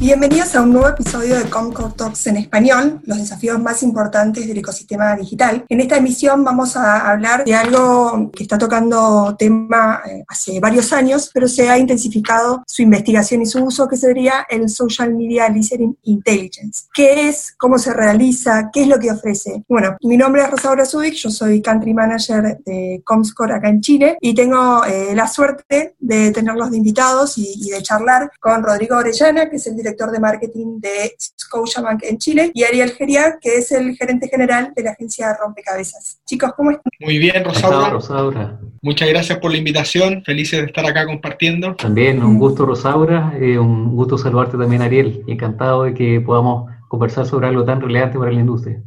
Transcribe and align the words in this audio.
Bienvenidos 0.00 0.54
a 0.54 0.62
un 0.62 0.74
nuevo 0.74 0.86
episodio 0.86 1.36
de 1.36 1.50
Comcore 1.50 1.92
Talks 1.96 2.28
en 2.28 2.36
español, 2.36 3.00
los 3.02 3.18
desafíos 3.18 3.60
más 3.60 3.82
importantes 3.82 4.46
del 4.46 4.58
ecosistema 4.58 5.16
digital. 5.16 5.64
En 5.68 5.80
esta 5.80 5.96
emisión 5.96 6.44
vamos 6.44 6.76
a 6.76 7.10
hablar 7.10 7.44
de 7.44 7.52
algo 7.56 8.30
que 8.30 8.44
está 8.44 8.56
tocando 8.58 9.34
tema 9.36 10.00
eh, 10.06 10.22
hace 10.28 10.60
varios 10.60 10.92
años, 10.92 11.32
pero 11.34 11.48
se 11.48 11.68
ha 11.68 11.76
intensificado 11.78 12.62
su 12.64 12.82
investigación 12.82 13.42
y 13.42 13.46
su 13.46 13.64
uso, 13.64 13.88
que 13.88 13.96
sería 13.96 14.46
el 14.48 14.68
Social 14.68 15.16
Media 15.16 15.48
Listening 15.48 15.98
Intelligence. 16.04 16.84
¿Qué 16.94 17.28
es? 17.28 17.56
¿Cómo 17.58 17.76
se 17.76 17.92
realiza? 17.92 18.70
¿Qué 18.72 18.82
es 18.82 18.86
lo 18.86 19.00
que 19.00 19.10
ofrece? 19.10 19.64
Bueno, 19.68 19.96
mi 20.02 20.16
nombre 20.16 20.42
es 20.42 20.50
Rosaura 20.50 20.86
Zubik, 20.86 21.14
yo 21.14 21.28
soy 21.28 21.60
Country 21.60 21.92
Manager 21.92 22.56
de 22.64 23.02
Comscore 23.04 23.54
acá 23.54 23.68
en 23.68 23.80
Chile 23.80 24.16
y 24.20 24.32
tengo 24.32 24.84
eh, 24.84 25.12
la 25.16 25.26
suerte 25.26 25.96
de 25.98 26.30
tenerlos 26.30 26.70
de 26.70 26.76
invitados 26.76 27.36
y, 27.36 27.52
y 27.66 27.70
de 27.70 27.82
charlar 27.82 28.30
con 28.38 28.62
Rodrigo 28.62 28.96
Orellana, 28.96 29.50
que 29.50 29.56
es 29.56 29.66
el 29.66 29.74
director 29.74 29.87
director 29.88 30.10
de 30.10 30.20
marketing 30.20 30.80
de 30.80 31.12
Scotiabank 31.18 32.02
en 32.04 32.18
Chile, 32.18 32.50
y 32.54 32.64
Ariel 32.64 32.90
Geria, 32.90 33.38
que 33.40 33.56
es 33.56 33.72
el 33.72 33.96
gerente 33.96 34.28
general 34.28 34.72
de 34.74 34.82
la 34.82 34.90
agencia 34.90 35.36
Rompecabezas. 35.40 36.20
Chicos, 36.26 36.52
¿cómo 36.56 36.70
están? 36.70 36.90
Muy 37.00 37.18
bien, 37.18 37.44
Rosaura. 37.44 37.90
Rosaura. 37.90 38.60
Muchas 38.82 39.08
gracias 39.08 39.38
por 39.38 39.50
la 39.50 39.56
invitación, 39.56 40.22
felices 40.24 40.60
de 40.60 40.66
estar 40.66 40.84
acá 40.86 41.06
compartiendo. 41.06 41.74
También, 41.74 42.22
un 42.22 42.38
gusto, 42.38 42.66
Rosaura, 42.66 43.32
eh, 43.40 43.58
un 43.58 43.96
gusto 43.96 44.18
saludarte 44.18 44.56
también, 44.56 44.82
Ariel, 44.82 45.22
encantado 45.26 45.84
de 45.84 45.94
que 45.94 46.20
podamos 46.20 46.70
conversar 46.88 47.26
sobre 47.26 47.48
algo 47.48 47.64
tan 47.64 47.80
relevante 47.80 48.18
para 48.18 48.32
la 48.32 48.40
industria. 48.40 48.80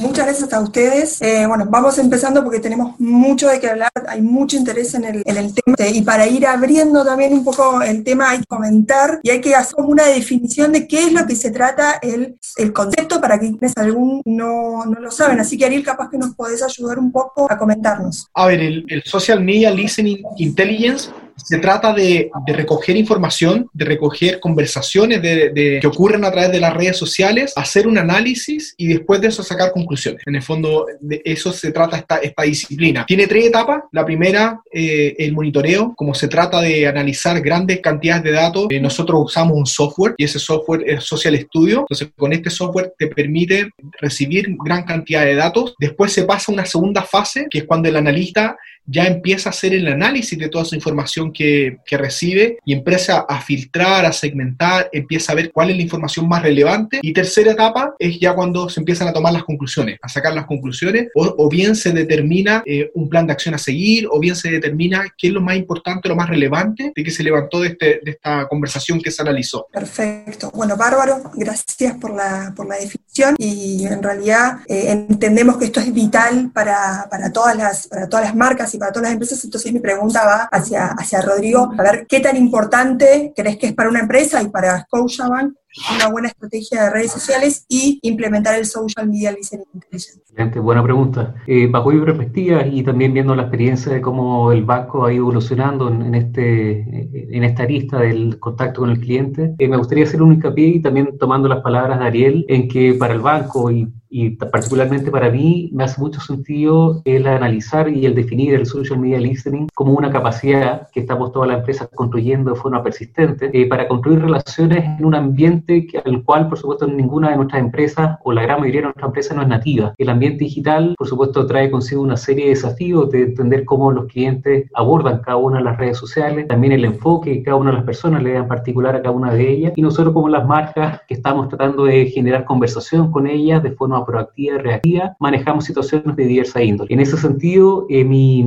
Muchas 0.00 0.26
gracias 0.26 0.52
a 0.52 0.60
ustedes. 0.60 1.20
Eh, 1.22 1.46
bueno, 1.46 1.66
vamos 1.68 1.98
empezando 1.98 2.42
porque 2.42 2.60
tenemos 2.60 2.98
mucho 2.98 3.48
de 3.48 3.60
qué 3.60 3.68
hablar, 3.68 3.90
hay 4.08 4.22
mucho 4.22 4.56
interés 4.56 4.94
en 4.94 5.04
el, 5.04 5.22
en 5.24 5.36
el 5.36 5.54
tema 5.54 5.76
y 5.88 6.02
para 6.02 6.26
ir 6.26 6.46
abriendo 6.46 7.04
también 7.04 7.32
un 7.32 7.44
poco 7.44 7.82
el 7.82 8.02
tema 8.04 8.30
hay 8.30 8.38
que 8.38 8.46
comentar 8.46 9.20
y 9.22 9.30
hay 9.30 9.40
que 9.40 9.54
hacer 9.54 9.76
una 9.78 10.06
definición 10.06 10.72
de 10.72 10.86
qué 10.86 11.04
es 11.04 11.12
lo 11.12 11.26
que 11.26 11.36
se 11.36 11.50
trata 11.50 11.98
el, 12.02 12.38
el 12.56 12.72
concepto 12.72 13.20
para 13.20 13.38
quienes 13.38 13.76
algún 13.76 14.22
no, 14.24 14.84
no, 14.84 15.00
lo 15.00 15.10
saben. 15.10 15.40
Así 15.40 15.56
que 15.56 15.66
Ariel, 15.66 15.84
capaz 15.84 16.10
que 16.10 16.18
nos 16.18 16.34
podés 16.34 16.62
ayudar 16.62 16.98
un 16.98 17.12
poco 17.12 17.50
a 17.50 17.58
comentarnos. 17.58 18.28
A 18.34 18.46
ver, 18.46 18.60
el 18.60 19.02
Social 19.04 19.42
Media 19.42 19.70
Listening 19.70 20.22
Intelligence 20.36 21.10
se 21.44 21.58
trata 21.58 21.92
de, 21.92 22.30
recoger 22.46 22.96
información, 22.96 23.68
de 23.72 23.84
recoger 23.84 24.40
conversaciones 24.40 25.20
que 25.20 25.86
ocurren 25.86 26.24
a 26.24 26.30
través 26.30 26.52
de 26.52 26.60
las 26.60 26.74
redes 26.74 26.96
sociales, 26.96 27.52
hacer 27.56 27.86
un 27.86 27.98
análisis 27.98 28.74
y 28.76 28.88
después 28.88 29.20
de 29.20 29.28
eso 29.28 29.42
sacar 29.42 29.72
conclusiones. 29.72 30.22
En 30.26 30.36
el 30.36 30.42
fondo, 30.42 30.86
de 31.00 31.22
eso 31.24 31.52
se 31.52 31.72
trata 31.72 31.96
esta, 31.96 32.16
esta 32.18 32.42
disciplina. 32.42 33.04
Tiene 33.06 33.26
tres 33.26 33.46
etapas. 33.46 33.82
La 33.92 34.04
primera, 34.04 34.60
eh, 34.72 35.14
el 35.18 35.32
monitoreo. 35.32 35.94
Como 35.96 36.14
se 36.14 36.28
trata 36.28 36.60
de 36.60 36.86
analizar 36.86 37.40
grandes 37.40 37.80
cantidades 37.80 38.24
de 38.24 38.32
datos, 38.32 38.66
eh, 38.70 38.80
nosotros 38.80 39.20
usamos 39.24 39.56
un 39.56 39.66
software 39.66 40.14
y 40.16 40.24
ese 40.24 40.38
software 40.38 40.84
es 40.86 41.04
Social 41.04 41.38
Studio. 41.38 41.80
Entonces, 41.80 42.08
con 42.16 42.32
este 42.32 42.50
software 42.50 42.92
te 42.98 43.06
permite 43.08 43.70
recibir 44.00 44.56
gran 44.64 44.84
cantidad 44.84 45.24
de 45.24 45.34
datos. 45.34 45.74
Después 45.78 46.12
se 46.12 46.24
pasa 46.24 46.50
a 46.50 46.54
una 46.54 46.66
segunda 46.66 47.02
fase, 47.02 47.46
que 47.50 47.58
es 47.58 47.64
cuando 47.64 47.88
el 47.88 47.96
analista 47.96 48.56
ya 48.88 49.04
empieza 49.04 49.50
a 49.50 49.52
hacer 49.52 49.74
el 49.74 49.86
análisis 49.86 50.38
de 50.38 50.48
toda 50.48 50.64
esa 50.64 50.74
información 50.74 51.32
que, 51.32 51.78
que, 51.84 51.98
recibe 51.98 52.58
y 52.64 52.72
empieza 52.72 53.26
a 53.28 53.40
filtrar, 53.40 54.06
a 54.06 54.12
segmentar, 54.12 54.88
empieza 54.92 55.32
a 55.32 55.34
ver 55.34 55.52
cuál 55.52 55.70
es 55.70 55.76
la 55.76 55.82
información 55.82 56.26
más 56.28 56.42
relevante. 56.42 57.00
Y 57.02 57.12
tercera 57.12 57.52
etapa 57.52 57.94
es 57.98 58.18
ya 58.18 58.34
cuando 58.34 58.68
se 58.68 58.80
empiezan 58.80 59.08
a 59.08 59.12
tomar 59.12 59.32
las 59.32 59.44
conclusiones, 59.44 59.98
a 60.00 60.08
sacar 60.08 60.32
las 60.32 60.46
conclusiones, 60.46 61.08
o, 61.14 61.48
bien 61.48 61.76
se 61.76 61.92
determina 61.92 62.62
eh, 62.66 62.90
un 62.94 63.08
plan 63.08 63.26
de 63.26 63.32
acción 63.32 63.54
a 63.54 63.58
seguir, 63.58 64.06
o 64.10 64.18
bien 64.20 64.36
se 64.36 64.50
determina 64.50 65.12
qué 65.16 65.28
es 65.28 65.32
lo 65.32 65.40
más 65.40 65.56
importante, 65.56 66.08
lo 66.08 66.16
más 66.16 66.28
relevante 66.28 66.92
de 66.94 67.04
que 67.04 67.10
se 67.10 67.22
levantó 67.22 67.60
de, 67.60 67.68
este, 67.68 68.00
de 68.02 68.10
esta 68.12 68.46
conversación 68.48 69.00
que 69.00 69.10
se 69.10 69.22
analizó. 69.22 69.66
Perfecto. 69.72 70.50
Bueno, 70.54 70.76
Bárbaro, 70.76 71.30
gracias 71.34 71.94
por 71.96 72.14
la, 72.14 72.52
por 72.56 72.66
la 72.66 72.76
definición 72.76 73.34
y 73.38 73.84
en 73.86 74.02
realidad 74.02 74.60
eh, 74.68 74.90
entendemos 75.08 75.56
que 75.56 75.66
esto 75.66 75.80
es 75.80 75.92
vital 75.92 76.50
para, 76.52 77.06
para, 77.10 77.32
todas 77.32 77.56
las, 77.56 77.88
para 77.88 78.08
todas 78.08 78.26
las 78.26 78.36
marcas 78.36 78.74
para 78.78 78.92
todas 78.92 79.04
las 79.04 79.12
empresas, 79.12 79.44
entonces 79.44 79.72
mi 79.72 79.80
pregunta 79.80 80.24
va 80.24 80.48
hacia, 80.50 80.88
hacia 80.88 81.22
Rodrigo, 81.22 81.72
a 81.76 81.82
ver 81.82 82.06
qué 82.08 82.20
tan 82.20 82.36
importante 82.36 83.32
crees 83.34 83.56
que 83.56 83.68
es 83.68 83.72
para 83.74 83.88
una 83.88 84.00
empresa 84.00 84.42
y 84.42 84.48
para 84.48 84.82
Scotiabank 84.84 85.54
una 85.94 86.08
buena 86.08 86.28
estrategia 86.28 86.84
de 86.84 86.90
redes 86.90 87.12
sociales 87.12 87.64
y 87.68 87.98
implementar 88.02 88.58
el 88.58 88.64
social 88.64 89.08
media 89.08 89.32
listening 89.32 89.66
intelligence? 89.74 90.20
Excelente, 90.20 90.58
buena 90.58 90.82
pregunta. 90.82 91.34
Eh, 91.46 91.66
bajo 91.66 91.90
mi 91.90 92.00
perspectiva 92.04 92.66
y 92.66 92.82
también 92.82 93.12
viendo 93.12 93.34
la 93.34 93.42
experiencia 93.42 93.92
de 93.92 94.00
cómo 94.00 94.52
el 94.52 94.64
banco 94.64 95.04
ha 95.04 95.12
ido 95.12 95.24
evolucionando 95.24 95.88
en, 95.88 96.02
en 96.02 96.14
este, 96.14 97.36
en 97.36 97.44
esta 97.44 97.64
arista 97.64 97.98
del 97.98 98.38
contacto 98.38 98.80
con 98.80 98.90
el 98.90 99.00
cliente, 99.00 99.54
eh, 99.58 99.68
me 99.68 99.76
gustaría 99.76 100.04
hacer 100.04 100.22
un 100.22 100.34
hincapié 100.34 100.68
y 100.68 100.82
también 100.82 101.18
tomando 101.18 101.48
las 101.48 101.60
palabras 101.60 101.98
de 101.98 102.06
Ariel, 102.06 102.44
en 102.48 102.68
que 102.68 102.94
para 102.94 103.14
el 103.14 103.20
banco 103.20 103.70
y 103.70 103.88
y 104.10 104.30
particularmente 104.30 105.10
para 105.10 105.30
mí 105.30 105.70
me 105.72 105.84
hace 105.84 106.00
mucho 106.00 106.20
sentido 106.20 107.02
el 107.04 107.26
analizar 107.26 107.88
y 107.88 108.06
el 108.06 108.14
definir 108.14 108.54
el 108.54 108.66
social 108.66 108.98
media 108.98 109.18
listening 109.18 109.68
como 109.74 109.92
una 109.92 110.10
capacidad 110.10 110.88
que 110.92 111.00
estamos 111.00 111.32
todas 111.32 111.48
las 111.48 111.58
empresas 111.58 111.88
construyendo 111.94 112.52
de 112.52 112.56
forma 112.56 112.82
persistente 112.82 113.50
eh, 113.52 113.66
para 113.66 113.86
construir 113.86 114.20
relaciones 114.20 114.84
en 114.98 115.04
un 115.04 115.14
ambiente 115.14 115.57
que, 115.64 116.02
al 116.04 116.22
cual, 116.24 116.48
por 116.48 116.58
supuesto, 116.58 116.86
ninguna 116.86 117.30
de 117.30 117.36
nuestras 117.36 117.62
empresas 117.62 118.18
o 118.24 118.32
la 118.32 118.42
gran 118.42 118.60
mayoría 118.60 118.80
de 118.80 118.86
nuestras 118.86 119.06
empresas 119.06 119.36
no 119.36 119.42
es 119.42 119.48
nativa. 119.48 119.94
El 119.98 120.08
ambiente 120.08 120.44
digital, 120.44 120.94
por 120.96 121.06
supuesto, 121.06 121.46
trae 121.46 121.70
consigo 121.70 122.02
una 122.02 122.16
serie 122.16 122.44
de 122.44 122.50
desafíos 122.50 123.10
de 123.10 123.22
entender 123.22 123.64
cómo 123.64 123.92
los 123.92 124.06
clientes 124.06 124.68
abordan 124.74 125.20
cada 125.20 125.36
una 125.36 125.58
de 125.58 125.64
las 125.64 125.76
redes 125.76 125.98
sociales, 125.98 126.46
también 126.48 126.72
el 126.72 126.84
enfoque 126.84 127.32
que 127.32 127.42
cada 127.42 127.56
una 127.56 127.70
de 127.70 127.76
las 127.76 127.84
personas 127.84 128.22
le 128.22 128.32
da 128.32 128.38
en 128.40 128.48
particular 128.48 128.96
a 128.96 129.02
cada 129.02 129.14
una 129.14 129.32
de 129.32 129.50
ellas 129.50 129.72
y 129.76 129.82
nosotros 129.82 130.14
como 130.14 130.28
las 130.28 130.46
marcas 130.46 131.00
que 131.06 131.14
estamos 131.14 131.48
tratando 131.48 131.84
de 131.84 132.06
generar 132.06 132.44
conversación 132.44 133.10
con 133.10 133.26
ellas 133.26 133.62
de 133.62 133.72
forma 133.72 134.04
proactiva 134.04 134.56
y 134.56 134.58
reactiva, 134.58 135.16
manejamos 135.18 135.64
situaciones 135.64 136.16
de 136.16 136.24
diversa 136.24 136.62
índole. 136.62 136.92
En 136.92 137.00
ese 137.00 137.16
sentido, 137.16 137.86
eh, 137.88 138.04
mi, 138.04 138.44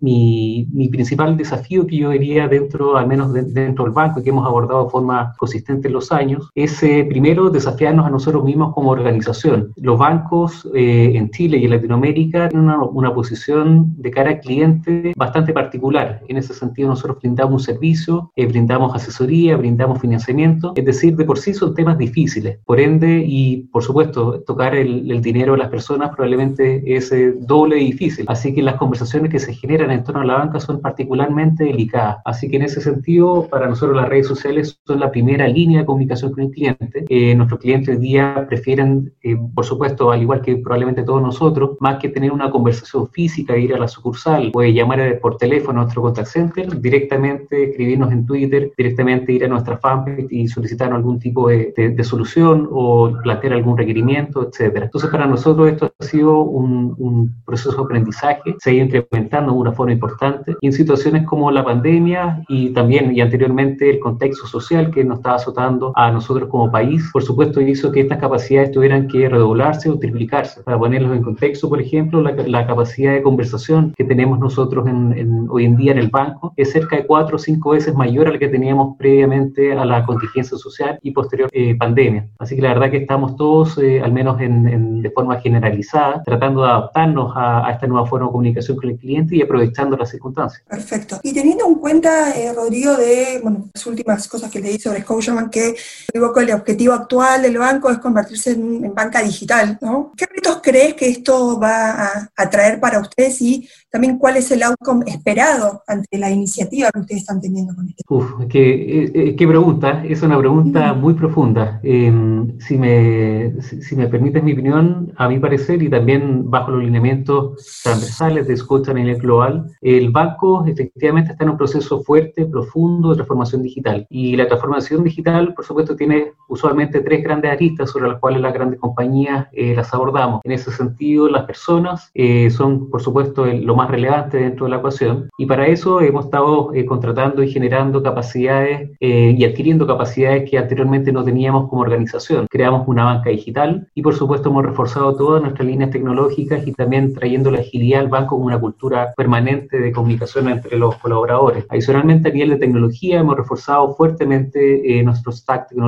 mi, 0.00 0.66
mi, 0.72 0.88
principal 0.88 1.36
desafío 1.36 1.86
que 1.86 1.96
yo 1.96 2.10
diría 2.10 2.48
dentro, 2.48 2.96
al 2.96 3.06
menos 3.06 3.32
de, 3.32 3.42
dentro 3.42 3.84
del 3.84 3.92
banco, 3.92 4.22
que 4.22 4.30
hemos 4.30 4.46
abordado 4.46 4.84
de 4.84 4.90
forma 4.90 5.34
consistente 5.38 5.88
en 5.88 5.94
los 5.94 6.12
años, 6.12 6.37
es 6.54 6.82
eh, 6.82 7.06
primero 7.08 7.50
desafiarnos 7.50 8.06
a 8.06 8.10
nosotros 8.10 8.44
mismos 8.44 8.74
como 8.74 8.90
organización. 8.90 9.72
Los 9.76 9.98
bancos 9.98 10.68
eh, 10.74 11.12
en 11.14 11.30
Chile 11.30 11.58
y 11.58 11.64
en 11.64 11.70
Latinoamérica 11.70 12.48
tienen 12.48 12.68
una, 12.68 12.82
una, 12.84 13.14
posición 13.14 13.94
de 13.96 14.10
cara 14.10 14.30
al 14.30 14.40
cliente 14.40 15.12
bastante 15.16 15.52
particular. 15.52 16.20
En 16.28 16.36
ese 16.36 16.54
sentido, 16.54 16.88
nosotros 16.88 17.18
brindamos 17.20 17.52
un 17.52 17.60
servicio, 17.60 18.32
eh, 18.36 18.46
brindamos 18.46 18.94
asesoría, 18.94 19.56
brindamos 19.56 20.00
financiamiento, 20.00 20.72
es 20.76 20.84
decir, 20.84 21.16
de 21.16 21.24
por 21.24 21.38
sí 21.38 21.54
son 21.54 21.74
temas 21.74 21.98
difíciles. 21.98 22.58
Por 22.64 22.80
ende, 22.80 23.24
y 23.26 23.68
por 23.72 23.82
supuesto, 23.82 24.40
tocar 24.46 24.74
el, 24.74 25.10
el 25.10 25.20
dinero 25.20 25.52
de 25.52 25.58
las 25.58 25.68
personas 25.68 26.10
probablemente 26.10 26.82
es 26.86 27.10
eh, 27.12 27.34
doble 27.38 27.78
y 27.78 27.92
difícil. 27.92 28.24
Así 28.28 28.54
que 28.54 28.62
las 28.62 28.76
conversaciones 28.76 29.30
que 29.30 29.38
se 29.38 29.54
generan 29.54 29.90
en 29.90 30.04
torno 30.04 30.20
a 30.20 30.24
la 30.24 30.34
banca 30.34 30.60
son 30.60 30.80
particularmente 30.80 31.64
delicadas. 31.64 32.18
Así 32.24 32.48
que 32.48 32.56
en 32.56 32.62
ese 32.62 32.80
sentido, 32.80 33.48
para 33.50 33.68
nosotros 33.68 33.96
las 33.96 34.08
redes 34.08 34.26
sociales 34.26 34.78
son 34.86 35.00
la 35.00 35.10
primera 35.10 35.48
línea 35.48 35.80
de 35.80 35.86
comunicación 35.86 36.27
con 36.32 36.44
el 36.44 36.50
cliente. 36.50 37.04
Eh, 37.08 37.34
nuestros 37.34 37.60
clientes 37.60 37.96
hoy 37.96 38.00
día 38.00 38.46
prefieren, 38.48 39.12
eh, 39.22 39.36
por 39.54 39.64
supuesto, 39.64 40.10
al 40.10 40.22
igual 40.22 40.40
que 40.40 40.56
probablemente 40.56 41.02
todos 41.02 41.22
nosotros, 41.22 41.76
más 41.80 41.98
que 41.98 42.08
tener 42.08 42.32
una 42.32 42.50
conversación 42.50 43.08
física, 43.08 43.56
ir 43.56 43.74
a 43.74 43.78
la 43.78 43.88
sucursal 43.88 44.50
o 44.54 44.62
llamar 44.62 45.18
por 45.20 45.36
teléfono 45.36 45.80
a 45.80 45.82
nuestro 45.82 46.02
contact 46.02 46.28
center, 46.28 46.80
directamente 46.80 47.70
escribirnos 47.70 48.12
en 48.12 48.26
Twitter, 48.26 48.72
directamente 48.76 49.32
ir 49.32 49.44
a 49.44 49.48
nuestra 49.48 49.78
fanpage 49.78 50.26
y 50.30 50.48
solicitar 50.48 50.92
algún 50.92 51.18
tipo 51.18 51.48
de, 51.48 51.72
de, 51.76 51.90
de 51.90 52.04
solución 52.04 52.68
o 52.70 53.12
plantear 53.22 53.54
algún 53.54 53.76
requerimiento, 53.76 54.48
etcétera. 54.48 54.86
Entonces, 54.86 55.10
para 55.10 55.26
nosotros 55.26 55.68
esto 55.68 55.92
ha 55.98 56.04
sido 56.04 56.40
un, 56.40 56.94
un 56.98 57.34
proceso 57.44 57.76
de 57.76 57.82
aprendizaje, 57.82 58.56
se 58.58 58.70
ha 58.70 58.72
ido 58.72 58.84
incrementando 58.86 59.52
de 59.52 59.58
una 59.58 59.72
forma 59.72 59.92
importante 59.92 60.56
y 60.60 60.66
en 60.66 60.72
situaciones 60.72 61.26
como 61.26 61.50
la 61.50 61.64
pandemia 61.64 62.42
y 62.48 62.70
también 62.70 63.14
y 63.14 63.20
anteriormente 63.20 63.90
el 63.90 63.98
contexto 63.98 64.46
social 64.46 64.90
que 64.90 65.04
nos 65.04 65.18
estaba 65.18 65.36
azotando 65.36 65.92
a 65.94 66.10
nosotros 66.18 66.48
como 66.48 66.70
país, 66.70 67.08
por 67.12 67.22
supuesto 67.22 67.60
hizo 67.60 67.90
que 67.92 68.00
estas 68.00 68.18
capacidades 68.18 68.72
tuvieran 68.72 69.08
que 69.08 69.28
redoblarse 69.28 69.88
o 69.88 69.98
triplicarse. 69.98 70.62
Para 70.62 70.78
ponerlos 70.78 71.16
en 71.16 71.22
contexto, 71.22 71.68
por 71.68 71.80
ejemplo, 71.80 72.20
la, 72.22 72.66
capacidad 72.66 73.12
de 73.12 73.22
conversación 73.22 73.94
que 73.96 74.04
tenemos 74.04 74.38
nosotros 74.38 74.86
en, 74.86 75.46
hoy 75.50 75.64
en 75.64 75.76
día 75.76 75.92
en 75.92 75.98
el 75.98 76.08
banco 76.08 76.52
es 76.56 76.72
cerca 76.72 76.96
de 76.96 77.06
cuatro 77.06 77.36
o 77.36 77.38
cinco 77.38 77.70
veces 77.70 77.94
mayor 77.94 78.28
a 78.28 78.32
la 78.32 78.38
que 78.38 78.48
teníamos 78.48 78.96
previamente 78.98 79.72
a 79.72 79.84
la 79.84 80.04
contingencia 80.04 80.58
social 80.58 80.98
y 81.02 81.12
posterior 81.12 81.48
eh, 81.52 81.76
pandemia. 81.76 82.28
Así 82.38 82.56
que 82.56 82.62
la 82.62 82.74
verdad 82.74 82.90
que 82.90 82.98
estamos 82.98 83.36
todos, 83.36 83.78
eh, 83.78 84.00
al 84.02 84.12
menos 84.12 84.40
en, 84.40 85.02
de 85.02 85.10
forma 85.10 85.40
generalizada, 85.40 86.22
tratando 86.24 86.62
de 86.62 86.68
adaptarnos 86.68 87.32
a, 87.34 87.66
a, 87.66 87.72
esta 87.72 87.86
nueva 87.86 88.06
forma 88.06 88.26
de 88.26 88.32
comunicación 88.32 88.76
con 88.76 88.90
el 88.90 88.98
cliente 88.98 89.36
y 89.36 89.42
aprovechando 89.42 89.96
las 89.96 90.10
circunstancias. 90.10 90.62
Perfecto. 90.68 91.20
Y 91.22 91.32
teniendo 91.32 91.66
en 91.66 91.76
cuenta, 91.76 92.36
eh, 92.36 92.52
Rodrigo, 92.52 92.96
de 92.96 93.40
bueno, 93.42 93.68
las 93.72 93.86
últimas 93.86 94.28
cosas 94.28 94.50
que 94.50 94.60
leí 94.60 94.78
sobre 94.78 95.00
Scotiabank, 95.02 95.50
que 95.50 95.74
Que 96.10 96.18
el 96.18 96.52
objetivo 96.52 96.94
actual 96.94 97.42
del 97.42 97.58
banco 97.58 97.90
es 97.90 97.98
convertirse 97.98 98.52
en, 98.52 98.94
banca 98.94 99.22
digital, 99.22 99.78
¿no? 99.82 100.10
¿Qué 100.16 100.24
retos 100.24 100.60
crees 100.62 100.94
que 100.94 101.06
esto 101.06 101.60
va 101.60 102.30
a, 102.34 102.50
traer 102.50 102.80
para 102.80 102.98
ustedes 102.98 103.42
y 103.42 103.68
también 103.90 104.16
cuál 104.16 104.38
es 104.38 104.50
el 104.50 104.62
outcome 104.62 105.04
esperado 105.06 105.82
ante 105.86 106.16
la 106.16 106.30
iniciativa 106.30 106.88
que 106.90 107.00
ustedes 107.00 107.20
están 107.20 107.42
teniendo 107.42 107.74
con 107.74 107.90
esto? 107.90 108.02
Uf, 108.08 108.46
qué, 108.48 109.02
eh, 109.04 109.12
eh, 109.14 109.36
qué 109.36 109.46
pregunta, 109.46 110.02
es 110.02 110.22
una 110.22 110.38
pregunta 110.38 110.94
muy 110.94 111.12
profunda. 111.12 111.78
Em, 111.82 112.58
si, 112.58 112.78
me, 112.78 113.60
si, 113.60 113.94
me 113.94 114.06
permites 114.06 114.42
mi 114.42 114.54
opinión, 114.54 115.12
a 115.14 115.28
mi 115.28 115.38
parecer, 115.38 115.82
y 115.82 115.90
también 115.90 116.50
bajo 116.50 116.70
los 116.70 116.84
lineamientos 116.84 117.82
transversales 117.82 118.48
de 118.48 118.54
escucha 118.54 118.92
a 118.92 118.94
nivel 118.94 119.18
global, 119.18 119.70
el 119.82 120.10
banco 120.10 120.64
efectivamente 120.66 121.32
está 121.32 121.44
en 121.44 121.50
un 121.50 121.58
proceso 121.58 122.02
fuerte, 122.02 122.46
profundo 122.46 123.10
de 123.10 123.16
transformación 123.16 123.62
digital. 123.62 124.06
Y 124.08 124.36
la 124.36 124.46
transformación 124.48 125.04
digital, 125.04 125.52
por 125.52 125.66
supuesto, 125.66 125.97
tiene 125.98 126.32
usualmente 126.48 127.00
tres 127.00 127.22
grandes 127.22 127.52
aristas 127.52 127.90
sobre 127.90 128.08
las 128.08 128.18
cuales 128.18 128.40
las 128.40 128.52
grandes 128.52 128.80
compañías 128.80 129.46
eh, 129.52 129.74
las 129.74 129.92
abordamos. 129.94 130.40
En 130.44 130.52
ese 130.52 130.72
sentido, 130.72 131.28
las 131.28 131.44
personas 131.44 132.10
eh, 132.14 132.50
son, 132.50 132.90
por 132.90 133.02
supuesto, 133.02 133.46
lo 133.46 133.76
más 133.76 133.90
relevante 133.90 134.38
dentro 134.38 134.66
de 134.66 134.70
la 134.70 134.78
ecuación. 134.78 135.28
Y 135.38 135.46
para 135.46 135.66
eso 135.66 136.00
hemos 136.00 136.26
estado 136.26 136.72
eh, 136.74 136.84
contratando 136.84 137.42
y 137.42 137.50
generando 137.50 138.02
capacidades 138.02 138.90
y 139.00 139.44
adquiriendo 139.44 139.86
capacidades 139.86 140.48
que 140.50 140.58
anteriormente 140.58 141.12
no 141.12 141.24
teníamos 141.24 141.68
como 141.68 141.82
organización. 141.82 142.46
Creamos 142.50 142.86
una 142.88 143.04
banca 143.04 143.30
digital 143.30 143.86
y, 143.94 144.02
por 144.02 144.14
supuesto, 144.14 144.48
hemos 144.48 144.64
reforzado 144.64 145.14
todas 145.14 145.42
nuestras 145.42 145.66
líneas 145.66 145.90
tecnológicas 145.90 146.66
y 146.66 146.72
también 146.72 147.14
trayendo 147.14 147.50
la 147.50 147.60
agilidad 147.60 148.00
al 148.00 148.08
banco 148.08 148.36
como 148.36 148.46
una 148.46 148.60
cultura 148.60 149.12
permanente 149.16 149.78
de 149.78 149.92
comunicación 149.92 150.48
entre 150.48 150.78
los 150.78 150.96
colaboradores. 150.96 151.66
Adicionalmente, 151.68 152.28
a 152.28 152.32
nivel 152.32 152.50
de 152.50 152.56
tecnología, 152.56 153.20
hemos 153.20 153.36
reforzado 153.36 153.94
fuertemente 153.94 155.02
nuestro 155.04 155.32
stack 155.32 155.68
tecnológico. 155.68 155.87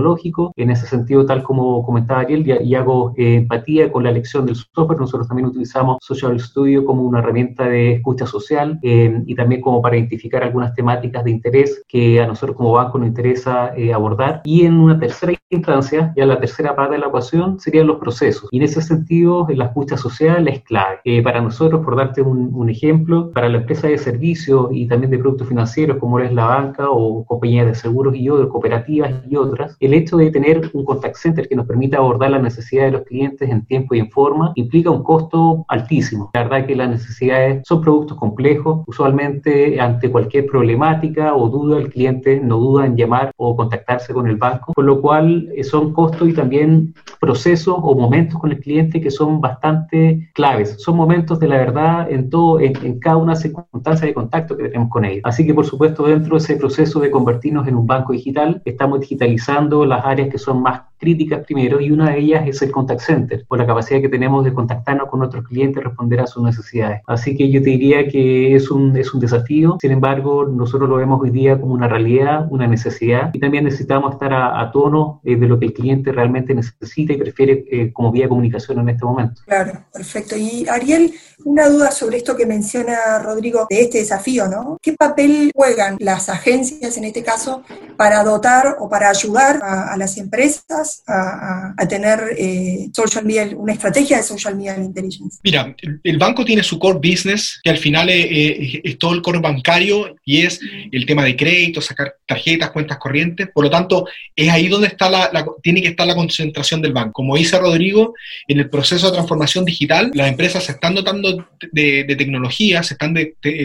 En 0.57 0.71
ese 0.71 0.87
sentido, 0.87 1.25
tal 1.27 1.43
como 1.43 1.85
comentaba 1.85 2.21
Ariel, 2.21 2.47
y, 2.47 2.75
hago 2.75 3.13
eh, 3.17 3.37
empatía 3.37 3.91
con 3.91 4.05
la 4.05 4.11
elección 4.11 4.47
del 4.47 4.57
software, 4.57 4.99
nosotros 4.99 5.29
también 5.29 5.49
utilizamos 5.49 5.99
Social 6.01 6.39
Studio 6.41 6.85
como 6.85 7.03
una 7.03 7.21
herramienta 7.21 7.65
de 7.65 7.95
escucha 7.95 8.27
social 8.27 8.79
eh, 8.83 9.23
y 9.27 9.35
también 9.35 9.61
como 9.61 9.83
para 9.83 9.97
identificar 9.97 10.43
algunas 10.43 10.75
temáticas 10.75 11.25
de 11.25 11.31
interés 11.31 11.85
que 11.89 12.21
a 12.21 12.27
nosotros 12.27 12.57
como 12.57 12.73
banco 12.73 12.99
nos 12.99 13.09
interesa 13.09 13.73
eh, 13.77 13.93
abordar. 13.93 14.41
Y 14.45 14.65
en 14.65 14.75
una 14.75 14.99
tercera 14.99 15.35
instancia, 15.51 16.13
ya 16.17 16.27
la 16.27 16.39
tercera 16.39 16.75
parte 16.75 16.95
de 16.95 17.01
la 17.01 17.09
ecuación, 17.09 17.59
serían 17.61 17.87
los 17.87 17.99
procesos. 17.99 18.49
Y 18.53 18.59
en 18.59 18.65
ese 18.65 18.83
sentido, 18.83 19.47
la 19.51 19.67
escucha 19.67 19.97
social 19.97 20.47
es 20.49 20.63
clave. 20.63 20.99
para 21.23 21.41
nosotros, 21.41 21.85
por 21.85 21.97
darte 21.97 22.23
un, 22.23 22.51
un, 22.55 22.71
ejemplo, 22.71 23.31
para 23.33 23.49
la 23.49 23.59
empresa 23.59 23.89
de 23.89 23.99
servicios 23.99 24.69
y 24.71 24.87
también 24.87 25.11
de 25.11 25.19
productos 25.19 25.49
financieros 25.49 25.99
como 25.99 26.19
es 26.21 26.33
la 26.33 26.47
banca 26.47 26.91
o 26.91 27.25
compañías 27.25 27.67
de 27.67 27.75
seguros 27.75 28.15
y 28.17 28.29
otras, 28.29 28.49
cooperativas 28.49 29.13
y 29.29 29.37
otras, 29.37 29.77
el 29.81 29.90
hecho 29.95 30.17
de 30.17 30.31
tener 30.31 30.71
un 30.73 30.85
contact 30.85 31.17
center 31.17 31.49
que 31.49 31.57
nos 31.57 31.67
permita 31.67 31.99
abordar 31.99 32.31
las 32.31 32.43
necesidades 32.43 32.93
de 32.93 32.99
los 32.99 33.07
clientes 33.07 33.49
en 33.49 33.65
tiempo 33.67 33.95
y 33.95 34.01
en 34.01 34.11
forma 34.11 34.53
implica 34.55 34.91
un 34.91 35.03
costo 35.03 35.65
altísimo. 35.69 36.31
La 36.35 36.45
verdad 36.45 36.67
que 36.67 36.77
las 36.77 36.91
necesidades 36.91 37.63
son 37.67 37.81
productos 37.81 38.17
complejos, 38.17 38.85
usualmente 38.87 39.81
ante 39.81 40.11
cualquier 40.11 40.47
problemática 40.47 41.35
o 41.35 41.49
duda 41.49 41.79
el 41.79 41.91
cliente 41.91 42.41
no 42.41 42.59
duda 42.59 42.87
en 42.87 42.97
llamar 42.97 43.33
o 43.37 43.57
contactarse 43.57 44.13
con 44.13 44.27
el 44.27 44.37
banco, 44.37 44.73
con 44.75 44.87
lo 44.87 45.01
cual 45.01 45.49
eh, 45.55 45.65
son 45.65 45.93
costos 45.93 46.29
y 46.29 46.33
también 46.33 46.95
procesos 47.21 47.77
o 47.81 47.95
momentos 47.95 48.39
con 48.39 48.53
el 48.53 48.61
cliente 48.61 49.01
que 49.01 49.11
son 49.11 49.41
bastante 49.41 50.31
claves. 50.35 50.77
Son 50.79 50.97
momentos 50.97 51.39
de 51.41 51.49
la 51.49 51.57
verdad 51.57 52.11
en 52.11 52.31
todo, 52.31 52.61
en, 52.61 52.73
en 52.85 52.99
cada 52.99 53.17
una 53.17 53.37
circunstancia 53.37 54.07
de 54.07 54.15
contacto 54.15 54.57
que 54.57 54.65
tenemos 54.65 54.91
con 54.91 55.05
ellos. 55.05 55.23
Así 55.25 55.47
que 55.47 55.55
por 55.55 55.67
supuesto 55.67 56.05
dentro 56.05 56.37
de 56.37 56.39
ese 56.39 56.57
proceso 56.57 57.01
de 57.01 57.11
convertirnos 57.11 57.67
en 57.69 57.77
un 57.77 57.87
banco 57.87 58.13
digital, 58.13 58.63
estamos 58.65 59.01
digitalizando 59.01 59.70
las 59.71 60.05
áreas 60.05 60.29
que 60.29 60.39
son 60.39 60.63
más 60.63 60.83
críticas 61.01 61.45
primero 61.47 61.81
y 61.81 61.91
una 61.91 62.11
de 62.11 62.19
ellas 62.19 62.45
es 62.47 62.61
el 62.63 62.71
contact 62.71 63.01
center, 63.01 63.45
por 63.49 63.59
la 63.59 63.67
capacidad 63.67 64.01
que 64.01 64.09
tenemos 64.09 64.45
de 64.45 64.53
contactarnos 64.53 65.09
con 65.09 65.21
nuestros 65.21 65.47
clientes, 65.47 65.83
responder 65.83 66.21
a 66.21 66.27
sus 66.27 66.43
necesidades. 66.43 67.01
Así 67.07 67.37
que 67.37 67.51
yo 67.51 67.63
te 67.63 67.71
diría 67.71 68.07
que 68.07 68.55
es 68.55 68.71
un, 68.71 68.97
es 68.97 69.13
un 69.15 69.21
desafío, 69.21 69.79
sin 69.81 69.93
embargo, 69.93 70.45
nosotros 70.45 70.89
lo 70.89 70.97
vemos 70.97 71.21
hoy 71.23 71.31
día 71.31 71.59
como 71.59 71.73
una 71.73 71.89
realidad, 71.89 72.47
una 72.51 72.67
necesidad 72.67 73.31
y 73.33 73.41
también 73.41 73.65
necesitamos 73.65 74.13
estar 74.13 74.33
a, 74.33 74.71
tono 74.73 75.21
eh, 75.25 75.37
de 75.37 75.47
lo 75.49 75.59
que 75.59 75.67
el 75.67 75.73
cliente 75.73 76.13
realmente 76.13 76.55
necesita 76.55 77.15
y 77.15 77.17
prefiere 77.17 77.65
eh, 77.71 77.93
como 77.93 78.13
vía 78.13 78.25
de 78.25 78.29
comunicación 78.29 78.79
en 78.79 78.91
este 78.91 79.05
momento. 79.05 79.43
Claro, 79.47 79.73
perfecto. 79.93 80.37
Y 80.37 80.67
Ariel, 80.69 81.13
una 81.45 81.69
duda 81.69 81.91
sobre 81.91 82.19
esto 82.19 82.37
que 82.37 82.47
menciona 82.47 83.19
Rodrigo 83.23 83.67
de 83.69 83.81
este 83.81 83.99
desafío, 83.99 84.49
¿no? 84.49 84.77
¿Qué 84.83 84.93
papel 84.93 85.51
juegan 85.55 85.97
las 85.99 86.29
agencias 86.29 86.97
en 86.99 87.05
este 87.05 87.23
caso 87.23 87.63
para 87.97 88.23
dotar 88.23 88.77
o 88.79 88.89
para 88.89 89.09
ayudar 89.09 89.60
a, 89.63 89.97
las 89.97 90.17
empresas 90.17 91.03
a, 91.07 91.75
tener 91.89 92.21
eh, 92.37 92.89
social 92.95 93.25
media, 93.25 93.51
una 93.57 93.73
estrategia 93.73 94.19
de 94.19 94.23
social 94.23 94.57
media 94.57 94.77
intelligence? 94.77 95.39
Mira, 95.43 95.75
el, 96.03 96.19
banco 96.19 96.45
tiene 96.45 96.63
su 96.63 96.79
core 96.79 96.99
business, 96.99 97.61
que 97.63 97.71
al 97.71 97.79
final 97.79 98.09
es, 98.11 98.99
todo 98.99 99.15
el 99.15 99.23
core 99.23 99.41
bancario 99.41 100.17
y 100.25 100.43
es 100.43 100.61
el 100.93 101.07
tema 101.07 101.25
de 101.25 101.37
crédito, 101.37 101.81
sacar 101.81 102.15
tarjetas, 102.27 102.71
cuentas 102.71 102.99
corrientes. 102.99 103.49
Por 103.53 103.65
lo 103.65 103.71
tanto, 103.71 104.07
es 104.37 104.49
ahí 104.51 104.69
donde 104.69 104.89
está 104.89 105.09
la, 105.11 105.31
tiene 105.63 105.83
que 105.83 105.89
estar 105.89 106.07
la 106.07 106.15
concentración 106.15 106.83
del 106.83 106.93
banco. 106.93 107.13
Como 107.13 107.37
dice 107.37 107.59
Rodrigo, 107.59 108.15
en 108.47 108.59
el 108.59 108.71
proceso 108.71 109.07
de 109.07 109.13
transformación 109.13 109.65
digital, 109.65 110.11
las 110.15 110.29
empresas 110.29 110.65
se 110.65 110.73
están 110.73 110.95
dotando 110.95 111.49
de, 111.73 112.17
tecnología, 112.17 112.83
se 112.83 112.95
están 112.95 113.15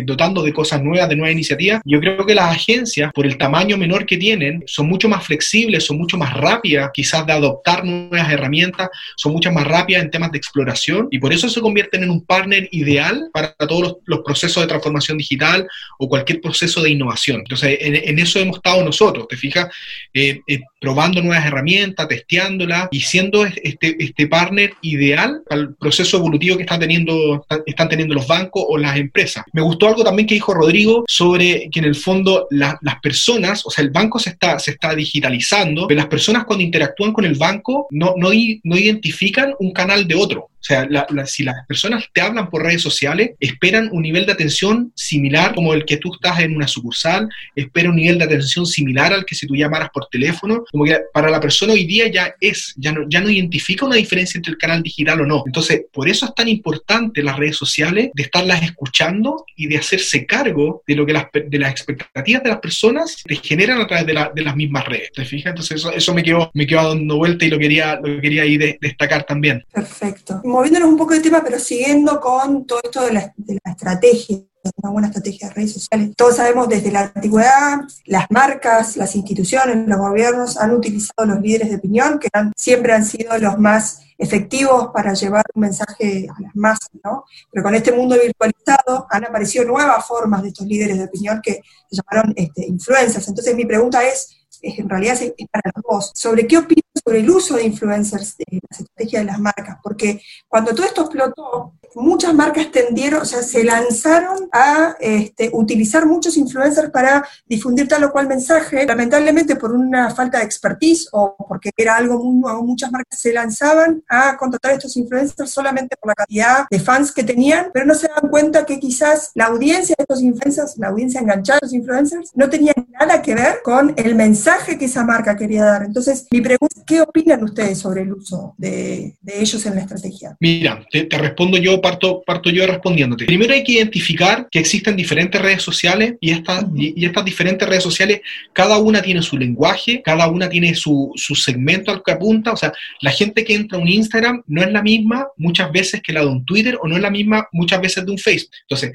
dotando 0.05 0.43
de 0.43 0.53
cosas 0.53 0.81
nuevas, 0.81 1.09
de 1.09 1.15
nuevas 1.15 1.33
iniciativas. 1.33 1.81
Yo 1.85 1.99
creo 1.99 2.25
que 2.25 2.35
las 2.35 2.51
agencias, 2.51 3.11
por 3.13 3.25
el 3.25 3.37
tamaño 3.37 3.77
menor 3.77 4.05
que 4.05 4.17
tienen, 4.17 4.63
son 4.65 4.87
mucho 4.87 5.09
más 5.09 5.23
flexibles, 5.25 5.84
son 5.85 5.97
mucho 5.97 6.17
más 6.17 6.33
rápidas 6.33 6.89
quizás 6.93 7.25
de 7.25 7.33
adoptar 7.33 7.85
nuevas 7.85 8.31
herramientas, 8.31 8.89
son 9.15 9.33
mucho 9.33 9.51
más 9.51 9.65
rápidas 9.65 10.03
en 10.03 10.11
temas 10.11 10.31
de 10.31 10.37
exploración 10.37 11.07
y 11.11 11.19
por 11.19 11.33
eso 11.33 11.49
se 11.49 11.61
convierten 11.61 12.03
en 12.03 12.09
un 12.09 12.25
partner 12.25 12.67
ideal 12.71 13.29
para 13.33 13.53
todos 13.53 13.97
los, 14.05 14.19
procesos 14.25 14.63
de 14.63 14.67
transformación 14.67 15.17
digital 15.17 15.67
o 15.99 16.09
cualquier 16.09 16.41
proceso 16.41 16.81
de 16.81 16.89
innovación. 16.89 17.37
Entonces, 17.39 17.77
en, 17.79 18.17
eso 18.17 18.39
hemos 18.39 18.57
estado 18.57 18.83
nosotros, 18.83 19.27
¿te 19.27 19.37
fijas? 19.37 19.67
Eh, 20.13 20.41
eh, 20.47 20.61
probando 20.79 21.21
nuevas 21.21 21.45
herramientas, 21.45 22.07
testeándolas 22.07 22.87
y 22.91 23.01
siendo 23.01 23.45
este, 23.45 23.95
este 23.99 24.27
partner 24.27 24.73
ideal 24.81 25.41
para 25.47 25.61
el 25.61 25.75
proceso 25.75 26.17
evolutivo 26.17 26.57
que 26.57 26.63
están 26.63 26.79
teniendo, 26.79 27.45
están 27.65 27.89
teniendo 27.89 28.15
los 28.15 28.27
bancos 28.27 28.63
o 28.67 28.77
las 28.77 28.97
empresas. 28.97 29.43
Me 29.53 29.61
gustó 29.61 29.87
algo 29.87 30.03
también 30.03 30.27
que 30.27 30.35
dijo 30.35 30.53
Rodrigo 30.53 31.03
sobre 31.07 31.69
que 31.71 31.79
en 31.79 31.85
el 31.85 31.95
fondo 31.95 32.47
las 32.51 32.77
personas, 33.01 33.65
o 33.65 33.69
sea, 33.69 33.83
el 33.83 33.89
banco 33.89 34.19
se 34.19 34.31
está, 34.31 34.59
se 34.59 34.71
está 34.71 34.95
digitalizando, 34.95 35.74
las 35.89 36.07
personas 36.07 36.45
cuando 36.45 36.63
interactúan 36.63 37.13
con 37.13 37.25
el 37.25 37.35
banco 37.35 37.87
no, 37.91 38.13
no, 38.17 38.29
no 38.63 38.77
identifican 38.77 39.53
un 39.59 39.71
canal 39.71 40.07
de 40.07 40.15
otro. 40.15 40.49
O 40.65 40.67
sea, 40.67 40.87
si 41.27 41.43
las 41.43 41.63
personas 41.67 42.05
te 42.11 42.21
hablan 42.21 42.49
por 42.49 42.63
redes 42.63 42.81
sociales, 42.81 43.31
esperan 43.39 43.87
un 43.91 44.01
nivel 44.01 44.25
de 44.25 44.31
atención 44.31 44.91
similar 44.95 45.53
como 45.53 45.75
el 45.75 45.85
que 45.85 45.97
tú 45.97 46.11
estás 46.11 46.39
en 46.39 46.55
una 46.55 46.67
sucursal, 46.67 47.29
esperan 47.55 47.91
un 47.91 47.97
nivel 47.97 48.17
de 48.17 48.25
atención 48.25 48.65
similar 48.65 49.13
al 49.13 49.25
que 49.25 49.35
si 49.35 49.45
tú 49.45 49.55
llamaras 49.55 49.89
por 49.93 50.07
teléfono, 50.07 50.63
como 50.71 50.85
que 50.85 50.97
para 51.13 51.29
la 51.29 51.39
persona 51.39 51.73
hoy 51.73 51.85
día 51.85 52.07
ya 52.07 52.33
es, 52.41 52.73
ya 52.77 52.91
no, 52.91 53.07
ya 53.07 53.21
no 53.21 53.29
identifica 53.29 53.85
una 53.85 53.97
diferencia 53.97 54.39
entre 54.39 54.53
el 54.53 54.57
canal 54.57 54.81
digital 54.81 55.21
o 55.21 55.25
no. 55.27 55.43
Entonces, 55.45 55.83
por 55.93 56.09
eso 56.09 56.25
es 56.25 56.33
tan 56.33 56.47
importante 56.47 57.21
las 57.21 57.37
redes 57.37 57.57
sociales, 57.57 58.09
de 58.15 58.23
estarlas 58.23 58.63
escuchando 58.63 59.45
y 59.55 59.67
de 59.67 59.77
hacerse 59.77 60.25
cargo 60.25 60.81
de 60.87 60.95
lo 60.95 61.05
que 61.05 61.13
las, 61.13 61.27
de 61.31 61.59
las 61.59 61.69
expectativas 61.69 62.41
de 62.41 62.49
las 62.49 62.59
personas 62.59 63.21
te 63.23 63.35
generan 63.35 63.81
a 63.81 63.87
través 63.87 64.07
de, 64.07 64.29
de 64.33 64.41
las 64.41 64.55
mismas 64.55 64.85
redes. 64.85 65.11
¿Te 65.13 65.25
fijas? 65.25 65.51
Entonces, 65.51 65.77
eso, 65.77 65.91
eso 65.91 66.13
me, 66.15 66.23
quedó, 66.23 66.49
me 66.55 66.65
quedó 66.65 66.89
dando 66.89 67.17
vuelta 67.17 67.45
y 67.45 67.49
lo 67.49 67.59
quería, 67.59 67.99
lo 68.03 68.19
quería 68.19 68.41
ahí 68.41 68.57
destacar 68.57 69.25
también. 69.25 69.63
Perfecto 69.71 70.41
moviéndonos 70.55 70.87
un 70.87 70.97
poco 70.97 71.13
de 71.13 71.19
tema, 71.19 71.43
pero 71.43 71.59
siguiendo 71.59 72.21
con 72.21 72.65
todo 72.65 72.79
esto 72.81 73.01
de 73.01 73.11
la, 73.11 73.33
estrategia, 73.65 74.37
una 74.77 74.89
buena 74.89 75.07
estrategia 75.09 75.49
de 75.49 75.53
redes 75.53 75.73
sociales. 75.73 76.11
Todos 76.15 76.37
sabemos 76.37 76.69
desde 76.69 76.93
la 76.93 77.11
antigüedad, 77.13 77.81
las 78.05 78.25
marcas, 78.29 78.95
las 78.95 79.15
instituciones, 79.17 79.85
los 79.85 79.97
gobiernos 79.99 80.57
han 80.57 80.71
utilizado 80.71 81.25
los 81.27 81.41
líderes 81.41 81.69
de 81.69 81.75
opinión, 81.75 82.19
que 82.19 82.29
siempre 82.55 82.93
han 82.93 83.05
sido 83.05 83.37
los 83.37 83.59
más 83.59 83.99
efectivos 84.17 84.91
para 84.93 85.13
llevar 85.13 85.43
un 85.53 85.61
mensaje 85.61 86.25
a 86.29 86.41
las 86.41 86.55
masas, 86.55 86.89
¿no? 87.03 87.25
Pero 87.51 87.61
con 87.61 87.75
este 87.75 87.91
mundo 87.91 88.15
virtualizado 88.15 89.07
han 89.09 89.25
aparecido 89.25 89.65
nuevas 89.65 90.07
formas 90.07 90.41
de 90.41 90.47
estos 90.47 90.65
líderes 90.65 90.97
de 90.97 91.03
opinión 91.03 91.41
que 91.43 91.61
se 91.89 91.97
llamaron 91.97 92.33
este, 92.37 92.65
influencers. 92.65 93.27
Entonces 93.27 93.53
mi 93.55 93.65
pregunta 93.65 94.07
es, 94.07 94.44
en 94.61 94.89
realidad 94.89 95.17
es 95.21 95.33
para 95.51 95.71
los 95.75 95.83
dos, 95.89 96.11
¿sobre 96.13 96.47
qué 96.47 96.57
opinan 96.57 96.83
sobre 97.03 97.19
el 97.19 97.29
uso 97.29 97.55
de 97.55 97.63
influencers 97.63 98.35
en 98.39 98.59
las 98.69 98.79
estrategias 98.79 99.21
de 99.23 99.31
las 99.31 99.39
marcas? 99.39 99.77
Porque 99.83 100.21
cuando 100.47 100.73
todo 100.73 100.85
esto 100.85 101.01
explotó, 101.01 101.73
muchas 101.95 102.33
marcas 102.33 102.71
tendieron, 102.71 103.21
o 103.21 103.25
sea, 103.25 103.41
se 103.41 103.63
lanzaron 103.63 104.49
a 104.51 104.95
este, 104.99 105.49
utilizar 105.53 106.05
muchos 106.05 106.37
influencers 106.37 106.89
para 106.91 107.27
difundir 107.45 107.87
tal 107.87 108.03
o 108.03 108.11
cual 108.11 108.27
mensaje. 108.27 108.85
Lamentablemente, 108.85 109.55
por 109.55 109.71
una 109.71 110.13
falta 110.13 110.39
de 110.39 110.45
expertise 110.45 111.07
o 111.11 111.35
porque 111.47 111.71
era 111.75 111.95
algo 111.95 112.23
muy 112.23 112.45
muchas 112.63 112.91
marcas 112.91 113.19
se 113.19 113.33
lanzaban 113.33 114.03
a 114.09 114.37
contratar 114.37 114.71
a 114.71 114.75
estos 114.75 114.95
influencers 114.97 115.49
solamente 115.49 115.95
por 115.97 116.09
la 116.09 116.15
cantidad 116.15 116.65
de 116.69 116.79
fans 116.79 117.11
que 117.11 117.23
tenían, 117.23 117.69
pero 117.73 117.85
no 117.85 117.95
se 117.95 118.07
dan 118.07 118.29
cuenta 118.29 118.65
que 118.65 118.79
quizás 118.79 119.31
la 119.35 119.45
audiencia 119.45 119.95
de 119.97 120.03
estos 120.03 120.21
influencers, 120.21 120.77
la 120.77 120.87
audiencia 120.87 121.21
enganchada 121.21 121.59
de 121.61 121.67
los 121.67 121.73
influencers, 121.73 122.31
no 122.35 122.49
tenía 122.49 122.73
nada 122.99 123.21
que 123.21 123.35
ver 123.35 123.57
con 123.63 123.93
el 123.97 124.15
mensaje 124.15 124.77
que 124.77 124.85
esa 124.85 125.03
marca 125.03 125.35
quería 125.35 125.65
dar. 125.65 125.83
Entonces, 125.83 126.27
mi 126.31 126.41
pregunta 126.41 126.75
es, 126.77 126.83
¿qué 126.85 127.01
opinan 127.01 127.43
ustedes 127.43 127.79
sobre 127.79 128.01
el 128.01 128.13
uso 128.13 128.53
de, 128.57 129.15
ellos 129.25 129.65
en 129.65 129.75
la 129.75 129.81
estrategia? 129.81 130.35
Mira, 130.39 130.85
te, 130.91 131.07
respondo 131.17 131.57
yo, 131.57 131.81
parto, 131.85 132.23
parto 132.25 132.49
yo 132.49 132.65
respondiéndote. 132.65 133.25
Primero 133.25 133.53
hay 133.53 133.63
que 133.63 133.73
identificar 133.73 134.47
que 134.49 134.57
existen 134.57 134.95
diferentes 134.95 135.39
redes 135.39 135.61
sociales 135.61 136.15
y 136.19 136.31
estas, 136.31 136.65
y, 136.75 137.05
estas 137.05 137.23
diferentes 137.23 137.69
redes 137.69 137.83
sociales, 137.83 138.21
cada 138.53 138.79
una 138.79 139.03
tiene 139.03 139.21
su 139.21 139.37
lenguaje, 139.37 140.01
cada 140.03 140.27
una 140.27 140.49
tiene 140.49 140.73
su, 140.73 141.11
su 141.15 141.35
segmento 141.35 141.91
al 141.91 142.01
que 142.03 142.11
apunta. 142.11 142.53
O 142.53 142.57
sea, 142.57 142.73
la 143.01 143.11
gente 143.11 143.43
que 143.43 143.53
entra 143.53 143.77
a 143.77 143.81
un 143.81 143.87
Instagram 143.87 144.41
no 144.47 144.63
es 144.63 144.71
la 144.71 144.81
misma 144.81 145.27
muchas 145.37 145.71
veces 145.71 146.01
que 146.01 146.11
la 146.11 146.21
de 146.21 146.27
un 146.27 146.43
Twitter 146.43 146.75
o 146.81 146.87
no 146.87 146.95
es 146.95 147.03
la 147.03 147.11
misma 147.11 147.47
muchas 147.51 147.79
veces 147.79 148.03
de 148.03 148.11
un 148.11 148.17
Facebook. 148.17 148.55
Entonces, 148.61 148.91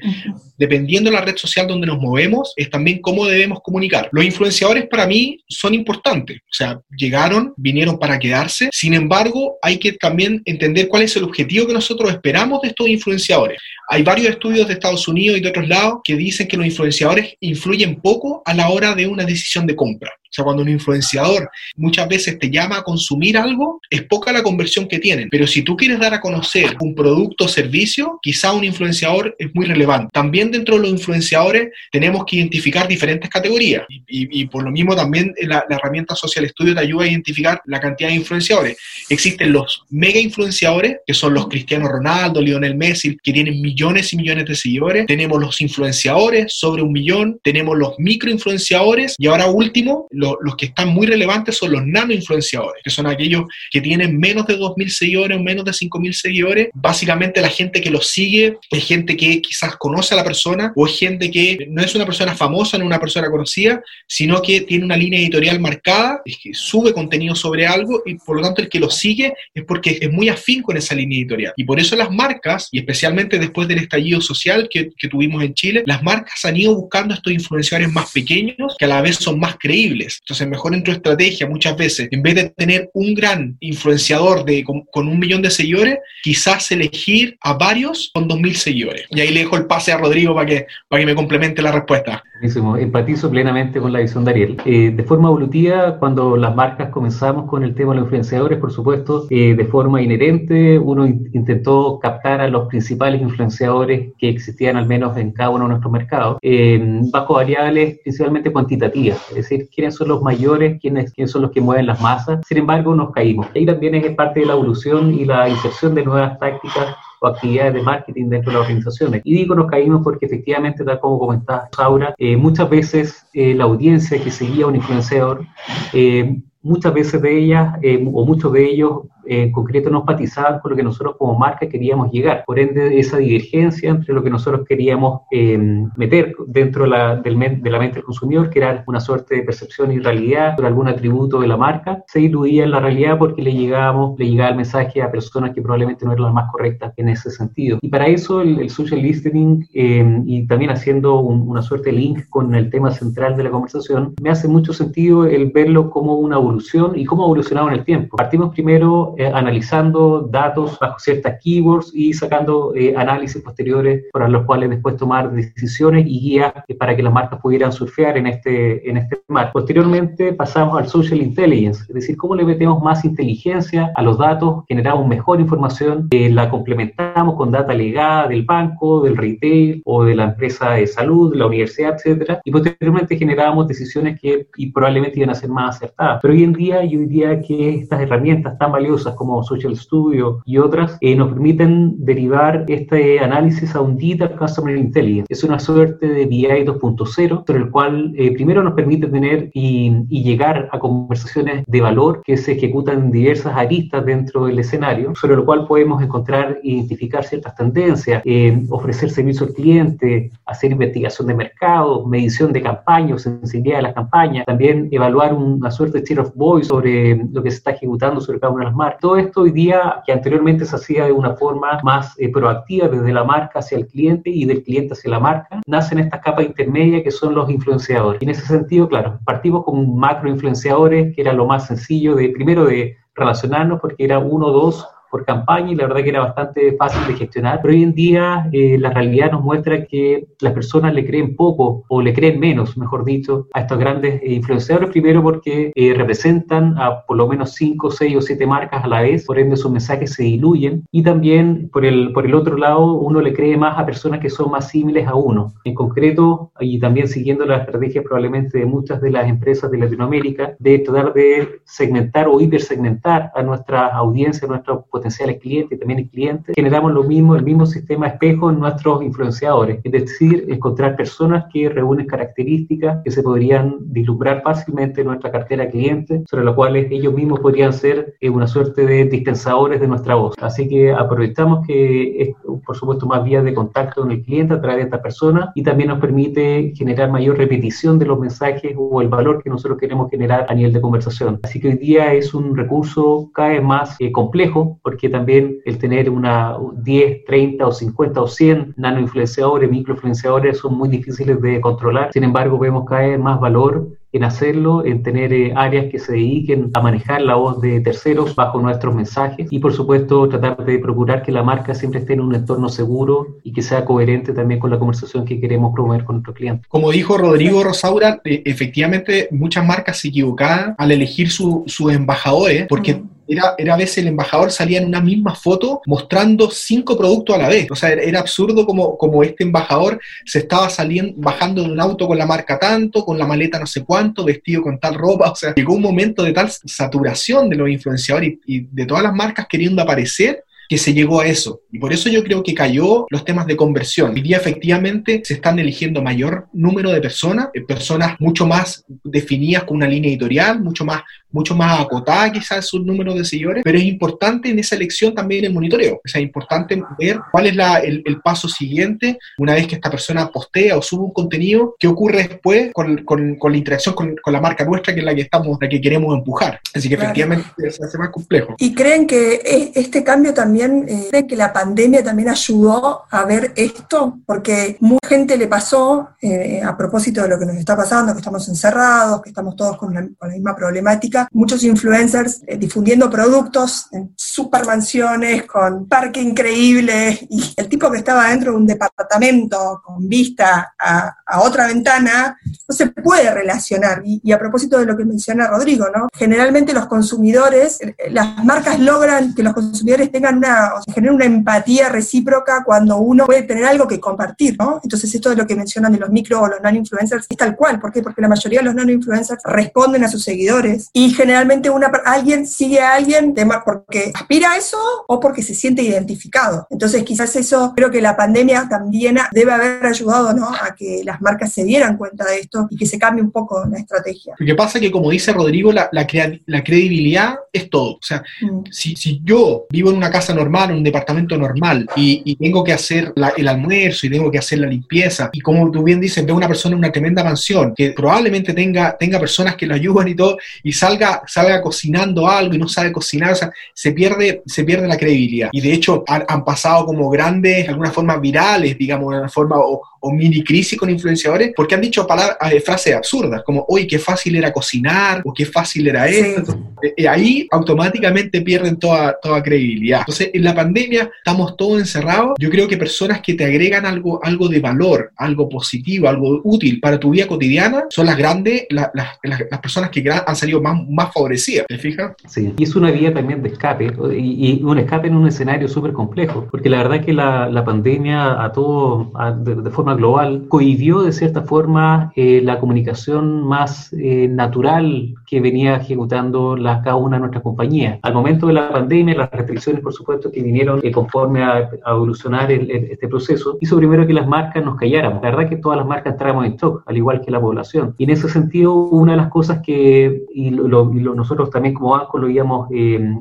dependiendo 0.57 1.09
de 1.09 1.15
la 1.15 1.23
red 1.23 1.37
social 1.37 1.67
donde 1.67 1.87
nos 1.87 1.97
movemos, 1.97 2.51
es 2.57 2.69
también 2.69 2.99
cómo 2.99 3.25
debemos 3.25 3.59
comunicar. 3.63 4.09
Los 4.11 4.25
influenciadores 4.25 4.89
para 4.89 5.07
mí 5.07 5.41
son 5.47 5.73
importantes. 5.73 6.39
O 6.39 6.53
sea, 6.53 6.81
llegaron, 6.97 7.53
vinieron 7.55 7.97
para 7.97 8.19
quedarse. 8.19 8.67
Sin 8.73 8.93
embargo, 8.93 9.57
hay 9.61 9.77
que 9.77 9.93
también 9.93 10.41
entender 10.43 10.89
cuál 10.89 11.03
es 11.03 11.15
el 11.15 11.23
objetivo 11.23 11.67
que 11.67 11.73
nosotros 11.73 12.11
esperamos 12.11 12.61
de 12.61 12.67
estos 12.67 12.80
influenciadores. 12.87 13.59
Hay 13.89 14.03
varios 14.03 14.29
estudios 14.29 14.67
de 14.67 14.73
Estados 14.73 15.07
Unidos 15.07 15.37
y 15.37 15.41
de 15.41 15.49
otros 15.49 15.67
lados 15.67 15.99
que 16.03 16.15
dicen 16.15 16.47
que 16.47 16.57
los 16.57 16.65
influenciadores 16.65 17.35
influyen 17.39 17.99
poco 18.01 18.41
a 18.45 18.53
la 18.53 18.69
hora 18.69 18.95
de 18.95 19.07
una 19.07 19.25
decisión 19.25 19.67
de 19.67 19.75
compra. 19.75 20.11
O 20.31 20.33
sea, 20.33 20.45
cuando 20.45 20.63
un 20.63 20.69
influenciador 20.69 21.49
muchas 21.75 22.07
veces 22.07 22.39
te 22.39 22.49
llama 22.49 22.77
a 22.77 22.83
consumir 22.83 23.37
algo, 23.37 23.81
es 23.89 24.03
poca 24.03 24.31
la 24.31 24.41
conversión 24.41 24.87
que 24.87 24.99
tienen. 24.99 25.29
Pero 25.29 25.45
si 25.45 25.61
tú 25.61 25.75
quieres 25.75 25.99
dar 25.99 26.13
a 26.13 26.21
conocer 26.21 26.77
un 26.79 26.95
producto 26.95 27.45
o 27.45 27.47
servicio, 27.49 28.19
quizá 28.21 28.53
un 28.53 28.63
influenciador 28.63 29.35
es 29.37 29.53
muy 29.53 29.65
relevante. 29.65 30.09
También 30.13 30.49
dentro 30.51 30.75
de 30.75 30.81
los 30.81 30.89
influenciadores 30.89 31.69
tenemos 31.91 32.23
que 32.25 32.37
identificar 32.37 32.87
diferentes 32.87 33.29
categorías. 33.29 33.83
Y, 34.07 34.45
por 34.45 34.63
lo 34.63 34.71
mismo 34.71 34.95
también 34.95 35.33
la, 35.41 35.65
herramienta 35.69 36.15
Social 36.15 36.47
Studio 36.47 36.75
te 36.75 36.81
ayuda 36.81 37.05
a 37.05 37.07
identificar 37.07 37.61
la 37.65 37.79
cantidad 37.79 38.09
de 38.09 38.15
influenciadores. 38.15 38.77
Existen 39.09 39.51
los 39.51 39.83
mega 39.89 40.19
influenciadores, 40.19 40.97
que 41.05 41.13
son 41.13 41.33
los 41.33 41.47
Cristiano 41.47 41.87
Ronaldo, 41.87 42.41
Lionel 42.41 42.75
Messi, 42.75 43.17
que 43.21 43.33
tienen 43.33 43.61
millones 43.61 44.13
y 44.13 44.17
millones 44.17 44.45
de 44.45 44.55
seguidores. 44.55 45.05
Tenemos 45.07 45.39
los 45.39 45.59
influenciadores, 45.61 46.53
sobre 46.53 46.81
un 46.81 46.91
millón. 46.91 47.39
Tenemos 47.43 47.77
los 47.77 47.97
micro 47.97 48.29
influenciadores. 48.29 49.15
Y 49.17 49.27
ahora 49.27 49.47
último, 49.47 50.07
los 50.21 50.55
que 50.55 50.67
están 50.67 50.89
muy 50.89 51.07
relevantes 51.07 51.57
son 51.57 51.71
los 51.71 51.85
nano 51.85 52.13
influenciadores, 52.13 52.81
que 52.83 52.89
son 52.89 53.07
aquellos 53.07 53.43
que 53.71 53.81
tienen 53.81 54.17
menos 54.19 54.45
de 54.47 54.57
2.000 54.57 54.87
seguidores 54.89 55.37
o 55.37 55.41
menos 55.41 55.65
de 55.65 55.71
5.000 55.71 56.13
seguidores. 56.13 56.69
Básicamente 56.73 57.41
la 57.41 57.49
gente 57.49 57.81
que 57.81 57.89
los 57.89 58.07
sigue 58.07 58.57
es 58.69 58.85
gente 58.85 59.17
que 59.17 59.41
quizás 59.41 59.75
conoce 59.77 60.13
a 60.13 60.17
la 60.17 60.23
persona 60.23 60.71
o 60.75 60.87
es 60.87 60.97
gente 60.97 61.31
que 61.31 61.67
no 61.69 61.81
es 61.81 61.95
una 61.95 62.05
persona 62.05 62.35
famosa, 62.35 62.77
no 62.77 62.85
una 62.85 62.99
persona 62.99 63.29
conocida, 63.29 63.81
sino 64.07 64.41
que 64.41 64.61
tiene 64.61 64.85
una 64.85 64.97
línea 64.97 65.19
editorial 65.19 65.59
marcada, 65.59 66.21
es 66.25 66.37
que 66.41 66.53
sube 66.53 66.93
contenido 66.93 67.35
sobre 67.35 67.65
algo 67.65 68.03
y 68.05 68.15
por 68.15 68.37
lo 68.37 68.43
tanto 68.43 68.61
el 68.61 68.69
que 68.69 68.79
lo 68.79 68.89
sigue 68.89 69.33
es 69.53 69.63
porque 69.65 69.97
es 70.01 70.11
muy 70.11 70.29
afín 70.29 70.61
con 70.61 70.77
esa 70.77 70.95
línea 70.95 71.19
editorial. 71.19 71.53
Y 71.57 71.63
por 71.63 71.79
eso 71.79 71.95
las 71.95 72.11
marcas, 72.11 72.69
y 72.71 72.79
especialmente 72.79 73.39
después 73.39 73.67
del 73.67 73.79
estallido 73.79 74.21
social 74.21 74.67
que, 74.69 74.89
que 74.97 75.07
tuvimos 75.07 75.43
en 75.43 75.53
Chile, 75.53 75.83
las 75.85 76.03
marcas 76.03 76.43
han 76.45 76.57
ido 76.57 76.75
buscando 76.75 77.13
estos 77.13 77.33
influenciadores 77.33 77.91
más 77.91 78.11
pequeños 78.11 78.75
que 78.77 78.85
a 78.85 78.87
la 78.87 79.01
vez 79.01 79.17
son 79.17 79.39
más 79.39 79.55
creíbles 79.59 80.10
entonces, 80.21 80.47
mejor 80.47 80.73
en 80.73 80.83
tu 80.83 80.91
estrategia 80.91 81.47
muchas 81.47 81.77
veces, 81.77 82.07
en 82.11 82.21
vez 82.21 82.35
de 82.35 82.49
tener 82.49 82.89
un 82.93 83.13
gran 83.13 83.57
influenciador 83.59 84.45
de, 84.45 84.63
con, 84.63 85.07
un 85.07 85.19
millón 85.19 85.41
de 85.41 85.49
seguidores, 85.49 85.99
quizás 86.23 86.71
elegir 86.71 87.37
a 87.41 87.53
varios 87.53 88.11
con 88.13 88.27
dos 88.27 88.39
mil 88.39 88.55
seguidores. 88.55 89.05
Y 89.09 89.19
ahí 89.19 89.31
le 89.31 89.41
dejo 89.41 89.57
el 89.57 89.65
pase 89.65 89.91
a 89.91 89.97
Rodrigo 89.97 90.35
para 90.35 90.45
que, 90.45 90.67
para 90.87 91.01
que 91.01 91.05
me 91.05 91.15
complemente 91.15 91.61
la 91.61 91.71
respuesta. 91.71 92.23
Buenísimo, 92.41 92.75
empatizo 92.75 93.29
plenamente 93.29 93.79
con 93.79 93.93
la 93.93 93.99
visión 93.99 94.25
de 94.25 94.31
Ariel. 94.31 94.57
Eh, 94.65 94.91
de 94.95 95.03
forma 95.03 95.27
evolutiva, 95.29 95.99
cuando 95.99 96.35
las 96.35 96.55
marcas 96.55 96.89
comenzamos 96.89 97.47
con 97.47 97.63
el 97.63 97.75
tema 97.75 97.91
de 97.91 97.97
los 97.97 98.05
influenciadores, 98.05 98.57
por 98.57 98.71
supuesto, 98.71 99.27
eh, 99.29 99.53
de 99.55 99.65
forma 99.65 100.01
inherente, 100.01 100.79
uno 100.79 101.05
intentó 101.05 101.99
captar 101.99 102.41
a 102.41 102.47
los 102.47 102.67
principales 102.67 103.21
influenciadores 103.21 104.13
que 104.17 104.29
existían 104.29 104.75
al 104.75 104.87
menos 104.87 105.15
en 105.17 105.31
cada 105.33 105.51
uno 105.51 105.65
de 105.65 105.69
nuestros 105.69 105.91
mercados, 105.91 106.37
eh, 106.41 106.79
bajo 107.11 107.35
variables 107.35 107.99
principalmente 108.03 108.51
cuantitativas, 108.51 109.19
es 109.29 109.35
decir, 109.35 109.69
quiénes 109.73 109.95
son 110.01 110.09
los 110.09 110.23
mayores, 110.23 110.79
quiénes, 110.81 111.13
quiénes 111.13 111.31
son 111.31 111.43
los 111.43 111.51
que 111.51 111.61
mueven 111.61 111.85
las 111.85 112.01
masas. 112.01 112.41
Sin 112.47 112.57
embargo, 112.57 112.95
nos 112.95 113.11
caímos. 113.11 113.47
Ahí 113.55 113.67
también 113.67 113.93
es 113.93 114.15
parte 114.15 114.39
de 114.39 114.47
la 114.47 114.53
evolución 114.53 115.13
y 115.13 115.25
la 115.25 115.47
inserción 115.47 115.93
de 115.93 116.03
nuevas 116.03 116.39
tácticas 116.39 116.95
o 117.19 117.27
actividades 117.27 117.75
de 117.75 117.83
marketing 117.83 118.29
dentro 118.29 118.51
de 118.51 118.57
las 118.57 118.65
organizaciones. 118.65 119.21
Y 119.23 119.35
digo 119.35 119.53
nos 119.53 119.69
caímos 119.69 120.01
porque 120.03 120.25
efectivamente, 120.25 120.83
tal 120.83 120.99
como 120.99 121.19
comentaba 121.19 121.69
Saura, 121.75 122.15
eh, 122.17 122.35
muchas 122.35 122.67
veces 122.67 123.27
eh, 123.33 123.53
la 123.53 123.65
audiencia 123.65 124.21
que 124.21 124.31
seguía 124.31 124.65
a 124.65 124.69
un 124.69 124.75
influenciador, 124.75 125.45
eh, 125.93 126.41
muchas 126.63 126.93
veces 126.93 127.21
de 127.21 127.37
ellas 127.37 127.75
o 128.11 128.25
muchos 128.25 128.51
de 128.53 128.65
ellos 128.69 129.01
en 129.25 129.51
concreto 129.51 129.89
no 129.89 129.99
empatizaban 129.99 130.59
con 130.59 130.71
lo 130.71 130.77
que 130.77 130.83
nosotros 130.83 131.15
como 131.17 131.37
marca 131.37 131.67
queríamos 131.67 132.11
llegar. 132.11 132.43
Por 132.45 132.59
ende, 132.59 132.99
esa 132.99 133.17
divergencia 133.17 133.89
entre 133.89 134.13
lo 134.13 134.23
que 134.23 134.29
nosotros 134.29 134.65
queríamos 134.67 135.21
em, 135.31 135.89
meter 135.95 136.35
dentro 136.47 136.83
de 136.83 136.89
la, 136.89 137.15
del, 137.15 137.39
de 137.61 137.69
la 137.69 137.79
mente 137.79 137.95
del 137.95 138.03
consumidor, 138.03 138.49
que 138.49 138.59
era 138.59 138.83
una 138.87 138.99
suerte 138.99 139.35
de 139.35 139.43
percepción 139.43 139.91
y 139.91 139.99
realidad 139.99 140.55
por 140.55 140.65
algún 140.65 140.87
atributo 140.87 141.39
de 141.39 141.47
la 141.47 141.57
marca, 141.57 142.03
se 142.07 142.19
diluía 142.19 142.63
en 142.63 142.71
la 142.71 142.79
realidad 142.79 143.17
porque 143.17 143.41
le 143.41 143.53
llegábamos, 143.53 144.17
le 144.19 144.29
llegaba 144.29 144.51
el 144.51 144.57
mensaje 144.57 145.01
a 145.01 145.11
personas 145.11 145.53
que 145.53 145.61
probablemente 145.61 146.05
no 146.05 146.11
eran 146.11 146.25
las 146.25 146.33
más 146.33 146.51
correctas 146.51 146.93
en 146.97 147.09
ese 147.09 147.29
sentido. 147.29 147.79
Y 147.81 147.89
para 147.89 148.07
eso 148.07 148.41
el, 148.41 148.69
social 148.69 149.01
listening 149.01 149.67
em, 149.73 150.23
y 150.25 150.47
también 150.47 150.71
haciendo 150.71 151.19
una 151.19 151.61
suerte 151.61 151.91
de 151.91 151.97
link 151.97 152.19
con 152.29 152.55
el 152.55 152.69
tema 152.69 152.91
central 152.91 153.35
de 153.35 153.43
la 153.43 153.51
conversación, 153.51 154.13
me 154.21 154.29
hace 154.29 154.47
mucho 154.47 154.73
sentido 154.73 155.25
el 155.25 155.51
verlo 155.51 155.89
como 155.89 156.15
una 156.15 156.37
evolución 156.37 156.97
y 156.97 157.05
cómo 157.05 157.23
ha 157.23 157.25
evolucionado 157.25 157.67
en 157.69 157.75
el 157.75 157.85
tiempo. 157.85 158.17
Partimos 158.17 158.53
primero 158.53 159.10
eh, 159.17 159.31
analizando 159.33 160.21
datos 160.21 160.77
bajo 160.79 160.99
ciertas 160.99 161.39
keywords 161.41 161.91
y 161.93 162.13
sacando 162.13 162.73
eh, 162.75 162.93
análisis 162.95 163.41
posteriores 163.41 164.05
para 164.11 164.27
los 164.27 164.45
cuales 164.45 164.69
después 164.69 164.97
tomar 164.97 165.31
decisiones 165.31 166.05
y 166.07 166.19
guías 166.19 166.53
eh, 166.67 166.75
para 166.75 166.95
que 166.95 167.03
las 167.03 167.13
marcas 167.13 167.39
pudieran 167.39 167.71
surfear 167.71 168.17
en 168.17 168.27
este, 168.27 168.89
en 168.89 168.97
este 168.97 169.21
mar. 169.27 169.51
Posteriormente 169.53 170.33
pasamos 170.33 170.77
al 170.77 170.87
social 170.87 171.21
intelligence, 171.21 171.83
es 171.87 171.93
decir, 171.93 172.17
cómo 172.17 172.35
le 172.35 172.43
metemos 172.43 172.81
más 172.81 173.05
inteligencia 173.05 173.91
a 173.95 174.01
los 174.01 174.17
datos, 174.17 174.63
generamos 174.67 175.07
mejor 175.07 175.39
información, 175.39 176.07
la 176.11 176.49
complementamos 176.49 177.35
con 177.35 177.51
data 177.51 177.73
legada 177.73 178.27
del 178.27 178.43
banco, 178.43 179.01
del 179.01 179.17
retail 179.17 179.81
o 179.85 180.03
de 180.03 180.15
la 180.15 180.25
empresa 180.25 180.71
de 180.71 180.87
salud, 180.87 181.31
de 181.31 181.37
la 181.37 181.47
universidad, 181.47 181.95
etcétera, 181.95 182.41
y 182.43 182.51
posteriormente 182.51 183.17
generábamos 183.17 183.67
decisiones 183.67 184.19
que 184.19 184.47
y 184.57 184.71
probablemente 184.71 185.19
iban 185.19 185.29
a 185.29 185.35
ser 185.35 185.49
más 185.49 185.75
acertadas. 185.75 186.19
Pero 186.21 186.33
hoy 186.33 186.43
en 186.43 186.53
día 186.53 186.83
yo 186.83 186.99
diría 186.99 187.41
que 187.41 187.75
estas 187.75 188.01
herramientas 188.01 188.57
tan 188.57 188.71
valiosas 188.71 189.00
como 189.09 189.43
Social 189.43 189.75
Studio 189.75 190.41
y 190.45 190.57
otras 190.57 190.97
eh, 191.01 191.15
nos 191.15 191.29
permiten 191.29 191.95
derivar 192.05 192.65
este 192.67 193.19
análisis 193.19 193.75
a 193.75 193.81
un 193.81 193.97
Data 193.97 194.35
Customer 194.35 194.75
Intelligence. 194.75 195.27
Es 195.29 195.43
una 195.43 195.59
suerte 195.59 196.07
de 196.07 196.25
BI 196.25 196.45
2.0, 196.45 197.43
sobre 197.45 197.59
el 197.59 197.71
cual 197.71 198.13
eh, 198.15 198.31
primero 198.33 198.63
nos 198.63 198.73
permite 198.73 199.07
tener 199.07 199.49
y, 199.53 199.91
llegar 200.21 200.69
a 200.71 200.77
conversaciones 200.77 201.63
de 201.65 201.81
valor 201.81 202.21
que 202.23 202.37
se 202.37 202.51
ejecutan 202.51 202.99
en 202.99 203.11
diversas 203.11 203.57
aristas 203.57 204.05
dentro 204.05 204.45
del 204.45 204.59
escenario, 204.59 205.15
sobre 205.15 205.35
lo 205.35 205.45
cual 205.45 205.65
podemos 205.65 206.01
encontrar 206.01 206.59
e 206.63 206.73
identificar 206.73 207.23
ciertas 207.23 207.55
tendencias, 207.55 208.21
eh, 208.23 208.63
ofrecer 208.69 209.09
servicio 209.09 209.47
al 209.47 209.53
cliente, 209.53 210.31
hacer 210.45 210.71
investigación 210.71 211.27
de 211.27 211.33
mercado, 211.33 212.05
medición 212.05 212.53
de 212.53 212.61
campañas, 212.61 213.23
sensibilidad 213.23 213.77
de 213.77 213.83
las 213.83 213.93
campañas, 213.93 214.45
también 214.45 214.89
evaluar 214.91 215.33
una 215.33 215.71
suerte 215.71 215.99
de 215.99 216.05
share 216.05 216.19
of 216.19 216.35
voice 216.35 216.67
sobre 216.67 217.15
lo 217.31 217.41
que 217.41 217.49
se 217.49 217.57
está 217.57 217.71
ejecutando 217.71 218.21
sobre 218.21 218.39
cada 218.39 218.53
una 218.53 218.65
de 218.65 218.69
las 218.69 218.75
marcas 218.75 218.90
todo 218.99 219.17
esto 219.17 219.41
hoy 219.41 219.51
día, 219.51 220.01
que 220.05 220.11
anteriormente 220.11 220.65
se 220.65 220.75
hacía 220.75 221.05
de 221.05 221.11
una 221.11 221.35
forma 221.35 221.79
más 221.83 222.19
eh, 222.19 222.29
proactiva 222.29 222.87
desde 222.87 223.13
la 223.13 223.23
marca 223.23 223.59
hacia 223.59 223.77
el 223.77 223.87
cliente 223.87 224.29
y 224.29 224.45
del 224.45 224.63
cliente 224.63 224.93
hacia 224.93 225.11
la 225.11 225.19
marca, 225.19 225.61
nacen 225.67 225.99
estas 225.99 226.21
capas 226.21 226.45
intermedias 226.45 227.03
que 227.03 227.11
son 227.11 227.35
los 227.35 227.49
influenciadores. 227.49 228.21
Y 228.21 228.25
en 228.25 228.31
ese 228.31 228.45
sentido, 228.45 228.87
claro, 228.87 229.19
partimos 229.25 229.63
con 229.65 229.95
macro 229.97 230.29
influenciadores, 230.29 231.15
que 231.15 231.21
era 231.21 231.33
lo 231.33 231.45
más 231.45 231.67
sencillo 231.67 232.15
de, 232.15 232.29
primero, 232.29 232.65
de 232.65 232.97
relacionarnos, 233.15 233.79
porque 233.79 234.03
era 234.03 234.19
uno 234.19 234.49
dos 234.49 234.87
por 235.11 235.25
campaña 235.25 235.71
y 235.71 235.75
la 235.75 235.87
verdad 235.87 236.03
que 236.03 236.09
era 236.09 236.21
bastante 236.21 236.75
fácil 236.77 237.05
de 237.07 237.13
gestionar. 237.13 237.59
Pero 237.61 237.73
hoy 237.73 237.83
en 237.83 237.93
día 237.93 238.49
eh, 238.51 238.77
la 238.79 238.91
realidad 238.91 239.31
nos 239.31 239.43
muestra 239.43 239.85
que 239.85 240.25
las 240.39 240.53
personas 240.53 240.93
le 240.93 241.05
creen 241.05 241.35
poco 241.35 241.83
o 241.89 242.01
le 242.01 242.13
creen 242.13 242.39
menos, 242.39 242.77
mejor 242.77 243.03
dicho, 243.03 243.47
a 243.53 243.61
estos 243.61 243.77
grandes 243.77 244.21
influenciadores, 244.23 244.89
primero 244.89 245.21
porque 245.21 245.71
eh, 245.75 245.93
representan 245.95 246.75
a 246.77 247.05
por 247.05 247.17
lo 247.17 247.27
menos 247.27 247.53
5, 247.53 247.91
6 247.91 248.17
o 248.17 248.21
7 248.21 248.47
marcas 248.47 248.83
a 248.83 248.87
la 248.87 249.01
vez, 249.01 249.25
por 249.25 249.37
ende 249.37 249.57
sus 249.57 249.71
mensajes 249.71 250.13
se 250.13 250.23
diluyen 250.23 250.83
y 250.91 251.03
también 251.03 251.69
por 251.71 251.85
el, 251.85 252.13
por 252.13 252.25
el 252.25 252.33
otro 252.33 252.57
lado 252.57 252.93
uno 252.93 253.21
le 253.21 253.33
cree 253.33 253.57
más 253.57 253.77
a 253.77 253.85
personas 253.85 254.19
que 254.19 254.29
son 254.29 254.49
más 254.49 254.69
similares 254.69 255.09
a 255.09 255.15
uno. 255.15 255.53
En 255.65 255.73
concreto, 255.73 256.51
y 256.59 256.79
también 256.79 257.07
siguiendo 257.07 257.45
las 257.45 257.61
estrategias 257.61 258.03
probablemente 258.03 258.59
de 258.59 258.65
muchas 258.65 259.01
de 259.01 259.11
las 259.11 259.27
empresas 259.27 259.69
de 259.69 259.77
Latinoamérica, 259.77 260.55
de 260.59 260.79
tratar 260.79 261.13
de 261.13 261.61
segmentar 261.65 262.27
o 262.27 262.39
hipersegmentar 262.39 263.31
a 263.35 263.43
nuestra 263.43 263.87
audiencia, 263.87 264.45
a 264.45 264.51
nuestros 264.51 264.85
potenciales 265.01 265.39
clientes 265.39 265.75
y 265.75 265.79
también 265.79 266.07
clientes, 266.07 266.53
generamos 266.55 266.93
lo 266.93 267.03
mismo, 267.03 267.35
el 267.35 267.43
mismo 267.43 267.65
sistema 267.65 268.07
espejo 268.07 268.51
en 268.51 268.59
nuestros 268.59 269.01
influenciadores, 269.03 269.79
es 269.83 269.91
decir, 269.91 270.45
encontrar 270.47 270.95
personas 270.95 271.45
que 271.51 271.69
reúnen 271.69 272.05
características 272.05 272.99
que 273.03 273.09
se 273.09 273.23
podrían 273.23 273.77
vislumbrar 273.79 274.43
fácilmente 274.43 275.01
en 275.01 275.07
nuestra 275.07 275.31
cartera 275.31 275.65
de 275.65 275.71
clientes, 275.71 276.21
sobre 276.29 276.45
las 276.45 276.53
cuales 276.53 276.87
ellos 276.91 277.13
mismos 277.13 277.39
podrían 277.39 277.73
ser 277.73 278.15
eh, 278.21 278.29
una 278.29 278.47
suerte 278.47 278.85
de 278.85 279.05
dispensadores 279.05 279.81
de 279.81 279.87
nuestra 279.87 280.15
voz. 280.15 280.35
Así 280.39 280.69
que 280.69 280.91
aprovechamos 280.91 281.65
que 281.65 282.21
es, 282.21 282.29
por 282.65 282.75
supuesto, 282.75 283.07
más 283.07 283.23
vías 283.23 283.43
de 283.43 283.53
contacto 283.53 284.01
con 284.01 284.11
el 284.11 284.21
cliente 284.23 284.53
a 284.53 284.61
través 284.61 284.77
de 284.77 284.83
esta 284.83 285.01
persona 285.01 285.51
y 285.55 285.63
también 285.63 285.89
nos 285.89 285.99
permite 285.99 286.73
generar 286.75 287.09
mayor 287.09 287.37
repetición 287.37 287.97
de 287.97 288.05
los 288.05 288.19
mensajes 288.19 288.73
o 288.77 289.01
el 289.01 289.09
valor 289.09 289.41
que 289.41 289.49
nosotros 289.49 289.79
queremos 289.79 290.09
generar 290.11 290.45
a 290.47 290.53
nivel 290.53 290.73
de 290.73 290.81
conversación. 290.81 291.39
Así 291.43 291.59
que 291.59 291.69
hoy 291.69 291.77
día 291.77 292.13
es 292.13 292.33
un 292.33 292.55
recurso 292.55 293.31
cada 293.33 293.49
vez 293.49 293.63
más 293.63 293.95
eh, 293.99 294.11
complejo 294.11 294.79
porque 294.91 295.07
también 295.07 295.61
el 295.63 295.77
tener 295.77 296.09
una 296.09 296.57
10, 296.83 297.23
30 297.23 297.65
o 297.65 297.71
50 297.71 298.21
o 298.21 298.27
100 298.27 298.73
nanoinfluenciadores, 298.75 299.71
microinfluenciadores 299.71 300.57
son 300.57 300.77
muy 300.77 300.89
difíciles 300.89 301.41
de 301.41 301.61
controlar. 301.61 302.11
Sin 302.11 302.25
embargo, 302.25 302.59
vemos 302.59 302.83
cada 302.85 303.07
vez 303.07 303.17
más 303.17 303.39
valor 303.39 303.87
en 304.11 304.25
hacerlo, 304.25 304.83
en 304.85 305.03
tener 305.03 305.31
eh, 305.31 305.53
áreas 305.55 305.85
que 305.89 305.97
se 305.97 306.11
dediquen 306.11 306.71
a 306.73 306.81
manejar 306.81 307.21
la 307.21 307.35
voz 307.35 307.61
de 307.61 307.79
terceros 307.79 308.35
bajo 308.35 308.59
nuestros 308.59 308.93
mensajes 308.93 309.47
y 309.49 309.59
por 309.59 309.71
supuesto 309.71 310.27
tratar 310.27 310.65
de 310.65 310.79
procurar 310.79 311.23
que 311.23 311.31
la 311.31 311.43
marca 311.43 311.73
siempre 311.73 312.01
esté 312.01 312.13
en 312.13 312.19
un 312.19 312.35
entorno 312.35 312.67
seguro 312.67 313.37
y 313.43 313.53
que 313.53 313.61
sea 313.61 313.85
coherente 313.85 314.33
también 314.33 314.59
con 314.59 314.69
la 314.69 314.77
conversación 314.77 315.23
que 315.23 315.39
queremos 315.39 315.73
promover 315.73 316.03
con 316.03 316.17
nuestros 316.17 316.35
clientes. 316.35 316.67
Como 316.67 316.91
dijo 316.91 317.17
Rodrigo 317.17 317.63
Rosaura, 317.63 318.19
eh, 318.25 318.41
efectivamente 318.45 319.29
muchas 319.31 319.65
marcas 319.65 319.99
se 319.99 320.09
equivocaban 320.09 320.75
al 320.77 320.91
elegir 320.91 321.31
sus 321.31 321.71
su 321.71 321.89
embajadores 321.89 322.67
porque 322.67 323.01
era, 323.31 323.55
era 323.57 323.73
a 323.73 323.77
veces 323.77 323.99
el 323.99 324.07
embajador 324.07 324.51
salía 324.51 324.79
en 324.79 324.87
una 324.87 325.01
misma 325.01 325.35
foto 325.35 325.81
mostrando 325.85 326.49
cinco 326.51 326.97
productos 326.97 327.35
a 327.35 327.39
la 327.39 327.49
vez. 327.49 327.69
O 327.71 327.75
sea, 327.75 327.89
era, 327.89 328.19
absurdo 328.19 328.65
como, 328.65 328.97
como 328.97 329.23
este 329.23 329.43
embajador 329.43 329.99
se 330.25 330.39
estaba 330.39 330.69
saliendo, 330.69 331.13
bajando 331.17 331.63
de 331.63 331.71
un 331.71 331.79
auto 331.79 332.07
con 332.07 332.17
la 332.17 332.25
marca 332.25 332.59
tanto, 332.59 333.03
con 333.05 333.17
la 333.17 333.25
maleta 333.25 333.59
no 333.59 333.67
sé 333.67 333.83
cuánto, 333.83 334.23
vestido 334.23 334.61
con 334.61 334.79
tal 334.79 334.95
ropa. 334.95 335.31
O 335.31 335.35
sea, 335.35 335.53
llegó 335.55 335.73
un 335.73 335.81
momento 335.81 336.23
de 336.23 336.33
tal 336.33 336.49
saturación 336.65 337.49
de 337.49 337.55
los 337.55 337.69
influenciadores 337.69 338.33
y, 338.45 338.57
y 338.57 338.67
de 338.71 338.85
todas 338.85 339.03
las 339.03 339.13
marcas 339.13 339.47
queriendo 339.49 339.81
aparecer 339.81 340.43
que 340.71 340.77
se 340.77 340.93
llegó 340.93 341.19
a 341.19 341.27
eso. 341.27 341.63
Y 341.69 341.79
por 341.79 341.91
eso 341.91 342.07
yo 342.07 342.23
creo 342.23 342.41
que 342.41 342.53
cayó 342.53 343.05
los 343.09 343.25
temas 343.25 343.45
de 343.45 343.57
conversión. 343.57 344.13
Hoy 344.13 344.21
día 344.21 344.37
efectivamente 344.37 345.21
se 345.25 345.33
están 345.33 345.59
eligiendo 345.59 346.01
mayor 346.01 346.47
número 346.53 346.91
de 346.91 347.01
personas, 347.01 347.49
eh, 347.53 347.59
personas 347.59 348.15
mucho 348.19 348.47
más 348.47 348.85
definidas 349.03 349.65
con 349.65 349.75
una 349.75 349.87
línea 349.89 350.09
editorial, 350.09 350.61
mucho 350.61 350.85
más, 350.85 351.01
mucho 351.31 351.55
más 351.55 351.79
acotada 351.79 352.31
quizás 352.31 352.67
su 352.67 352.79
número 352.79 353.13
de 353.13 353.25
seguidores, 353.25 353.63
pero 353.63 353.77
es 353.77 353.83
importante 353.83 354.49
en 354.49 354.59
esa 354.59 354.75
elección 354.75 355.13
también 355.13 355.45
el 355.45 355.53
monitoreo. 355.53 355.95
O 355.95 356.07
sea, 356.07 356.19
es 356.19 356.25
importante 356.25 356.81
ver 356.99 357.19
cuál 357.31 357.47
es 357.47 357.55
la, 357.55 357.79
el, 357.79 358.01
el, 358.05 358.21
paso 358.21 358.47
siguiente 358.47 359.17
una 359.37 359.55
vez 359.55 359.67
que 359.67 359.75
esta 359.75 359.89
persona 359.89 360.29
postea 360.29 360.77
o 360.77 360.81
sube 360.81 361.05
un 361.05 361.13
contenido, 361.13 361.75
qué 361.79 361.87
ocurre 361.87 362.27
después 362.27 362.71
con, 362.73 363.03
con, 363.03 363.35
con 363.35 363.51
la 363.51 363.57
interacción 363.57 363.95
con, 363.95 364.15
con, 364.21 364.33
la 364.33 364.41
marca 364.41 364.63
nuestra, 364.63 364.93
que 364.93 364.99
es 364.99 365.05
la 365.05 365.15
que 365.15 365.21
estamos, 365.21 365.57
la 365.59 365.67
que 365.67 365.81
queremos 365.81 366.15
empujar. 366.15 366.59
Así 366.73 366.87
que 366.87 366.95
claro. 366.95 367.11
efectivamente 367.11 367.71
se 367.71 367.83
hace 367.83 367.97
más 367.97 368.09
complejo. 368.09 368.55
¿Y 368.59 368.73
creen 368.73 369.07
que 369.07 369.71
este 369.75 370.03
cambio 370.03 370.33
también 370.33 370.85
eh, 370.87 371.25
que 371.27 371.35
la 371.35 371.51
pandemia 371.51 372.03
también 372.03 372.29
ayudó 372.29 373.03
a 373.09 373.25
ver 373.25 373.53
esto, 373.55 374.19
porque 374.25 374.77
mucha 374.79 375.07
gente 375.07 375.37
le 375.37 375.47
pasó, 375.47 376.09
eh, 376.21 376.61
a 376.63 376.75
propósito 376.77 377.21
de 377.21 377.29
lo 377.29 377.39
que 377.39 377.45
nos 377.45 377.55
está 377.55 377.75
pasando, 377.75 378.13
que 378.13 378.19
estamos 378.19 378.47
encerrados, 378.47 379.21
que 379.21 379.29
estamos 379.29 379.55
todos 379.55 379.77
con 379.77 379.93
la, 379.93 380.01
con 380.01 380.29
la 380.29 380.35
misma 380.35 380.55
problemática, 380.55 381.20
muchos 381.31 381.63
influencers 381.63 382.41
eh, 382.47 382.57
difundiendo 382.57 383.09
productos 383.09 383.87
en 383.91 384.13
supermansiones, 384.15 385.45
con 385.45 385.87
parque 385.87 386.21
increíble, 386.21 387.19
y 387.29 387.53
el 387.57 387.67
tipo 387.67 387.91
que 387.91 387.99
estaba 387.99 388.29
dentro 388.29 388.51
de 388.51 388.57
un 388.57 388.67
departamento 388.67 389.81
con 389.83 390.07
vista 390.07 390.73
a, 390.79 391.15
otra 391.39 391.67
ventana, 391.67 392.37
no 392.67 392.75
se 392.75 392.87
puede 392.87 393.31
relacionar. 393.33 394.01
Y, 394.05 394.31
a 394.31 394.39
propósito 394.39 394.77
de 394.79 394.85
lo 394.85 394.97
que 394.97 395.05
menciona 395.05 395.47
Rodrigo, 395.47 395.85
¿no? 395.95 396.07
Generalmente 396.13 396.73
los 396.73 396.87
consumidores, 396.87 397.79
las 398.09 398.43
marcas 398.43 398.79
logran 398.79 399.33
que 399.33 399.43
los 399.43 399.53
consumidores 399.53 400.11
tengan 400.11 400.37
una, 400.37 400.73
o 400.75 400.81
sea, 400.81 400.93
generen 400.93 401.15
una 401.15 401.25
empatía 401.25 401.89
recíproca 401.89 402.63
cuando 402.63 402.97
uno 402.97 403.25
puede 403.25 403.43
tener 403.43 403.65
algo 403.65 403.87
que 403.87 403.99
compartir, 403.99 404.55
¿no? 404.57 404.79
Entonces 404.83 405.13
esto 405.13 405.29
de 405.29 405.35
lo 405.35 405.47
que 405.47 405.55
mencionan 405.55 405.91
de 405.93 405.99
los 405.99 406.09
micro 406.09 406.41
o 406.41 406.47
los 406.47 406.61
nano-influencers 406.61 407.27
es 407.29 407.37
tal 407.37 407.55
cual. 407.55 407.79
¿Por 407.79 407.91
qué? 407.91 408.01
Porque 408.01 408.21
la 408.21 408.27
mayoría 408.27 408.59
de 408.59 408.65
los 408.65 408.75
nano-influencers 408.75 409.41
responden 409.43 410.03
a 410.03 410.09
sus 410.09 410.23
seguidores 410.23 410.89
y 410.93 411.10
generalmente 411.13 411.69
una, 411.69 411.91
alguien 412.05 412.45
sigue 412.47 412.79
a 412.79 412.95
alguien 412.95 413.33
de, 413.33 413.47
porque 413.65 414.11
aspira 414.13 414.51
a 414.51 414.57
eso 414.57 414.77
o 415.07 415.19
porque 415.19 415.41
se 415.41 415.53
siente 415.53 415.81
identificado. 415.81 416.67
Entonces 416.69 417.03
quizás 417.03 417.35
eso, 417.35 417.73
creo 417.75 417.91
que 417.91 418.01
la 418.01 418.15
pandemia 418.15 418.67
también 418.69 419.17
debe 419.31 419.51
haber 419.51 419.85
ayudado, 419.85 420.33
¿no? 420.33 420.47
A 420.47 420.75
que 420.75 421.01
las 421.03 421.21
marcas 421.21 421.51
se 421.51 421.63
dieran 421.63 421.97
cuenta 421.97 422.25
de 422.25 422.39
esto 422.39 422.67
y 422.69 422.77
que 422.77 422.85
se 422.85 422.99
cambie 422.99 423.23
un 423.23 423.31
poco 423.31 423.65
la 423.69 423.77
estrategia. 423.77 424.35
Lo 424.37 424.45
que 424.45 424.55
pasa 424.55 424.77
es 424.77 424.83
que, 424.83 424.91
como 424.91 425.09
dice 425.09 425.33
Rodrigo, 425.33 425.71
la, 425.71 425.89
la, 425.91 426.07
la 426.45 426.63
credibilidad 426.63 427.35
es 427.51 427.69
todo. 427.69 427.93
O 427.93 428.01
sea, 428.01 428.23
mm. 428.41 428.63
si, 428.71 428.95
si, 428.95 429.21
yo 429.23 429.65
vivo 429.69 429.89
en 429.89 429.97
una 429.97 430.11
casa 430.11 430.33
normal, 430.33 430.71
en 430.71 430.77
un 430.77 430.83
departamento 430.83 431.37
normal, 431.37 431.87
y, 431.95 432.21
y 432.25 432.35
tengo 432.35 432.63
que 432.63 432.73
hacer 432.73 433.11
la, 433.15 433.29
el 433.29 433.47
almuerzo 433.47 434.07
y 434.07 434.09
tengo 434.09 434.31
que 434.31 434.37
hacer 434.37 434.59
la 434.59 434.67
limpieza, 434.67 435.29
y 435.33 435.39
como 435.41 435.69
tú 435.71 435.83
bien 435.83 435.99
dices, 435.99 436.25
veo 436.25 436.35
una 436.35 436.47
persona 436.47 436.73
en 436.73 436.79
una 436.79 436.91
tremenda 436.91 437.23
mansión, 437.23 437.73
que 437.75 437.91
probablemente 437.91 438.53
tenga, 438.53 438.97
tenga 438.97 439.19
personas 439.19 439.55
que 439.55 439.65
lo 439.65 439.75
ayudan 439.75 440.07
y 440.07 440.15
todo, 440.15 440.37
y 440.63 440.71
salga, 440.71 441.00
salga 441.27 441.61
cocinando 441.61 442.27
algo 442.27 442.53
y 442.53 442.57
no 442.57 442.67
sabe 442.67 442.91
cocinar, 442.91 443.31
o 443.31 443.35
sea, 443.35 443.51
se 443.73 443.91
pierde, 443.91 444.41
se 444.45 444.63
pierde 444.63 444.87
la 444.87 444.97
credibilidad. 444.97 445.49
Y 445.51 445.61
de 445.61 445.73
hecho, 445.73 446.03
han, 446.07 446.23
han 446.27 446.43
pasado 446.43 446.85
como 446.85 447.09
grandes, 447.09 447.65
de 447.65 447.69
alguna 447.69 447.91
forma 447.91 448.17
virales, 448.17 448.77
digamos, 448.77 449.09
de 449.09 449.15
alguna 449.15 449.29
forma, 449.29 449.57
o, 449.59 449.81
o 450.01 450.11
mini 450.11 450.43
crisis 450.43 450.77
con 450.77 450.89
influenciadores 450.89 451.51
porque 451.55 451.75
han 451.75 451.81
dicho 451.81 452.05
palabras, 452.05 452.37
frases 452.65 452.95
absurdas, 452.95 453.43
como, 453.45 453.65
oye, 453.69 453.87
qué 453.87 453.99
fácil 453.99 454.35
era 454.35 454.51
cocinar, 454.51 455.21
o 455.23 455.33
qué 455.33 455.45
fácil 455.45 455.87
era 455.87 456.07
esto. 456.07 456.53
Sí. 456.81 456.93
Eh, 456.97 457.07
ahí 457.07 457.47
automáticamente 457.51 458.41
pierden 458.41 458.77
toda, 458.77 459.17
toda 459.21 459.43
credibilidad. 459.43 459.99
Entonces, 459.99 460.31
en 460.33 460.43
la 460.43 460.55
pandemia 460.55 461.09
estamos 461.17 461.55
todos 461.55 461.79
encerrados. 461.79 462.33
Yo 462.39 462.49
creo 462.49 462.67
que 462.67 462.77
personas 462.77 463.21
que 463.21 463.35
te 463.35 463.45
agregan 463.45 463.85
algo, 463.85 464.19
algo 464.23 464.47
de 464.47 464.59
valor, 464.59 465.11
algo 465.17 465.47
positivo, 465.47 466.07
algo 466.07 466.41
útil 466.43 466.79
para 466.79 466.99
tu 466.99 467.11
vida 467.11 467.27
cotidiana, 467.27 467.85
son 467.89 468.07
las 468.07 468.17
grandes, 468.17 468.65
la, 468.69 468.91
la, 468.93 469.17
las, 469.23 469.43
las 469.49 469.59
personas 469.59 469.91
que 469.91 470.03
han 470.09 470.35
salido 470.35 470.61
más, 470.61 470.75
más 470.91 471.13
favorecidas, 471.13 471.65
¿te 471.67 471.77
fijas? 471.77 472.15
Sí, 472.27 472.53
y 472.57 472.63
es 472.63 472.75
una 472.75 472.91
vía 472.91 473.13
también 473.13 473.41
de 473.41 473.49
escape, 473.49 473.93
y, 474.15 474.59
y 474.59 474.63
un 474.63 474.77
escape 474.77 475.07
en 475.07 475.15
un 475.15 475.27
escenario 475.27 475.67
súper 475.67 475.93
complejo, 475.93 476.47
porque 476.51 476.69
la 476.69 476.83
verdad 476.83 477.05
que 477.05 477.13
la, 477.13 477.49
la 477.49 477.63
pandemia 477.63 478.43
a 478.43 478.51
todo, 478.51 479.11
a, 479.15 479.31
de, 479.31 479.55
de 479.55 479.69
forma 479.69 479.95
global, 479.95 480.45
cohibió 480.47 481.01
de 481.01 481.11
cierta 481.11 481.41
forma 481.41 482.11
eh, 482.15 482.41
la 482.43 482.59
comunicación 482.59 483.43
más 483.47 483.93
eh, 483.93 484.27
natural 484.29 485.13
que 485.25 485.39
venía 485.39 485.77
ejecutando 485.77 486.55
la, 486.57 486.81
cada 486.81 486.97
una 486.97 487.17
de 487.17 487.21
nuestras 487.21 487.43
compañías. 487.43 487.99
Al 488.01 488.13
momento 488.13 488.47
de 488.47 488.53
la 488.53 488.69
pandemia, 488.69 489.15
las 489.15 489.31
restricciones, 489.31 489.81
por 489.81 489.93
supuesto, 489.93 490.31
que 490.31 490.43
vinieron 490.43 490.79
eh, 490.83 490.91
conforme 490.91 491.43
a, 491.43 491.69
a 491.85 491.91
evolucionar 491.91 492.51
el, 492.51 492.69
el, 492.69 492.83
este 492.91 493.07
proceso, 493.07 493.57
hizo 493.61 493.77
primero 493.77 494.05
que 494.05 494.13
las 494.13 494.27
marcas 494.27 494.63
nos 494.63 494.75
calláramos. 494.75 495.21
La 495.23 495.31
verdad 495.31 495.49
que 495.49 495.57
todas 495.57 495.77
las 495.77 495.87
marcas 495.87 496.13
entramos 496.13 496.45
en 496.45 496.55
shock, 496.57 496.83
al 496.85 496.97
igual 496.97 497.21
que 497.21 497.31
la 497.31 497.39
población. 497.39 497.95
Y 497.97 498.03
en 498.03 498.09
ese 498.09 498.27
sentido, 498.29 498.73
una 498.75 499.13
de 499.13 499.17
las 499.17 499.29
cosas 499.29 499.61
que 499.63 500.23
y 500.33 500.49
lo, 500.49 500.80
y 500.93 500.99
lo, 500.99 501.13
nosotros 501.15 501.49
también 501.49 501.75
como 501.75 501.91
banco 501.91 502.17
lo 502.17 502.29
íbamos 502.29 502.69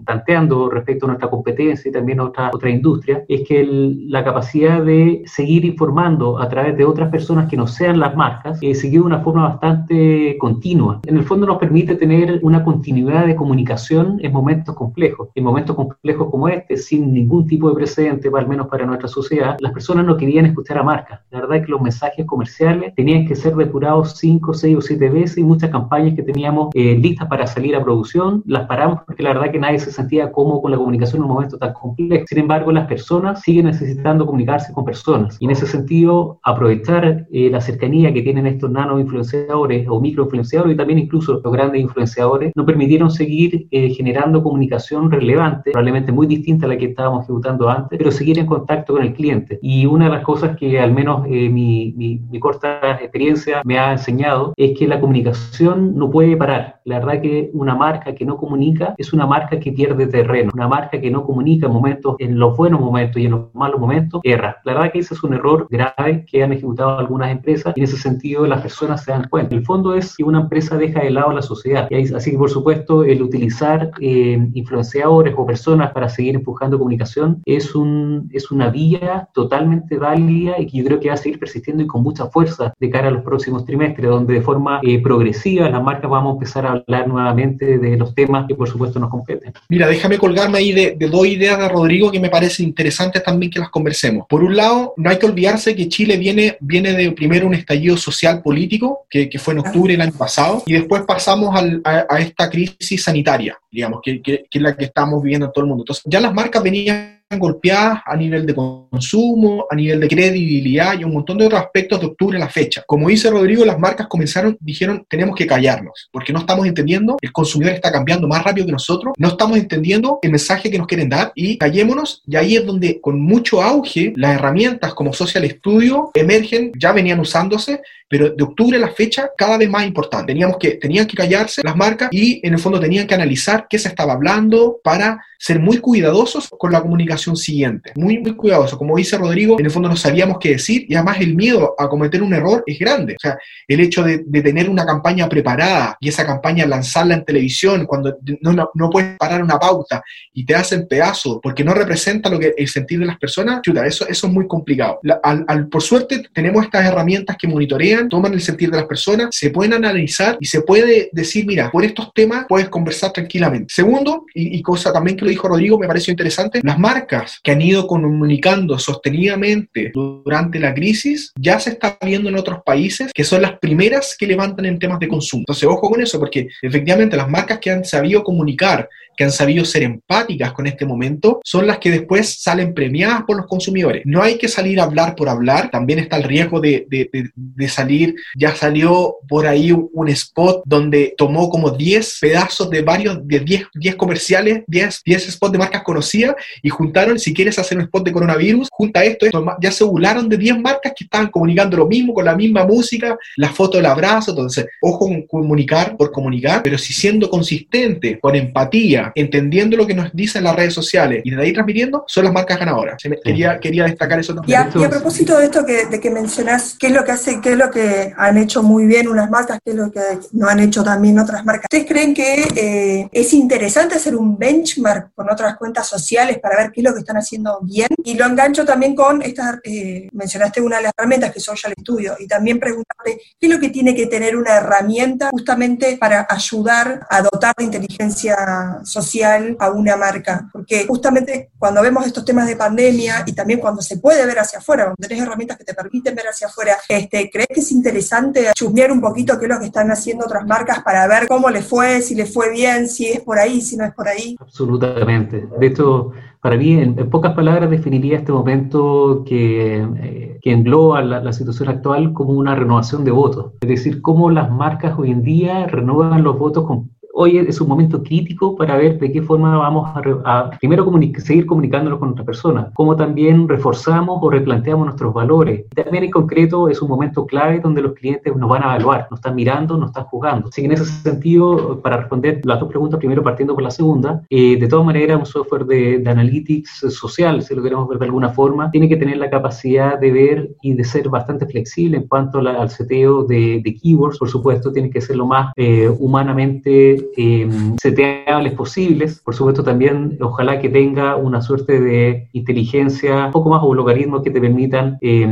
tanteando 0.04 0.70
respecto 0.70 1.06
a 1.06 1.08
nuestra 1.08 1.30
competencia 1.30 1.88
y 1.88 1.92
también 1.92 2.20
a 2.20 2.24
otra, 2.24 2.50
otra 2.52 2.70
industria, 2.70 3.24
es 3.28 3.46
que 3.46 3.60
el, 3.60 4.10
la 4.10 4.24
capacidad 4.24 4.82
de 4.82 5.22
seguir 5.26 5.64
informando 5.64 6.40
a 6.40 6.48
través 6.48 6.76
de 6.76 6.84
otras 6.84 7.10
personas 7.10 7.48
que 7.48 7.56
no 7.56 7.66
sean 7.66 7.98
las 7.98 8.16
marcas, 8.16 8.58
eh, 8.62 8.74
siguió 8.74 9.02
de 9.02 9.06
una 9.06 9.20
forma 9.20 9.48
bastante 9.48 10.36
continua. 10.38 11.00
En 11.06 11.16
el 11.16 11.24
fondo 11.24 11.46
nos 11.46 11.58
permite 11.58 11.94
tener 11.94 12.40
una 12.42 12.64
continuidad 12.64 13.26
de 13.26 13.36
comunicación 13.36 14.18
en 14.22 14.32
momentos 14.32 14.74
complejos. 14.74 15.28
En 15.34 15.44
momentos 15.44 15.76
complejos 15.76 16.28
como 16.30 16.48
este, 16.48 16.76
sin 16.76 17.12
ningún 17.12 17.46
tipo 17.46 17.68
de 17.68 17.74
precedente, 17.74 18.30
al 18.34 18.48
menos 18.48 18.68
para 18.68 18.86
nuestra 18.86 19.08
sociedad, 19.08 19.56
las 19.60 19.72
personas 19.72 20.06
no 20.06 20.16
querían 20.16 20.46
escuchar 20.46 20.78
a 20.78 20.82
marcas. 20.82 21.20
La 21.30 21.40
verdad 21.40 21.58
es 21.58 21.66
que 21.66 21.72
los 21.72 21.80
mensajes 21.80 22.26
comerciales 22.26 22.94
tenían 22.94 23.26
que 23.26 23.34
ser 23.34 23.54
depurados 23.54 24.16
cinco, 24.16 24.54
seis 24.54 24.76
o 24.76 24.80
siete 24.80 25.08
veces 25.08 25.38
y 25.38 25.44
muchas 25.44 25.70
campañas 25.70 26.14
que 26.14 26.22
teníamos 26.22 26.70
eh, 26.74 26.96
listas 26.96 27.28
para 27.28 27.46
salir 27.50 27.76
a 27.76 27.82
producción 27.82 28.42
las 28.46 28.66
paramos 28.66 29.00
porque 29.06 29.22
la 29.22 29.32
verdad 29.32 29.52
que 29.52 29.58
nadie 29.58 29.78
se 29.78 29.92
sentía 29.92 30.32
cómodo 30.32 30.62
con 30.62 30.70
la 30.70 30.76
comunicación 30.76 31.18
en 31.18 31.24
un 31.24 31.34
momento 31.34 31.58
tan 31.58 31.72
complejo. 31.72 32.24
Sin 32.26 32.38
embargo, 32.38 32.72
las 32.72 32.86
personas 32.86 33.42
siguen 33.42 33.66
necesitando 33.66 34.26
comunicarse 34.26 34.72
con 34.72 34.84
personas 34.84 35.36
y 35.40 35.44
en 35.44 35.50
ese 35.50 35.66
sentido 35.66 36.40
aprovechar 36.42 37.26
eh, 37.32 37.50
la 37.50 37.60
cercanía 37.60 38.12
que 38.12 38.22
tienen 38.22 38.46
estos 38.46 38.70
nano 38.70 38.98
influenciadores 38.98 39.86
o 39.88 40.00
micro 40.00 40.24
influenciadores 40.24 40.74
y 40.74 40.76
también 40.76 40.98
incluso 40.98 41.40
los 41.42 41.52
grandes 41.52 41.80
influenciadores 41.80 42.52
nos 42.54 42.66
permitieron 42.66 43.10
seguir 43.10 43.66
eh, 43.70 43.90
generando 43.90 44.42
comunicación 44.42 45.10
relevante, 45.10 45.72
probablemente 45.72 46.12
muy 46.12 46.26
distinta 46.26 46.66
a 46.66 46.70
la 46.70 46.78
que 46.78 46.86
estábamos 46.86 47.24
ejecutando 47.24 47.68
antes, 47.68 47.98
pero 47.98 48.10
seguir 48.10 48.38
en 48.38 48.46
contacto 48.46 48.94
con 48.94 49.02
el 49.02 49.14
cliente. 49.14 49.58
Y 49.62 49.86
una 49.86 50.06
de 50.06 50.12
las 50.12 50.24
cosas 50.24 50.56
que 50.56 50.78
al 50.78 50.92
menos 50.92 51.26
mi, 51.26 51.92
mi, 51.96 52.20
mi 52.30 52.40
corta 52.40 52.98
experiencia 53.00 53.62
me 53.64 53.78
ha 53.78 53.92
enseñado 53.92 54.52
es 54.56 54.78
que 54.78 54.86
la 54.86 55.00
comunicación 55.00 55.94
no 55.96 56.10
puede 56.10 56.36
parar. 56.36 56.80
La 56.84 56.98
verdad 56.98 57.20
que 57.20 57.29
una 57.52 57.74
marca 57.74 58.14
que 58.14 58.24
no 58.24 58.36
comunica 58.36 58.94
es 58.98 59.12
una 59.12 59.26
marca 59.26 59.58
que 59.58 59.72
pierde 59.72 60.06
terreno. 60.06 60.50
Una 60.54 60.68
marca 60.68 61.00
que 61.00 61.10
no 61.10 61.24
comunica 61.24 61.66
en 61.66 61.72
momentos, 61.72 62.16
en 62.18 62.38
los 62.38 62.56
buenos 62.56 62.80
momentos 62.80 63.20
y 63.20 63.26
en 63.26 63.32
los 63.32 63.54
malos 63.54 63.80
momentos, 63.80 64.20
erra. 64.24 64.56
La 64.64 64.74
verdad 64.74 64.92
que 64.92 65.00
ese 65.00 65.14
es 65.14 65.22
un 65.22 65.34
error 65.34 65.66
grave 65.70 66.24
que 66.26 66.42
han 66.42 66.52
ejecutado 66.52 66.98
algunas 66.98 67.30
empresas 67.30 67.72
y 67.76 67.80
en 67.80 67.84
ese 67.84 67.96
sentido 67.96 68.46
las 68.46 68.62
personas 68.62 69.04
se 69.04 69.12
dan 69.12 69.28
cuenta. 69.28 69.54
El 69.54 69.64
fondo 69.64 69.94
es 69.94 70.16
que 70.16 70.24
una 70.24 70.40
empresa 70.40 70.76
deja 70.76 71.00
de 71.00 71.10
lado 71.10 71.30
a 71.30 71.34
la 71.34 71.42
sociedad. 71.42 71.88
Y 71.90 72.12
así 72.14 72.30
que 72.30 72.38
por 72.38 72.50
supuesto 72.50 73.04
el 73.04 73.22
utilizar 73.22 73.90
eh, 74.00 74.48
influenciadores 74.54 75.34
o 75.36 75.46
personas 75.46 75.92
para 75.92 76.08
seguir 76.08 76.34
empujando 76.36 76.78
comunicación 76.78 77.42
es, 77.44 77.74
un, 77.74 78.28
es 78.32 78.50
una 78.50 78.70
vía 78.70 79.28
totalmente 79.32 79.98
válida 79.98 80.58
y 80.58 80.66
que 80.66 80.78
yo 80.78 80.84
creo 80.84 81.00
que 81.00 81.08
va 81.08 81.14
a 81.14 81.18
seguir 81.18 81.38
persistiendo 81.38 81.82
y 81.82 81.86
con 81.86 82.02
mucha 82.02 82.26
fuerza 82.26 82.72
de 82.78 82.90
cara 82.90 83.08
a 83.08 83.10
los 83.10 83.22
próximos 83.22 83.64
trimestres, 83.64 84.08
donde 84.08 84.34
de 84.34 84.42
forma 84.42 84.80
eh, 84.82 85.00
progresiva 85.02 85.68
las 85.68 85.82
marcas 85.82 86.10
vamos 86.10 86.30
a 86.30 86.34
empezar 86.34 86.66
a 86.66 86.72
hablar 86.72 87.08
nuevamente 87.08 87.19
de 87.34 87.96
los 87.96 88.14
temas 88.14 88.46
que 88.46 88.54
por 88.54 88.68
supuesto 88.68 88.98
nos 88.98 89.10
competen. 89.10 89.52
Mira, 89.68 89.86
déjame 89.86 90.18
colgarme 90.18 90.58
ahí 90.58 90.72
de, 90.72 90.96
dos 91.10 91.26
ideas 91.26 91.58
de 91.58 91.68
Rodrigo 91.68 92.10
que 92.10 92.20
me 92.20 92.30
parecen 92.30 92.66
interesantes 92.66 93.22
también 93.22 93.50
que 93.50 93.58
las 93.58 93.70
conversemos. 93.70 94.26
Por 94.28 94.42
un 94.42 94.56
lado, 94.56 94.94
no 94.96 95.10
hay 95.10 95.18
que 95.18 95.26
olvidarse 95.26 95.74
que 95.74 95.88
Chile 95.88 96.16
viene, 96.16 96.56
viene 96.60 96.92
de 96.92 97.12
primero 97.12 97.46
un 97.46 97.54
estallido 97.54 97.96
social 97.96 98.42
político, 98.42 99.06
que, 99.08 99.28
que 99.28 99.38
fue 99.38 99.54
en 99.54 99.60
octubre 99.60 99.92
del 99.92 100.02
año 100.02 100.16
pasado, 100.16 100.62
y 100.66 100.74
después 100.74 101.02
pasamos 101.06 101.54
al, 101.56 101.80
a, 101.84 102.18
esta 102.18 102.48
crisis 102.48 103.02
sanitaria, 103.02 103.58
digamos, 103.70 104.00
que, 104.02 104.20
que, 104.22 104.44
que 104.50 104.58
es 104.58 104.62
la 104.62 104.76
que 104.76 104.84
estamos 104.84 105.22
viviendo 105.22 105.46
en 105.46 105.52
todo 105.52 105.64
el 105.64 105.68
mundo. 105.68 105.82
Entonces, 105.82 106.04
ya 106.06 106.20
las 106.20 106.34
marcas 106.34 106.62
venían 106.62 107.19
golpeadas 107.38 108.00
a 108.04 108.16
nivel 108.16 108.44
de 108.44 108.54
consumo, 108.54 109.66
a 109.70 109.74
nivel 109.76 110.00
de 110.00 110.08
credibilidad 110.08 110.98
y 110.98 111.04
un 111.04 111.12
montón 111.12 111.38
de 111.38 111.46
otros 111.46 111.60
aspectos 111.60 112.00
de 112.00 112.06
octubre 112.06 112.36
a 112.36 112.40
la 112.40 112.48
fecha. 112.48 112.82
Como 112.86 113.08
dice 113.08 113.30
Rodrigo, 113.30 113.64
las 113.64 113.78
marcas 113.78 114.08
comenzaron, 114.08 114.56
dijeron, 114.60 115.06
tenemos 115.08 115.36
que 115.36 115.46
callarnos, 115.46 116.08
porque 116.10 116.32
no 116.32 116.40
estamos 116.40 116.66
entendiendo, 116.66 117.16
el 117.20 117.32
consumidor 117.32 117.74
está 117.74 117.92
cambiando 117.92 118.26
más 118.26 118.42
rápido 118.42 118.66
que 118.66 118.72
nosotros, 118.72 119.14
no 119.16 119.28
estamos 119.28 119.58
entendiendo 119.58 120.18
el 120.22 120.30
mensaje 120.30 120.70
que 120.70 120.78
nos 120.78 120.86
quieren 120.86 121.08
dar 121.08 121.32
y 121.34 121.56
callémonos, 121.58 122.22
y 122.26 122.36
ahí 122.36 122.56
es 122.56 122.66
donde 122.66 123.00
con 123.00 123.20
mucho 123.20 123.62
auge 123.62 124.12
las 124.16 124.34
herramientas 124.34 124.94
como 124.94 125.12
Social 125.12 125.48
Studio 125.48 126.10
emergen, 126.14 126.72
ya 126.76 126.92
venían 126.92 127.20
usándose, 127.20 127.80
pero 128.10 128.28
de 128.28 128.42
octubre 128.42 128.76
a 128.76 128.80
la 128.80 128.90
fecha 128.90 129.30
cada 129.36 129.56
vez 129.56 129.70
más 129.70 129.86
importante. 129.86 130.32
Teníamos 130.32 130.58
que, 130.58 130.72
tenían 130.72 131.06
que 131.06 131.16
callarse 131.16 131.62
las 131.62 131.76
marcas 131.76 132.08
y 132.10 132.44
en 132.44 132.54
el 132.54 132.58
fondo 132.58 132.80
tenían 132.80 133.06
que 133.06 133.14
analizar 133.14 133.68
qué 133.70 133.78
se 133.78 133.86
estaba 133.86 134.14
hablando 134.14 134.80
para 134.82 135.24
ser 135.38 135.60
muy 135.60 135.78
cuidadosos 135.78 136.50
con 136.50 136.72
la 136.72 136.82
comunicación 136.82 137.36
siguiente. 137.36 137.92
Muy, 137.94 138.18
muy 138.18 138.34
cuidadosos. 138.34 138.76
Como 138.76 138.96
dice 138.96 139.16
Rodrigo, 139.16 139.60
en 139.60 139.64
el 139.64 139.70
fondo 139.70 139.88
no 139.88 139.96
sabíamos 139.96 140.38
qué 140.40 140.50
decir 140.50 140.86
y 140.88 140.96
además 140.96 141.18
el 141.20 141.36
miedo 141.36 141.74
a 141.78 141.88
cometer 141.88 142.22
un 142.22 142.34
error 142.34 142.64
es 142.66 142.78
grande. 142.80 143.14
O 143.14 143.20
sea, 143.20 143.38
el 143.68 143.80
hecho 143.80 144.02
de, 144.02 144.18
tener 144.18 144.68
una 144.68 144.84
campaña 144.84 145.28
preparada 145.28 145.96
y 146.00 146.08
esa 146.08 146.26
campaña 146.26 146.66
lanzarla 146.66 147.14
en 147.14 147.24
televisión 147.24 147.86
cuando 147.86 148.18
no, 148.40 148.70
no, 148.74 148.90
puedes 148.90 149.16
parar 149.18 149.42
una 149.42 149.58
pauta 149.58 150.02
y 150.34 150.44
te 150.44 150.54
hacen 150.56 150.88
pedazos 150.88 151.38
porque 151.42 151.62
no 151.62 151.74
representa 151.74 152.28
lo 152.28 152.38
que 152.38 152.54
el 152.56 152.68
sentir 152.68 152.98
de 152.98 153.06
las 153.06 153.18
personas, 153.18 153.62
chuta, 153.62 153.86
eso, 153.86 154.06
eso 154.08 154.26
es 154.26 154.32
muy 154.32 154.48
complicado. 154.48 155.00
al, 155.22 155.68
por 155.68 155.82
suerte 155.82 156.22
tenemos 156.32 156.64
estas 156.64 156.84
herramientas 156.84 157.36
que 157.38 157.48
monitorean 157.48 157.99
toman 158.08 158.32
el 158.32 158.40
sentir 158.40 158.70
de 158.70 158.76
las 158.76 158.86
personas, 158.86 159.28
se 159.32 159.50
pueden 159.50 159.74
analizar 159.74 160.36
y 160.40 160.46
se 160.46 160.62
puede 160.62 161.10
decir, 161.12 161.46
mira, 161.46 161.70
por 161.70 161.84
estos 161.84 162.12
temas 162.14 162.46
puedes 162.48 162.68
conversar 162.68 163.12
tranquilamente. 163.12 163.72
Segundo, 163.74 164.24
y, 164.34 164.60
cosa 164.62 164.92
también 164.92 165.16
que 165.16 165.24
lo 165.24 165.30
dijo 165.30 165.48
Rodrigo, 165.48 165.78
me 165.78 165.86
pareció 165.86 166.10
interesante, 166.10 166.60
las 166.62 166.78
marcas 166.78 167.40
que 167.42 167.50
han 167.50 167.62
ido 167.62 167.86
comunicando 167.86 168.78
sostenidamente 168.78 169.90
durante 169.92 170.58
la 170.58 170.74
crisis 170.74 171.32
ya 171.38 171.58
se 171.58 171.70
está 171.70 171.98
viendo 172.04 172.28
en 172.28 172.36
otros 172.36 172.60
países 172.64 173.10
que 173.12 173.24
son 173.24 173.42
las 173.42 173.58
primeras 173.58 174.16
que 174.18 174.26
levantan 174.26 174.66
en 174.66 174.78
temas 174.78 174.98
de 174.98 175.08
consumo. 175.08 175.40
Entonces, 175.42 175.64
ojo 175.64 175.90
con 175.90 176.00
eso, 176.00 176.18
porque 176.18 176.48
efectivamente 176.62 177.16
las 177.16 177.28
marcas 177.28 177.58
que 177.58 177.70
han 177.70 177.84
sabido 177.84 178.22
comunicar 178.22 178.88
que 179.16 179.24
han 179.24 179.32
sabido 179.32 179.64
ser 179.64 179.82
empáticas 179.82 180.52
con 180.52 180.66
este 180.66 180.86
momento, 180.86 181.40
son 181.44 181.66
las 181.66 181.78
que 181.78 181.90
después 181.90 182.40
salen 182.40 182.74
premiadas 182.74 183.22
por 183.24 183.36
los 183.36 183.46
consumidores. 183.46 184.02
No 184.06 184.22
hay 184.22 184.38
que 184.38 184.48
salir 184.48 184.80
a 184.80 184.84
hablar 184.84 185.14
por 185.14 185.28
hablar, 185.28 185.70
también 185.70 185.98
está 185.98 186.16
el 186.16 186.24
riesgo 186.24 186.60
de, 186.60 186.86
de, 186.88 187.68
salir, 187.68 188.14
ya 188.36 188.54
salió 188.54 189.16
por 189.28 189.46
ahí 189.46 189.72
un 189.72 190.08
spot 190.08 190.62
donde 190.64 191.14
tomó 191.16 191.50
como 191.50 191.70
10 191.70 192.18
pedazos 192.20 192.70
de 192.70 192.82
varios, 192.82 193.26
de 193.26 193.40
10, 193.40 193.64
10 193.74 193.94
comerciales, 193.96 194.62
10, 194.66 195.02
10 195.04 195.30
spots 195.32 195.52
de 195.52 195.58
marcas 195.58 195.82
conocidas 195.82 196.34
y 196.62 196.68
juntaron, 196.68 197.18
si 197.18 197.34
quieres 197.34 197.58
hacer 197.58 197.78
un 197.78 197.84
spot 197.84 198.04
de 198.04 198.12
coronavirus, 198.12 198.68
junta 198.70 199.04
esto, 199.04 199.26
esto, 199.26 199.44
ya 199.60 199.70
se 199.70 199.84
burlaron 199.84 200.28
de 200.28 200.36
10 200.36 200.58
marcas 200.60 200.92
que 200.96 201.04
estaban 201.04 201.28
comunicando 201.28 201.76
lo 201.76 201.86
mismo, 201.86 202.14
con 202.14 202.24
la 202.24 202.34
misma 202.34 202.64
música, 202.64 203.18
la 203.36 203.50
foto 203.50 203.76
del 203.76 203.86
abrazo, 203.86 204.30
entonces, 204.30 204.66
ojo 204.80 205.00
con 205.00 205.26
comunicar 205.26 205.96
por 205.96 206.10
comunicar, 206.10 206.62
pero 206.62 206.78
si 206.78 206.92
siendo 206.92 207.28
consistente, 207.30 208.18
con 208.18 208.34
empatía, 208.34 209.09
entendiendo 209.14 209.76
lo 209.76 209.86
que 209.86 209.94
nos 209.94 210.12
dicen 210.12 210.44
las 210.44 210.56
redes 210.56 210.74
sociales 210.74 211.22
y 211.24 211.30
de 211.30 211.42
ahí 211.42 211.52
transmitiendo, 211.52 212.04
son 212.06 212.24
las 212.24 212.32
marcas 212.32 212.58
ganadoras. 212.58 213.02
Quería, 213.22 213.58
quería 213.58 213.84
destacar 213.84 214.20
eso 214.20 214.34
también. 214.34 214.68
Y 214.74 214.84
a, 214.84 214.90
propósito 214.90 215.38
de 215.38 215.44
esto 215.44 215.64
que, 215.64 215.86
de 215.86 216.00
que 216.00 216.10
mencionás, 216.10 216.76
¿qué 216.78 216.88
es 216.88 216.92
lo 216.92 217.04
que 217.04 217.12
hace, 217.12 217.40
qué 217.40 217.52
es 217.52 217.56
lo 217.56 217.70
que 217.70 218.12
han 218.16 218.38
hecho 218.38 218.62
muy 218.62 218.86
bien 218.86 219.08
unas 219.08 219.30
marcas, 219.30 219.58
qué 219.64 219.70
es 219.72 219.76
lo 219.76 219.90
que 219.90 220.00
no 220.32 220.48
han 220.48 220.60
hecho 220.60 220.82
también 220.82 221.18
otras 221.18 221.44
marcas? 221.44 221.64
¿Ustedes 221.64 221.86
creen 221.86 222.14
que 222.14 222.48
eh, 222.56 223.08
es 223.12 223.32
interesante 223.32 223.94
hacer 223.94 224.16
un 224.16 224.38
benchmark 224.38 225.14
con 225.14 225.30
otras 225.30 225.56
cuentas 225.56 225.88
sociales 225.88 226.38
para 226.38 226.56
ver 226.56 226.72
qué 226.72 226.80
es 226.80 226.84
lo 226.84 226.92
que 226.92 227.00
están 227.00 227.16
haciendo 227.16 227.58
bien? 227.62 227.88
Y 228.04 228.14
lo 228.14 228.26
engancho 228.26 228.64
también 228.64 228.94
con 228.94 229.22
estas, 229.22 229.58
eh, 229.64 230.08
mencionaste 230.12 230.60
una 230.60 230.76
de 230.78 230.84
las 230.84 230.92
herramientas 230.96 231.32
que 231.32 231.38
es 231.38 231.44
Social 231.44 231.74
Studio, 231.80 232.16
y 232.18 232.26
también 232.26 232.58
preguntarte 232.58 233.20
qué 233.38 233.46
es 233.46 233.50
lo 233.50 233.60
que 233.60 233.70
tiene 233.70 233.94
que 233.94 234.06
tener 234.06 234.36
una 234.36 234.56
herramienta 234.56 235.30
justamente 235.30 235.96
para 235.98 236.26
ayudar 236.28 237.06
a 237.08 237.22
dotar 237.22 237.54
de 237.56 237.64
inteligencia 237.64 238.36
social 238.84 238.89
social 238.90 239.56
a 239.58 239.70
una 239.70 239.96
marca. 239.96 240.48
Porque 240.52 240.86
justamente 240.86 241.50
cuando 241.58 241.82
vemos 241.82 242.06
estos 242.06 242.24
temas 242.24 242.46
de 242.46 242.56
pandemia 242.56 243.24
y 243.26 243.32
también 243.32 243.60
cuando 243.60 243.82
se 243.82 243.98
puede 243.98 244.26
ver 244.26 244.38
hacia 244.38 244.58
afuera, 244.58 244.84
cuando 244.84 245.08
tenés 245.08 245.22
herramientas 245.22 245.58
que 245.58 245.64
te 245.64 245.74
permiten 245.74 246.14
ver 246.14 246.26
hacia 246.26 246.48
afuera, 246.48 246.76
este, 246.88 247.30
¿crees 247.30 247.48
que 247.48 247.60
es 247.60 247.72
interesante 247.72 248.48
chusmear 248.54 248.92
un 248.92 249.00
poquito 249.00 249.38
qué 249.38 249.46
es 249.46 249.50
lo 249.50 249.58
que 249.58 249.66
están 249.66 249.90
haciendo 249.90 250.24
otras 250.24 250.46
marcas 250.46 250.82
para 250.82 251.06
ver 251.06 251.28
cómo 251.28 251.48
les 251.50 251.66
fue, 251.66 252.02
si 252.02 252.14
les 252.14 252.32
fue 252.32 252.50
bien, 252.50 252.88
si 252.88 253.06
es 253.06 253.20
por 253.20 253.38
ahí, 253.38 253.60
si 253.60 253.76
no 253.76 253.84
es 253.84 253.92
por 253.92 254.08
ahí? 254.08 254.36
Absolutamente. 254.40 255.46
De 255.58 255.66
hecho, 255.66 256.12
para 256.40 256.56
mí, 256.56 256.72
en, 256.72 256.94
pocas 257.10 257.34
palabras, 257.34 257.70
definiría 257.70 258.16
este 258.16 258.32
momento 258.32 259.24
que, 259.26 259.86
eh, 259.96 260.38
que 260.40 260.52
engloba 260.52 261.02
la, 261.02 261.20
la, 261.20 261.32
situación 261.32 261.68
actual 261.68 262.14
como 262.14 262.32
una 262.32 262.54
renovación 262.54 263.04
de 263.04 263.10
votos. 263.10 263.52
Es 263.60 263.68
decir, 263.68 264.00
cómo 264.00 264.30
las 264.30 264.50
marcas 264.50 264.98
hoy 264.98 265.10
en 265.10 265.22
día 265.22 265.66
renuevan 265.66 266.22
los 266.22 266.38
votos 266.38 266.66
con 266.66 266.90
hoy 267.12 267.38
es 267.38 267.60
un 267.60 267.68
momento 267.68 268.02
crítico 268.02 268.56
para 268.56 268.76
ver 268.76 268.98
de 268.98 269.12
qué 269.12 269.22
forma 269.22 269.56
vamos 269.58 269.90
a, 270.24 270.50
primero 270.58 270.90
seguir 271.18 271.46
comunicándonos 271.46 271.98
con 271.98 272.10
otras 272.10 272.26
personas, 272.26 272.68
cómo 272.74 272.96
también 272.96 273.48
reforzamos 273.48 274.18
o 274.22 274.30
replanteamos 274.30 274.86
nuestros 274.86 275.12
valores. 275.12 275.64
También 275.74 276.04
en 276.04 276.10
concreto 276.10 276.68
es 276.68 276.80
un 276.82 276.88
momento 276.88 277.26
clave 277.26 277.60
donde 277.60 277.82
los 277.82 277.92
clientes 277.92 278.34
nos 278.34 278.48
van 278.48 278.62
a 278.62 278.74
evaluar, 278.74 279.06
nos 279.10 279.18
están 279.18 279.34
mirando, 279.34 279.76
nos 279.76 279.90
están 279.90 280.04
jugando. 280.04 280.48
Así 280.48 280.62
que 280.62 280.66
en 280.66 280.72
ese 280.72 280.84
sentido, 280.84 281.80
para 281.80 281.98
responder 281.98 282.40
las 282.44 282.60
dos 282.60 282.68
preguntas, 282.68 282.98
primero 282.98 283.22
partiendo 283.22 283.54
por 283.54 283.62
la 283.62 283.70
segunda, 283.70 284.22
eh, 284.30 284.58
de 284.58 284.68
todas 284.68 284.86
maneras 284.86 285.18
un 285.18 285.26
software 285.26 285.64
de, 285.66 286.02
analytics 286.10 286.86
social, 286.88 287.42
si 287.42 287.54
lo 287.54 287.62
queremos 287.62 287.88
ver 287.88 287.98
de 287.98 288.06
alguna 288.06 288.30
forma, 288.30 288.70
tiene 288.70 288.88
que 288.88 288.96
tener 288.96 289.18
la 289.18 289.30
capacidad 289.30 289.98
de 289.98 290.10
ver 290.10 290.50
y 290.60 290.74
de 290.74 290.82
ser 290.82 291.08
bastante 291.08 291.46
flexible 291.46 291.98
en 291.98 292.08
cuanto 292.08 292.38
al 292.38 292.70
seteo 292.70 293.22
de, 293.22 293.60
de, 293.62 293.74
keywords, 293.74 294.18
por 294.18 294.28
supuesto, 294.28 294.72
tiene 294.72 294.90
que 294.90 295.00
ser 295.00 295.16
lo 295.16 295.26
más 295.26 295.52
eh, 295.56 295.88
humanamente 296.00 297.09
eh, 297.16 297.48
seteables 297.80 298.52
posibles. 298.54 299.20
Por 299.24 299.34
supuesto, 299.34 299.62
también 299.62 300.18
ojalá 300.20 300.58
que 300.60 300.68
tenga 300.68 301.16
una 301.16 301.40
suerte 301.40 301.80
de 301.80 302.28
inteligencia 302.32 303.26
un 303.26 303.32
poco 303.32 303.50
más 303.50 303.62
o 303.62 303.74
logaritmos 303.74 304.22
que 304.22 304.30
te 304.30 304.40
permitan 304.40 304.98
eh, 305.00 305.26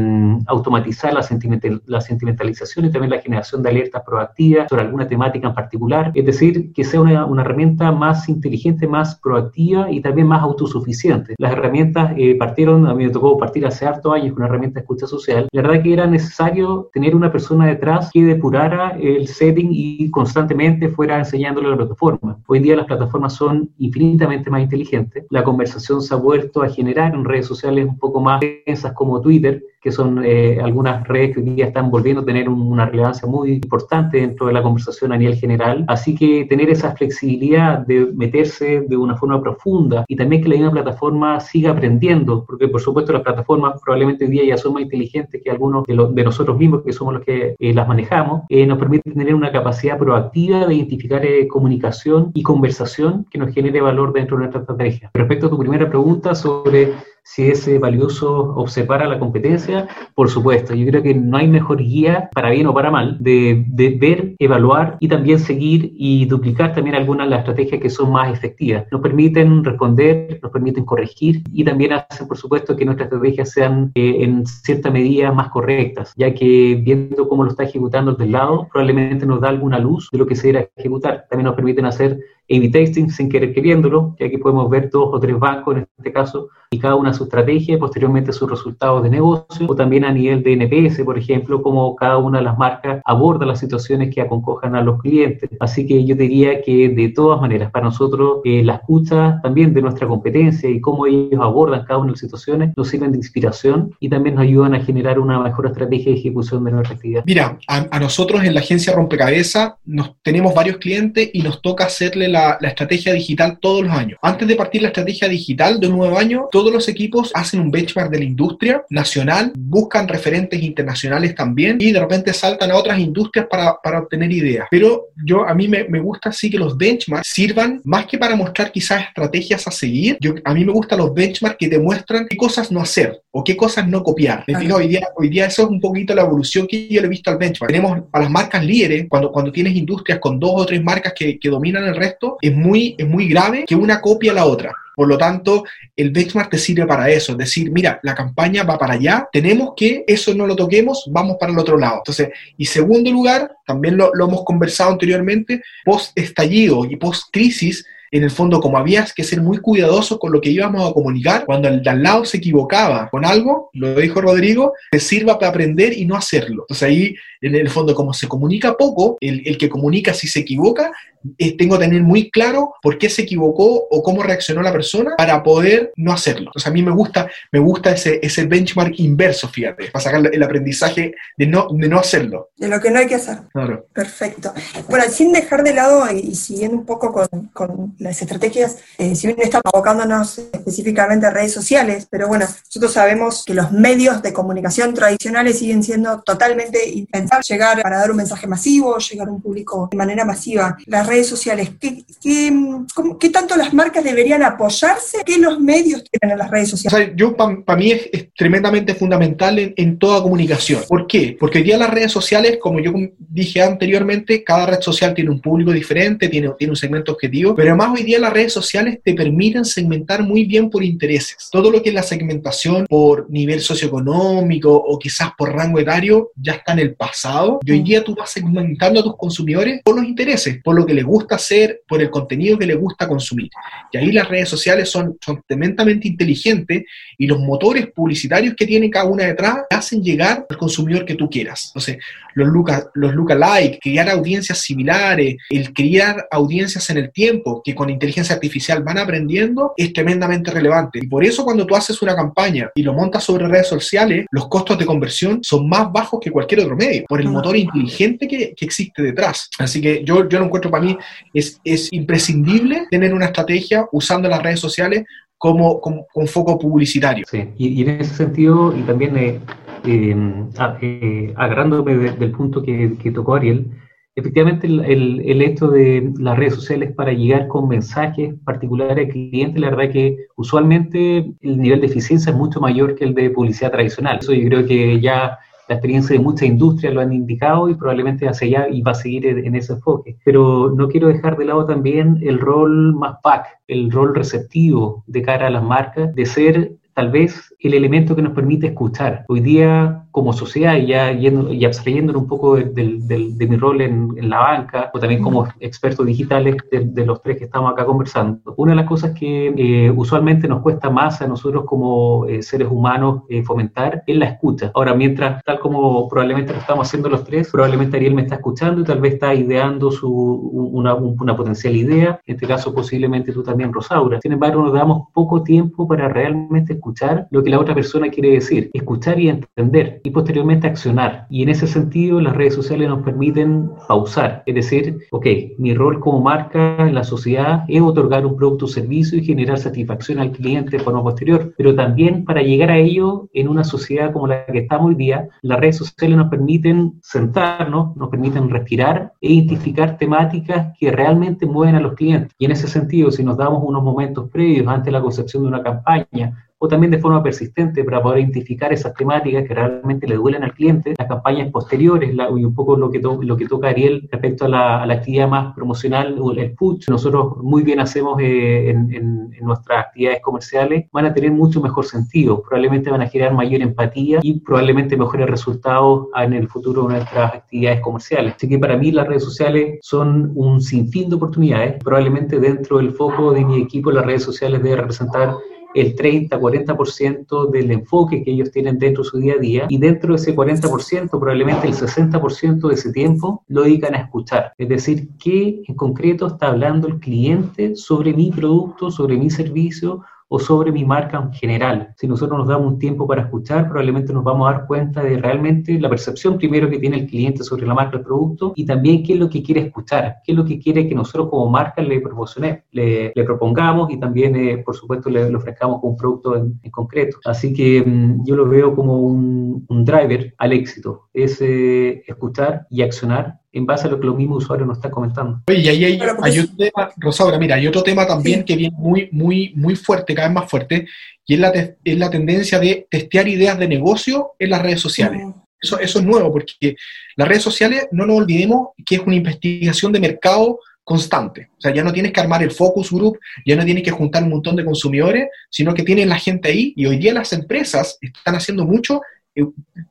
automatizar 0.46 1.12
la, 1.12 1.22
sentimental, 1.22 1.82
la 1.86 2.00
sentimentalización 2.00 2.86
y 2.86 2.90
también 2.90 3.10
la 3.10 3.20
generación 3.20 3.62
de 3.62 3.70
alertas 3.70 4.02
proactivas 4.04 4.68
sobre 4.68 4.82
alguna 4.82 5.06
temática 5.06 5.48
en 5.48 5.54
particular. 5.54 6.12
Es 6.14 6.24
decir, 6.24 6.72
que 6.72 6.84
sea 6.84 7.00
una, 7.00 7.24
una 7.26 7.42
herramienta 7.42 7.92
más 7.92 8.28
inteligente, 8.28 8.86
más 8.86 9.16
proactiva 9.16 9.90
y 9.90 10.00
también 10.00 10.26
más 10.26 10.42
autosuficiente. 10.42 11.34
Las 11.38 11.52
herramientas 11.52 12.12
eh, 12.16 12.36
partieron, 12.38 12.86
a 12.86 12.94
mí 12.94 13.04
me 13.04 13.10
tocó 13.10 13.38
partir 13.38 13.66
hace 13.66 13.86
harto 13.86 14.12
años 14.12 14.32
con 14.32 14.42
una 14.42 14.46
herramienta 14.46 14.80
de 14.80 14.84
escucha 14.84 15.06
social. 15.06 15.48
La 15.52 15.62
verdad 15.62 15.82
que 15.82 15.92
era 15.92 16.06
necesario 16.06 16.90
tener 16.92 17.14
una 17.14 17.30
persona 17.30 17.66
detrás 17.66 18.10
que 18.12 18.24
depurara 18.24 18.96
el 19.00 19.28
setting 19.28 19.68
y 19.70 20.10
constantemente 20.10 20.88
fuera 20.88 21.24
la 21.66 21.76
plataforma. 21.76 22.38
Hoy 22.46 22.58
en 22.58 22.64
día 22.64 22.76
las 22.76 22.86
plataformas 22.86 23.34
son 23.34 23.70
infinitamente 23.78 24.50
más 24.50 24.62
inteligentes. 24.62 25.24
La 25.30 25.42
conversación 25.42 26.00
se 26.00 26.14
ha 26.14 26.16
vuelto 26.16 26.62
a 26.62 26.68
generar 26.68 27.14
en 27.14 27.24
redes 27.24 27.46
sociales 27.46 27.86
un 27.86 27.98
poco 27.98 28.20
más 28.20 28.40
densas 28.66 28.92
como 28.92 29.20
Twitter, 29.20 29.62
que 29.80 29.92
son 29.92 30.24
eh, 30.24 30.58
algunas 30.62 31.06
redes 31.06 31.34
que 31.34 31.40
hoy 31.40 31.50
día 31.50 31.66
están 31.66 31.90
volviendo 31.90 32.22
a 32.22 32.24
tener 32.24 32.48
una 32.48 32.86
relevancia 32.86 33.28
muy 33.28 33.52
importante 33.52 34.18
dentro 34.18 34.46
de 34.46 34.52
la 34.52 34.62
conversación 34.62 35.12
a 35.12 35.16
nivel 35.16 35.36
general. 35.36 35.84
Así 35.88 36.14
que 36.14 36.46
tener 36.46 36.70
esa 36.70 36.94
flexibilidad 36.94 37.78
de 37.86 38.06
meterse 38.14 38.80
de 38.80 38.96
una 38.96 39.16
forma 39.16 39.40
profunda 39.40 40.04
y 40.08 40.16
también 40.16 40.42
que 40.42 40.48
la 40.48 40.56
misma 40.56 40.72
plataforma 40.72 41.40
siga 41.40 41.72
aprendiendo, 41.72 42.44
porque 42.44 42.68
por 42.68 42.80
supuesto 42.80 43.12
las 43.12 43.22
plataformas 43.22 43.80
probablemente 43.84 44.24
hoy 44.24 44.30
día 44.30 44.44
ya 44.44 44.56
son 44.56 44.74
más 44.74 44.82
inteligentes 44.82 45.40
que 45.42 45.50
algunos 45.50 45.84
de, 45.84 46.08
de 46.10 46.24
nosotros 46.24 46.58
mismos, 46.58 46.82
que 46.82 46.92
somos 46.92 47.14
los 47.14 47.24
que 47.24 47.54
eh, 47.58 47.74
las 47.74 47.86
manejamos, 47.86 48.42
eh, 48.48 48.66
nos 48.66 48.78
permite 48.78 49.10
tener 49.10 49.34
una 49.34 49.52
capacidad 49.52 49.98
proactiva 49.98 50.66
de 50.66 50.74
identificar 50.74 51.22
comunicación 51.48 52.30
y 52.34 52.42
conversación 52.42 53.26
que 53.30 53.38
nos 53.38 53.52
genere 53.52 53.80
valor 53.80 54.12
dentro 54.12 54.36
de 54.36 54.42
nuestra 54.42 54.60
estrategia. 54.60 55.10
Respecto 55.14 55.46
a 55.46 55.50
tu 55.50 55.58
primera 55.58 55.88
pregunta 55.88 56.34
sobre 56.34 56.92
si 57.28 57.46
es 57.46 57.68
eh, 57.68 57.78
valioso 57.78 58.54
observar 58.56 59.02
a 59.02 59.06
la 59.06 59.18
competencia, 59.18 59.86
por 60.14 60.30
supuesto. 60.30 60.74
Yo 60.74 60.86
creo 60.86 61.02
que 61.02 61.14
no 61.14 61.36
hay 61.36 61.46
mejor 61.46 61.76
guía, 61.76 62.30
para 62.32 62.48
bien 62.48 62.66
o 62.66 62.72
para 62.72 62.90
mal, 62.90 63.18
de, 63.20 63.66
ver, 64.00 64.34
evaluar 64.38 64.96
y 64.98 65.08
también 65.08 65.38
seguir 65.38 65.92
y 65.94 66.24
duplicar 66.24 66.74
también 66.74 66.96
algunas 66.96 67.26
de 67.26 67.30
las 67.32 67.40
estrategias 67.40 67.82
que 67.82 67.90
son 67.90 68.12
más 68.12 68.32
efectivas. 68.32 68.86
Nos 68.90 69.02
permiten 69.02 69.62
responder, 69.62 70.40
nos 70.42 70.50
permiten 70.50 70.86
corregir 70.86 71.42
y 71.52 71.64
también 71.64 71.92
hacen, 71.92 72.26
por 72.26 72.38
supuesto, 72.38 72.74
que 72.74 72.86
nuestras 72.86 73.08
estrategias 73.08 73.50
sean 73.50 73.92
eh, 73.94 74.16
en 74.20 74.46
cierta 74.46 74.90
medida 74.90 75.30
más 75.30 75.50
correctas, 75.50 76.14
ya 76.16 76.32
que 76.32 76.80
viendo 76.82 77.28
cómo 77.28 77.44
lo 77.44 77.50
está 77.50 77.64
ejecutando 77.64 78.14
del 78.14 78.32
lado, 78.32 78.68
probablemente 78.72 79.26
nos 79.26 79.42
da 79.42 79.50
alguna 79.50 79.78
luz 79.78 80.08
de 80.10 80.16
lo 80.16 80.26
que 80.26 80.34
se 80.34 80.48
irá 80.48 80.60
a 80.60 80.68
ejecutar. 80.78 81.26
También 81.28 81.44
nos 81.44 81.56
permiten 81.56 81.84
hacer 81.84 82.18
A-B 82.50 82.68
testing 82.70 83.11
sin 83.11 83.28
querer 83.28 83.52
queriéndolo, 83.52 84.16
ya 84.18 84.28
que 84.28 84.38
podemos 84.38 84.68
ver 84.70 84.90
dos 84.90 85.11
o 85.12 85.20
tres 85.20 85.38
bancos 85.38 85.76
en 85.76 85.87
este 85.98 86.12
caso 86.12 86.48
y 86.70 86.78
cada 86.78 86.96
una 86.96 87.14
su 87.14 87.24
estrategia, 87.24 87.78
posteriormente 87.78 88.32
sus 88.32 88.50
resultados 88.50 89.02
de 89.02 89.11
negocio, 89.11 89.66
o 89.66 89.74
también 89.74 90.04
a 90.04 90.12
nivel 90.12 90.42
de 90.42 90.52
NPS, 90.52 91.02
por 91.02 91.18
ejemplo, 91.18 91.62
como 91.62 91.96
cada 91.96 92.18
una 92.18 92.38
de 92.38 92.44
las 92.44 92.58
marcas 92.58 93.00
aborda 93.06 93.46
las 93.46 93.61
situaciones 93.61 94.14
que 94.14 94.20
aconcojan 94.20 94.76
a 94.76 94.82
los 94.82 95.00
clientes. 95.00 95.48
Así 95.61 95.87
que 95.87 96.04
yo 96.04 96.14
diría 96.14 96.61
que 96.61 96.90
de 96.90 97.08
todas 97.08 97.40
maneras, 97.40 97.70
para 97.70 97.87
nosotros, 97.87 98.40
eh, 98.44 98.62
la 98.62 98.74
escucha 98.74 99.40
también 99.42 99.72
de 99.72 99.80
nuestra 99.80 100.06
competencia 100.06 100.68
y 100.68 100.80
cómo 100.80 101.06
ellos 101.06 101.40
abordan 101.40 101.84
cada 101.84 102.00
una 102.00 102.08
de 102.08 102.12
las 102.12 102.20
situaciones 102.20 102.74
nos 102.76 102.88
sirven 102.88 103.12
de 103.12 103.18
inspiración 103.18 103.94
y 103.98 104.11
también 104.11 104.34
nos 104.34 104.44
ayudan 104.44 104.74
a 104.74 104.80
generar 104.80 105.18
una 105.18 105.40
mejor 105.40 105.66
estrategia 105.66 106.12
de 106.12 106.18
ejecución 106.18 106.64
de 106.64 106.72
nuestra 106.72 106.94
actividad. 106.96 107.22
Mira, 107.24 107.58
a, 107.66 107.98
nosotros 107.98 108.44
en 108.44 108.54
la 108.54 108.61
agencia 108.61 108.92
Rompecabezas 108.92 109.72
nos, 109.87 110.16
tenemos 110.22 110.54
varios 110.54 110.76
clientes 110.76 111.30
y 111.32 111.42
nos 111.42 111.62
toca 111.62 111.87
hacerle 111.87 112.28
la, 112.28 112.38
la 112.61 112.68
estrategia 112.68 113.12
digital 113.12 113.59
todos 113.61 113.83
los 113.83 113.92
años. 113.92 114.18
Antes 114.22 114.46
de 114.48 114.57
partir 114.57 114.83
la 114.83 114.88
estrategia 114.88 115.29
digital 115.29 115.81
de 115.81 115.87
un 115.88 115.96
nuevo 115.98 116.18
año, 116.18 116.48
todos 116.51 116.72
los 116.72 116.88
equipos 116.88 117.31
hacen 117.35 117.61
un 117.61 117.70
benchmark 117.70 118.11
de 118.11 118.18
la 118.18 118.24
industria 118.24 118.83
nacional, 118.90 119.53
buscan 119.57 120.09
referentes 120.09 120.62
internacionales 120.62 121.35
también 121.35 121.79
y 121.81 121.92
de 121.92 122.01
repente 122.01 122.33
saltan 122.33 122.70
a 122.70 122.77
otras 122.77 122.98
industrias 122.98 123.46
para, 123.51 123.77
para 123.83 124.01
obtener 124.01 124.31
ideas. 124.33 124.66
Pero 124.70 125.09
yo 125.24 125.46
a 125.46 125.55
mí 125.55 125.68
me, 125.68 125.85
me, 125.85 126.01
gusta 126.01 126.33
sí 126.33 126.51
que 126.51 126.59
los 126.59 126.77
benchmarks 126.77 127.29
sirvan 127.29 127.81
más 127.85 128.07
que 128.07 128.18
para 128.18 128.37
mostrar 128.37 128.70
quizás 128.70 129.05
estrategias 129.09 129.66
a 129.66 129.70
seguir. 129.70 130.16
Yo, 130.20 130.35
a 130.44 130.55
mí 130.55 130.64
me 130.64 130.72
gustan 130.72 130.98
los 130.98 131.12
benchmarks 131.12 131.59
que 131.59 131.68
te 131.68 131.79
muestran 131.79 132.27
qué 132.29 132.37
cosas 132.37 132.70
no 132.70 132.81
hacer 132.81 133.20
o 133.31 133.44
qué 133.44 133.57
cosas 133.57 133.87
no 133.88 134.03
copiar. 134.03 134.44
Hoy, 134.48 134.88
día, 134.88 135.09
hoy 135.16 135.29
día 135.29 135.46
eso 135.46 135.62
es 135.62 135.68
un 135.68 135.81
poquito 135.81 136.14
la 136.14 136.22
evolución 136.22 136.66
que 136.66 136.88
yo 136.88 137.01
le 137.01 137.07
he 137.07 137.11
visto 137.11 137.31
al 137.31 137.38
benchmark. 137.38 137.72
Tenemos 137.72 138.03
a 138.12 138.20
las 138.20 138.31
marcas 138.31 138.64
líderes, 138.64 139.07
cuando, 139.09 139.31
cuando 139.31 139.53
tienes 139.53 139.74
industrias 139.77 140.18
con 140.18 140.38
dos 140.38 140.53
o 140.55 140.66
tres 140.66 140.83
marcas 140.83 141.12
que, 141.16 141.38
que 141.38 141.48
dominan 141.48 141.85
el 141.85 141.96
resto, 141.96 142.27
es 142.40 142.54
muy, 142.54 142.94
es 142.98 143.06
muy 143.06 143.28
grave 143.28 143.64
que 143.66 143.74
una 143.74 144.00
copie 144.00 144.30
a 144.30 144.34
la 144.34 144.44
otra. 144.44 144.74
Por 144.94 145.06
lo 145.06 145.16
tanto, 145.16 145.64
el 145.96 146.10
benchmark 146.10 146.50
te 146.50 146.58
sirve 146.58 146.84
para 146.84 147.08
eso, 147.08 147.32
es 147.32 147.38
decir, 147.38 147.70
mira, 147.70 148.00
la 148.02 148.16
campaña 148.16 148.64
va 148.64 148.76
para 148.76 148.94
allá, 148.94 149.28
tenemos 149.32 149.74
que 149.76 150.04
eso 150.08 150.34
no 150.34 150.44
lo 150.44 150.56
toquemos, 150.56 151.04
vamos 151.12 151.36
para 151.38 151.52
el 151.52 151.58
otro 151.58 151.78
lado. 151.78 151.98
Entonces, 151.98 152.30
y 152.56 152.64
segundo 152.64 153.08
lugar, 153.12 153.52
también 153.64 153.96
lo, 153.96 154.10
lo 154.12 154.26
hemos 154.26 154.44
conversado 154.44 154.90
anteriormente, 154.90 155.62
post 155.84 156.18
estallido 156.18 156.84
y 156.84 156.96
post 156.96 157.28
crisis, 157.30 157.86
en 158.10 158.22
el 158.22 158.30
fondo, 158.30 158.60
como 158.60 158.78
habías 158.78 159.12
que 159.12 159.24
ser 159.24 159.40
muy 159.40 159.58
cuidadoso 159.58 160.18
con 160.18 160.32
lo 160.32 160.40
que 160.40 160.50
íbamos 160.50 160.88
a 160.88 160.92
comunicar, 160.92 161.44
cuando 161.44 161.68
el 161.68 161.82
de 161.82 161.90
al 161.90 162.02
lado 162.02 162.24
se 162.24 162.38
equivocaba 162.38 163.08
con 163.10 163.24
algo, 163.24 163.70
lo 163.72 163.94
dijo 163.94 164.20
Rodrigo, 164.20 164.72
te 164.90 165.00
sirva 165.00 165.38
para 165.38 165.50
aprender 165.50 165.92
y 165.92 166.04
no 166.04 166.16
hacerlo. 166.16 166.62
Entonces 166.62 166.82
ahí, 166.82 167.14
en 167.40 167.54
el 167.54 167.68
fondo, 167.70 167.94
como 167.94 168.12
se 168.12 168.28
comunica 168.28 168.76
poco, 168.76 169.16
el, 169.20 169.42
el 169.46 169.58
que 169.58 169.68
comunica 169.68 170.14
si 170.14 170.26
se 170.26 170.40
equivoca, 170.40 170.90
eh, 171.36 171.56
tengo 171.56 171.78
que 171.78 171.84
tener 171.84 172.02
muy 172.02 172.30
claro 172.30 172.74
por 172.82 172.98
qué 172.98 173.08
se 173.08 173.22
equivocó 173.22 173.86
o 173.90 174.02
cómo 174.02 174.22
reaccionó 174.22 174.62
la 174.62 174.72
persona 174.72 175.14
para 175.16 175.42
poder 175.42 175.92
no 175.96 176.12
hacerlo. 176.12 176.48
Entonces 176.48 176.66
a 176.66 176.70
mí 176.70 176.82
me 176.82 176.92
gusta, 176.92 177.28
me 177.52 177.58
gusta 177.58 177.90
ese, 177.92 178.20
ese 178.22 178.44
benchmark 178.44 178.94
inverso, 178.98 179.48
fíjate, 179.48 179.90
para 179.90 180.02
sacar 180.02 180.30
el 180.32 180.42
aprendizaje 180.42 181.14
de 181.36 181.46
no, 181.46 181.68
de 181.70 181.88
no 181.88 181.98
hacerlo. 181.98 182.50
De 182.56 182.68
lo 182.68 182.80
que 182.80 182.90
no 182.90 182.98
hay 182.98 183.06
que 183.06 183.16
hacer. 183.16 183.38
Claro. 183.52 183.86
Perfecto. 183.92 184.52
Bueno, 184.88 185.04
sin 185.10 185.32
dejar 185.32 185.64
de 185.64 185.74
lado 185.74 186.04
y, 186.12 186.34
siguiendo 186.34 186.76
un 186.76 186.86
poco 186.86 187.12
con, 187.12 187.48
con 187.52 187.96
las 187.98 188.20
estrategias, 188.22 188.76
eh, 188.98 189.14
si 189.14 189.26
bien 189.26 189.38
estamos 189.42 189.64
abocándonos 189.72 190.38
específicamente 190.38 191.26
a 191.26 191.30
redes 191.30 191.52
sociales, 191.52 192.06
pero 192.11 192.28
bueno, 192.28 192.46
nosotros 192.46 192.92
sabemos 192.92 193.44
que 193.44 193.54
los 193.54 193.72
medios 193.72 194.22
de 194.22 194.32
comunicación 194.32 194.94
tradicionales 194.94 195.58
siguen 195.58 195.82
siendo 195.82 196.20
totalmente 196.22 196.88
impensables. 196.88 197.46
Llegar 197.48 197.82
para 197.82 197.98
dar 197.98 198.11
un 198.11 198.16
mensaje 198.16 198.46
masivo, 198.46 198.98
llegar 198.98 199.28
a 199.28 199.32
un 199.32 199.40
público 199.42 199.88
de 199.90 199.96
manera 199.96 200.24
masiva. 200.24 200.76
Las 200.87 201.06
redes 201.06 201.26
sociales, 201.26 201.70
¿qué, 201.80 202.04
qué, 202.22 203.30
tanto 203.30 203.56
las 203.56 203.72
marcas 203.72 204.04
deberían 204.04 204.42
apoyarse? 204.42 205.18
¿Qué 205.24 205.38
los 205.38 205.61
medios 205.61 206.04
tienen 206.11 206.32
en 206.32 206.38
las 206.38 206.50
redes 206.50 206.70
sociales? 206.70 207.12
yo, 207.16 207.37
para 207.37 207.78
mí 207.78 207.92
es, 207.92 208.28
tremendamente 208.37 208.94
fundamental 208.94 209.58
en, 209.58 209.74
en, 209.76 209.98
toda 209.98 210.22
comunicación. 210.22 210.82
¿Por 210.88 211.06
qué? 211.06 211.37
Porque 211.38 211.58
hoy 211.58 211.64
día 211.64 211.78
las 211.78 211.90
redes 211.90 212.12
sociales, 212.12 212.58
como 212.61 212.80
yo 212.80 212.92
dije 213.18 213.62
anteriormente, 213.62 214.44
cada 214.44 214.66
red 214.66 214.80
social 214.80 215.14
tiene 215.14 215.30
un 215.30 215.40
público 215.40 215.72
diferente, 215.72 216.28
tiene, 216.28 216.50
tiene 216.56 216.72
un 216.72 216.76
segmento 216.76 217.12
objetivo, 217.12 217.54
pero 217.54 217.70
además 217.70 217.88
hoy 217.92 218.03
día 218.03 218.18
las 218.18 218.33
redes 218.33 218.53
sociales 218.53 219.01
te 219.03 219.14
permiten 219.14 219.64
segmentar 219.64 220.22
muy 220.22 220.44
bien 220.44 220.70
por 220.70 220.83
intereses. 220.83 221.48
Todo 221.51 221.70
lo 221.70 221.83
que 221.83 221.90
es 221.90 221.94
la 221.94 222.03
segmentación 222.03 222.87
por 222.87 223.31
nivel 223.31 223.61
socioeconómico 223.61 224.72
o 224.74 224.98
quizás 224.98 225.31
por 225.37 225.53
rango 225.53 225.79
etario 225.79 226.31
ya 226.37 226.53
está 226.53 226.72
en 226.72 226.81
el 226.81 226.94
pasado 226.94 227.61
y 227.64 227.72
hoy 227.72 227.83
día 227.83 228.05
tú 228.05 228.14
vas 228.14 228.31
segmentando 228.31 229.01
a 229.01 229.03
tus 229.03 229.16
consumidores 229.16 229.81
por 229.85 229.96
los 229.96 230.05
intereses, 230.05 230.61
por 230.62 230.77
lo 230.77 230.87
que 230.87 230.94
les 230.94 231.05
gusta 231.05 231.37
hacer, 231.37 231.83
por 231.88 232.01
el 232.01 232.11
contenido 232.11 232.59
que 232.59 232.66
les 232.66 232.79
gusta 232.79 233.09
consumir. 233.09 233.51
Y 233.92 233.98
ahí 233.98 234.12
las 234.12 234.29
redes 234.29 234.48
sociales 234.48 234.88
son, 234.88 235.16
son 235.24 235.42
tremendamente 235.46 236.09
inteligentes 236.09 236.85
y 237.16 237.27
los 237.27 237.38
motores 237.40 237.88
publicitarios 237.88 238.55
que 238.55 238.66
tiene 238.66 238.90
cada 238.90 239.07
una 239.07 239.24
detrás 239.24 239.59
hacen 239.70 240.03
llegar 240.03 240.46
al 240.48 240.57
consumidor 240.57 241.05
que 241.05 241.14
tú 241.14 241.29
quieras. 241.29 241.66
Entonces, 241.68 241.98
los 242.38 242.48
Luca, 242.48 242.90
los 242.94 243.14
like, 243.37 243.79
crear 243.83 244.09
audiencias 244.09 244.59
similares, 244.59 245.37
el 245.51 245.72
crear 245.72 246.27
audiencias 246.31 246.88
en 246.90 246.98
el 246.98 247.12
tiempo 247.12 247.61
que 247.64 247.74
con 247.74 247.90
inteligencia 247.90 248.35
artificial 248.35 248.83
van 248.83 248.98
aprendiendo, 248.98 249.72
es 249.77 249.92
tremendamente 249.92 250.51
relevante. 250.51 251.01
Y 251.03 251.07
por 251.07 251.24
eso 251.24 251.44
cuando 251.44 251.66
tú 251.66 251.74
haces 251.74 252.01
una 252.01 252.14
campaña 252.14 252.70
y 252.74 252.83
lo 252.83 252.92
montas 252.92 253.24
sobre 253.24 253.48
redes 253.48 253.66
sociales, 253.66 254.27
los 254.31 254.48
costos 254.48 254.79
de 254.79 254.87
conversión 254.87 255.40
son 255.42 255.68
más 255.68 255.90
bajos 255.92 256.20
que 256.22 256.31
cualquier 256.31 256.61
otro 256.61 256.77
medio, 256.77 257.05
por 257.09 257.20
el 257.20 257.29
motor 257.29 257.57
inteligente 257.57 258.29
que, 258.29 258.55
que 258.55 258.64
existe 258.64 259.03
detrás. 259.03 259.51
Así 259.59 259.81
que 259.81 260.05
yo, 260.05 260.29
yo 260.29 260.38
lo 260.38 260.46
encuentro 260.46 260.70
para 260.70 260.85
mí 260.85 260.96
es, 261.35 261.61
es 261.64 261.92
imprescindible 261.92 262.87
tener 262.90 263.12
una 263.12 263.27
estrategia 263.27 263.87
usando 263.92 264.29
las 264.29 264.42
redes 264.42 264.61
sociales 264.61 265.05
como, 265.37 265.81
con 265.81 266.27
foco 266.27 266.59
publicitario. 266.59 267.24
Sí, 267.31 267.48
y, 267.57 267.83
en 267.83 268.01
ese 268.01 268.14
sentido, 268.14 268.77
y 268.77 268.83
también 268.83 269.16
eh, 269.16 269.40
eh, 269.84 271.32
agarrándome 271.36 271.94
del 271.94 272.30
punto 272.32 272.62
que, 272.62 273.12
tocó 273.14 273.34
Ariel, 273.34 273.70
efectivamente 274.14 274.66
el, 274.66 275.20
el, 275.24 275.42
hecho 275.42 275.68
de 275.68 276.12
las 276.18 276.36
redes 276.36 276.54
sociales 276.54 276.92
para 276.94 277.12
llegar 277.12 277.46
con 277.48 277.68
mensajes 277.68 278.34
particulares 278.44 279.06
al 279.06 279.12
cliente, 279.12 279.60
la 279.60 279.70
verdad 279.70 279.92
que 279.92 280.26
usualmente 280.36 281.18
el 281.40 281.58
nivel 281.58 281.80
de 281.80 281.86
eficiencia 281.86 282.30
es 282.30 282.36
mucho 282.36 282.60
mayor 282.60 282.94
que 282.94 283.04
el 283.04 283.14
de 283.14 283.30
publicidad 283.30 283.70
tradicional. 283.70 284.18
Eso 284.20 284.32
yo 284.32 284.48
creo 284.48 284.66
que 284.66 285.00
ya 285.00 285.38
la 285.68 285.74
experiencia 285.74 286.16
de 286.16 286.22
muchas 286.22 286.48
industrias 286.48 286.94
lo 286.94 287.02
han 287.02 287.12
indicado 287.12 287.68
y 287.68 287.74
probablemente 287.74 288.26
hacia 288.26 288.46
allá 288.46 288.68
y 288.70 288.80
va 288.80 288.92
a 288.92 288.94
seguir 288.94 289.26
en 289.26 289.54
ese 289.54 289.74
enfoque. 289.74 290.16
Pero 290.24 290.72
no 290.74 290.88
quiero 290.88 291.08
dejar 291.08 291.36
de 291.36 291.44
lado 291.44 291.66
también 291.66 292.18
el 292.22 292.40
rol 292.40 292.94
más 292.94 293.18
PAC, 293.22 293.46
el 293.68 293.90
rol 293.90 294.14
receptivo 294.14 295.04
de 295.06 295.22
cara 295.22 295.48
a 295.48 295.50
las 295.50 295.62
marcas, 295.62 296.14
de 296.14 296.24
ser 296.24 296.72
tal 296.98 297.12
vez 297.12 297.54
el 297.61 297.74
elemento 297.74 298.16
que 298.16 298.22
nos 298.22 298.32
permite 298.32 298.66
escuchar. 298.66 299.24
Hoy 299.28 299.38
día 299.38 300.02
como 300.18 300.33
sociedad 300.33 300.76
y 300.76 300.87
ya 300.87 301.12
yendo, 301.12 301.52
y 301.52 301.64
abstrayéndonos 301.64 302.22
un 302.22 302.28
poco 302.28 302.57
de, 302.57 303.46
mi 303.48 303.57
rol 303.57 303.81
en, 303.81 304.28
la 304.28 304.38
banca 304.38 304.90
o 304.92 304.98
también 304.98 305.22
como 305.22 305.46
expertos 305.61 306.04
digitales 306.04 306.57
de, 306.72 307.07
los 307.07 307.22
tres 307.22 307.38
que 307.38 307.44
estamos 307.44 307.70
acá 307.70 307.85
conversando. 307.85 308.52
Una 308.57 308.72
de 308.72 308.76
las 308.76 308.87
cosas 308.87 309.12
que 309.12 309.54
eh, 309.57 309.92
usualmente 309.94 310.48
nos 310.48 310.61
cuesta 310.61 310.90
más 310.90 311.22
a 311.22 311.28
nosotros 311.28 311.64
como 311.66 312.26
eh, 312.26 312.42
seres 312.42 312.66
humanos 312.68 313.22
eh, 313.28 313.44
fomentar 313.44 314.02
es 314.07 314.16
la 314.16 314.24
escucha. 314.24 314.72
Ahora, 314.74 314.92
mientras, 314.92 315.40
tal 315.44 315.61
como 315.61 316.09
probablemente 316.09 316.52
lo 316.52 316.59
estamos 316.59 316.88
haciendo 316.88 317.09
los 317.09 317.22
tres, 317.22 317.48
probablemente 317.52 317.96
Ariel 317.96 318.14
me 318.14 318.22
está 318.22 318.35
escuchando 318.35 318.81
y 318.81 318.85
tal 318.85 319.00
vez 319.00 319.14
está 319.14 319.33
ideando 319.33 319.92
su, 319.92 320.11
una, 320.11 320.94
una 320.94 321.37
potencial 321.37 321.76
idea, 321.76 322.20
en 322.26 322.35
este 322.35 322.48
caso 322.48 322.74
posiblemente 322.74 323.33
tú 323.33 323.44
también, 323.44 323.72
Rosaura. 323.72 324.18
Sin 324.20 324.33
embargo, 324.33 324.62
nos 324.62 324.72
damos 324.72 325.09
poco 325.14 325.44
tiempo 325.44 325.87
para 325.87 326.09
realmente 326.09 326.72
escuchar 326.72 327.28
lo 327.31 327.44
que 327.44 327.50
la 327.50 327.61
otra 327.61 327.74
persona 327.74 328.09
quiere 328.09 328.31
decir, 328.31 328.70
escuchar 328.72 329.20
y 329.20 329.28
entender 329.28 330.00
y 330.08 330.10
posteriormente 330.10 330.66
accionar. 330.66 331.26
Y 331.28 331.42
en 331.42 331.50
ese 331.50 331.66
sentido 331.66 332.20
las 332.20 332.34
redes 332.34 332.54
sociales 332.54 332.88
nos 332.88 333.02
permiten 333.02 333.70
pausar, 333.86 334.42
es 334.46 334.54
decir, 334.54 334.98
ok, 335.10 335.26
mi 335.58 335.74
rol 335.74 336.00
como 336.00 336.20
marca 336.20 336.88
en 336.88 336.94
la 336.94 337.04
sociedad 337.04 337.64
es 337.68 337.82
otorgar 337.82 338.24
un 338.24 338.36
producto 338.36 338.64
o 338.64 338.68
servicio 338.68 339.18
y 339.18 339.24
generar 339.24 339.58
satisfacción 339.58 340.18
al 340.18 340.32
cliente 340.32 340.78
de 340.78 340.82
forma 340.82 341.02
posterior, 341.02 341.52
pero 341.56 341.74
también 341.74 342.24
para 342.24 342.42
llegar 342.42 342.70
a 342.70 342.78
ello 342.78 343.28
en 343.34 343.48
una 343.48 343.64
sociedad 343.64 344.12
como 344.12 344.26
la 344.26 344.46
que 344.46 344.60
estamos 344.60 344.88
hoy 344.88 344.94
día, 344.94 345.28
las 345.42 345.60
redes 345.60 345.76
sociales 345.76 346.16
nos 346.16 346.28
permiten 346.28 346.94
sentarnos, 347.02 347.94
nos 347.96 348.08
permiten 348.08 348.48
respirar 348.48 349.12
e 349.20 349.34
identificar 349.34 349.98
temáticas 349.98 350.74
que 350.78 350.90
realmente 350.90 351.44
mueven 351.44 351.74
a 351.74 351.80
los 351.80 351.92
clientes. 351.94 352.32
Y 352.38 352.46
en 352.46 352.52
ese 352.52 352.66
sentido, 352.66 353.10
si 353.10 353.22
nos 353.22 353.36
damos 353.36 353.62
unos 353.62 353.82
momentos 353.82 354.30
previos 354.30 354.66
ante 354.68 354.90
la 354.90 355.02
concepción 355.02 355.42
de 355.42 355.48
una 355.48 355.62
campaña 355.62 356.47
o 356.58 356.68
también 356.68 356.90
de 356.90 356.98
forma 356.98 357.22
persistente 357.22 357.84
para 357.84 358.02
poder 358.02 358.20
identificar 358.20 358.72
esas 358.72 358.94
temáticas 358.94 359.46
que 359.46 359.54
realmente 359.54 360.06
le 360.06 360.16
duelen 360.16 360.42
al 360.42 360.52
cliente, 360.52 360.94
las 360.98 361.08
campañas 361.08 361.50
posteriores 361.50 362.12
y 362.12 362.44
un 362.44 362.54
poco 362.54 362.76
lo 362.76 362.90
que, 362.90 363.00
lo 363.00 363.36
que 363.36 363.46
toca 363.46 363.68
Ariel 363.68 364.08
respecto 364.10 364.44
a 364.46 364.48
la, 364.48 364.82
actividad 364.98 365.28
más 365.28 365.54
promocional 365.54 366.16
o 366.20 366.32
el 366.32 366.52
push, 366.54 366.88
nosotros 366.88 367.36
muy 367.38 367.62
bien 367.62 367.78
hacemos 367.78 368.18
eh, 368.20 368.70
en, 368.70 369.28
nuestras 369.40 369.86
actividades 369.86 370.20
comerciales, 370.20 370.86
van 370.92 371.06
a 371.06 371.14
tener 371.14 371.30
mucho 371.30 371.60
mejor 371.60 371.86
sentido, 371.86 372.42
probablemente 372.42 372.90
van 372.90 373.00
a 373.02 373.08
generar 373.08 373.32
mayor 373.32 373.62
empatía 373.62 374.18
y 374.22 374.40
probablemente 374.40 374.96
mejores 374.96 375.26
resultados 375.30 376.08
en 376.16 376.32
el 376.32 376.48
futuro 376.48 376.82
de 376.82 376.94
nuestras 376.94 377.34
actividades 377.34 377.80
comerciales. 377.80 378.34
Así 378.34 378.48
que 378.48 378.58
para 378.58 378.76
mí 378.76 378.90
las 378.90 379.06
redes 379.06 379.24
sociales 379.24 379.78
son 379.80 380.32
un 380.34 380.60
sinfín 380.60 381.08
de 381.08 381.16
oportunidades, 381.16 381.82
probablemente 381.82 382.40
dentro 382.40 382.78
del 382.78 382.90
foco 382.90 383.32
de 383.32 383.44
mi 383.44 383.62
equipo 383.62 383.90
las 383.90 384.04
redes 384.04 384.24
sociales 384.24 384.62
debe 384.62 384.76
representar 384.76 385.34
el 385.80 385.96
30-40% 385.96 387.50
del 387.50 387.70
enfoque 387.70 388.22
que 388.22 388.32
ellos 388.32 388.50
tienen 388.50 388.78
dentro 388.78 389.02
de 389.02 389.10
su 389.10 389.18
día 389.18 389.34
a 389.34 389.38
día 389.38 389.66
y 389.68 389.78
dentro 389.78 390.14
de 390.14 390.20
ese 390.20 390.34
40% 390.34 391.10
probablemente 391.10 391.66
el 391.66 391.74
60% 391.74 392.68
de 392.68 392.74
ese 392.74 392.92
tiempo 392.92 393.44
lo 393.48 393.62
dedican 393.62 393.94
a 393.94 393.98
escuchar. 393.98 394.52
Es 394.58 394.68
decir, 394.68 395.08
qué 395.18 395.62
en 395.66 395.74
concreto 395.74 396.26
está 396.26 396.48
hablando 396.48 396.88
el 396.88 396.98
cliente 396.98 397.76
sobre 397.76 398.12
mi 398.12 398.30
producto, 398.30 398.90
sobre 398.90 399.16
mi 399.16 399.30
servicio 399.30 400.02
o 400.28 400.38
sobre 400.38 400.70
mi 400.72 400.84
marca 400.84 401.18
en 401.18 401.32
general. 401.32 401.94
Si 401.96 402.06
nosotros 402.06 402.38
nos 402.38 402.48
damos 402.48 402.72
un 402.72 402.78
tiempo 402.78 403.06
para 403.06 403.22
escuchar, 403.22 403.68
probablemente 403.68 404.12
nos 404.12 404.24
vamos 404.24 404.48
a 404.48 404.52
dar 404.52 404.66
cuenta 404.66 405.02
de 405.02 405.16
realmente 405.16 405.78
la 405.80 405.88
percepción 405.88 406.36
primero 406.36 406.68
que 406.68 406.78
tiene 406.78 406.98
el 406.98 407.06
cliente 407.06 407.42
sobre 407.42 407.66
la 407.66 407.74
marca 407.74 407.96
del 407.96 408.06
producto 408.06 408.52
y 408.54 408.66
también 408.66 409.02
qué 409.02 409.14
es 409.14 409.18
lo 409.18 409.30
que 409.30 409.42
quiere 409.42 409.62
escuchar, 409.62 410.16
qué 410.24 410.32
es 410.32 410.38
lo 410.38 410.44
que 410.44 410.58
quiere 410.58 410.86
que 410.86 410.94
nosotros 410.94 411.28
como 411.30 411.48
marca 411.48 411.82
le 411.82 412.00
proporcionemos, 412.00 412.62
le, 412.72 413.12
propongamos 413.24 413.90
y 413.90 413.98
también, 413.98 414.36
eh, 414.36 414.58
por 414.58 414.74
supuesto, 414.74 415.10
le, 415.10 415.34
ofrezcamos 415.34 415.80
con 415.80 415.90
un 415.90 415.96
producto 415.96 416.36
en, 416.36 416.58
concreto. 416.70 417.18
Así 417.24 417.52
que 417.52 417.82
mm, 417.84 418.24
yo 418.24 418.36
lo 418.36 418.48
veo 418.48 418.74
como 418.74 418.98
un, 418.98 419.66
driver 419.68 420.34
al 420.38 420.52
éxito, 420.52 421.08
es 421.14 421.40
eh, 421.40 422.02
escuchar 422.06 422.66
y 422.68 422.82
accionar 422.82 423.38
en 423.52 423.66
base 423.66 423.87
a 423.87 423.90
lo 423.90 423.98
que 423.98 424.06
los 424.06 424.16
mismos 424.16 424.44
usuarios 424.44 424.68
nos 424.68 424.78
están 424.78 424.90
comentando. 424.90 425.42
Oye, 425.48 425.61
y 425.61 425.68
ahí 425.68 425.84
hay, 425.84 426.00
otro 426.40 426.56
tema, 426.56 426.90
Rosaura, 426.96 427.38
mira, 427.38 427.56
hay 427.56 427.66
otro 427.66 427.82
tema 427.82 428.06
también 428.06 428.44
que 428.44 428.56
viene 428.56 428.76
muy, 428.76 429.08
muy, 429.12 429.52
muy 429.56 429.76
fuerte, 429.76 430.14
cada 430.14 430.28
vez 430.28 430.34
más 430.34 430.50
fuerte, 430.50 430.87
y 431.26 431.34
es 431.34 431.40
la, 431.40 431.48
es 431.50 431.98
la 431.98 432.11
tendencia 432.11 432.58
de 432.58 432.87
testear 432.90 433.28
ideas 433.28 433.58
de 433.58 433.68
negocio 433.68 434.32
en 434.38 434.50
las 434.50 434.62
redes 434.62 434.80
sociales. 434.80 435.22
Eso, 435.61 435.78
eso 435.78 435.98
es 435.98 436.04
nuevo, 436.04 436.30
porque 436.30 436.76
las 437.16 437.28
redes 437.28 437.42
sociales, 437.42 437.88
no 437.90 438.06
nos 438.06 438.18
olvidemos 438.18 438.68
que 438.87 438.96
es 438.96 439.00
una 439.00 439.16
investigación 439.16 439.92
de 439.92 440.00
mercado 440.00 440.61
constante. 440.88 441.50
O 441.58 441.61
sea, 441.61 441.74
ya 441.74 441.84
no 441.84 441.92
tienes 441.92 442.12
que 442.12 442.20
armar 442.20 442.42
el 442.42 442.50
focus 442.50 442.90
group, 442.90 443.18
ya 443.44 443.56
no 443.56 443.64
tienes 443.64 443.82
que 443.82 443.90
juntar 443.90 444.22
un 444.22 444.30
montón 444.30 444.56
de 444.56 444.64
consumidores, 444.64 445.28
sino 445.50 445.74
que 445.74 445.82
tienen 445.82 446.08
la 446.08 446.18
gente 446.18 446.48
ahí 446.48 446.72
y 446.76 446.87
hoy 446.87 446.96
día 446.96 447.12
las 447.12 447.34
empresas 447.34 447.98
están 448.00 448.37
haciendo 448.37 448.64
mucho 448.64 449.02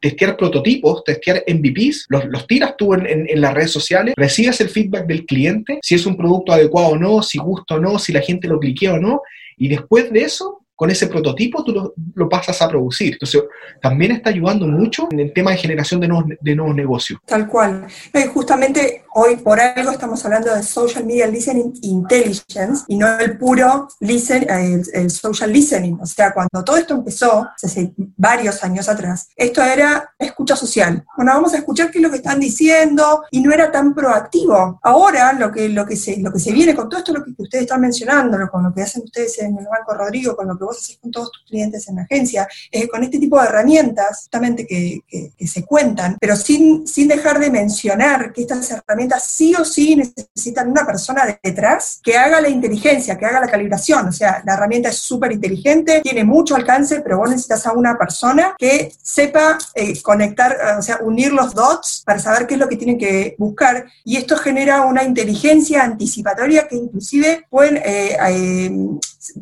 testear 0.02 0.38
prototipos, 0.38 1.04
testear 1.04 1.44
MVPs, 1.48 2.06
los, 2.10 2.26
los 2.26 2.48
tiras 2.48 2.76
tú 2.78 2.94
en, 2.94 3.42
las 3.42 3.54
redes 3.54 3.72
sociales, 3.72 4.14
recibes 4.18 4.60
el 4.62 4.70
feedback 4.70 5.06
del 5.06 5.26
cliente, 5.26 5.80
si 5.82 5.96
es 5.96 6.06
un 6.06 6.18
producto 6.18 6.52
adecuado 6.52 6.90
o 6.90 6.98
no, 6.98 7.22
si 7.22 7.38
gusta 7.38 7.76
o 7.76 7.80
no, 7.80 8.00
si 8.00 8.12
la 8.12 8.22
gente 8.22 8.48
lo 8.48 8.60
cliquea 8.60 8.94
o 8.94 9.00
no, 9.00 9.22
y 9.58 9.68
después 9.68 10.12
de 10.12 10.22
eso 10.22 10.62
con 10.78 10.92
ese 10.92 11.08
prototipo 11.08 11.64
tú 11.64 11.94
lo, 12.14 12.30
pasas 12.30 12.62
a 12.62 12.70
producir. 12.70 13.14
Entonces, 13.14 13.42
también 13.82 14.12
está 14.12 14.30
ayudando 14.30 14.68
mucho 14.68 15.08
en 15.12 15.20
el 15.20 15.34
tema 15.34 15.50
de 15.50 15.58
generación 15.58 16.00
de 16.00 16.08
nuevos, 16.08 16.26
de 16.40 16.56
nuevos 16.56 16.76
negocios. 16.76 17.20
Tal 17.26 17.48
cual. 17.48 17.88
justamente 18.32 19.02
hoy 19.14 19.38
por 19.38 19.60
algo 19.60 19.92
estamos 19.92 20.24
hablando 20.26 20.54
de 20.54 20.64
Social 20.64 21.06
Media 21.06 21.28
Listening 21.28 21.74
Intelligence 21.82 22.84
y 22.88 22.98
no 22.98 23.18
el 23.20 23.38
puro 23.38 23.88
listen, 24.00 24.48
el, 24.50 25.10
social 25.10 25.52
listening. 25.52 25.98
O 26.02 26.06
sea, 26.06 26.34
cuando 26.34 26.64
todo 26.64 26.78
esto 26.78 26.94
empezó, 26.96 27.48
hace 27.62 27.94
varios 28.16 28.64
años 28.64 28.90
atrás, 28.90 29.30
esto 29.36 29.62
era 29.62 30.14
escucha 30.20 30.56
social. 30.56 31.06
Bueno, 31.16 31.34
vamos 31.34 31.54
a 31.54 31.58
escuchar 31.58 31.92
qué 31.92 32.00
es 32.00 32.04
lo 32.04 32.10
que 32.10 32.18
están 32.18 32.40
diciendo 32.40 33.24
y 33.32 33.42
no 33.42 33.54
era 33.54 33.72
tan 33.72 33.94
proactivo. 33.94 34.80
Ahora 34.84 35.34
lo 35.34 35.52
que, 35.52 35.70
lo 35.70 35.86
que, 35.86 35.96
se, 35.96 36.18
lo 36.20 36.32
que 36.32 36.40
se 36.40 36.52
viene 36.52 36.76
con 36.76 36.90
todo 36.90 37.00
esto, 37.00 37.14
lo 37.14 37.24
que 37.24 37.32
ustedes 37.38 37.64
están 37.64 37.82
mencionando, 37.82 38.38
con 38.50 38.64
lo 38.64 38.74
que 38.74 38.82
hacen 38.82 39.04
ustedes 39.04 39.40
en 39.40 39.58
el 39.58 39.66
Banco 39.66 39.94
Rodrigo, 39.94 40.36
con 40.36 40.48
lo 40.48 40.58
que 40.58 40.64
vos 40.64 40.78
haces 40.78 40.98
con 41.02 41.12
todos 41.12 41.32
tus 41.32 41.44
clientes 41.44 41.88
en 41.88 41.96
la 41.96 42.04
agencia, 42.04 42.48
es 42.72 42.88
con 42.88 43.04
este 43.04 43.20
tipo 43.20 43.40
de 43.40 43.48
herramientas, 43.48 44.20
justamente 44.20 44.66
que, 44.66 45.02
se 45.48 45.66
cuentan, 45.66 46.18
pero 46.20 46.36
sin, 46.36 46.88
sin 46.88 47.08
dejar 47.08 47.40
de 47.40 47.50
mencionar 47.50 48.34
que 48.34 48.42
estas 48.42 48.70
herramientas 48.72 49.07
sí 49.20 49.56
o 49.56 49.66
sí 49.66 49.96
necesitan 49.96 50.70
una 50.70 50.86
persona 50.86 51.24
detrás 51.42 52.00
que 52.04 52.18
haga 52.18 52.42
la 52.42 52.50
inteligencia, 52.50 53.18
que 53.18 53.26
haga 53.26 53.42
la 53.42 53.48
calibración. 53.48 54.08
O 54.08 54.12
sea, 54.12 54.42
la 54.46 54.54
herramienta 54.54 54.90
es 54.90 54.98
súper 54.98 55.32
inteligente, 55.32 56.02
tiene 56.02 56.24
mucho 56.24 56.56
alcance, 56.56 57.02
pero 57.02 57.18
vos 57.18 57.30
necesitas 57.30 57.66
a 57.66 57.74
una 57.74 57.98
persona 57.98 58.56
que 58.58 58.92
sepa 59.02 59.58
eh, 59.74 60.00
conectar, 60.02 60.56
o 60.78 60.82
sea, 60.82 61.00
unir 61.02 61.32
los 61.34 61.54
dots 61.54 62.04
para 62.06 62.20
saber 62.20 62.48
qué 62.48 62.56
es 62.56 62.60
lo 62.60 62.70
que 62.70 62.78
tienen 62.78 62.98
que 62.98 63.36
buscar. 63.38 63.86
Y 64.04 64.18
esto 64.18 64.38
genera 64.38 64.82
una 64.82 65.04
inteligencia 65.04 65.84
anticipatoria 65.84 66.68
que 66.68 66.76
inclusive 66.76 67.46
pueden 67.50 67.78
eh, 67.78 68.18
eh, 68.30 68.72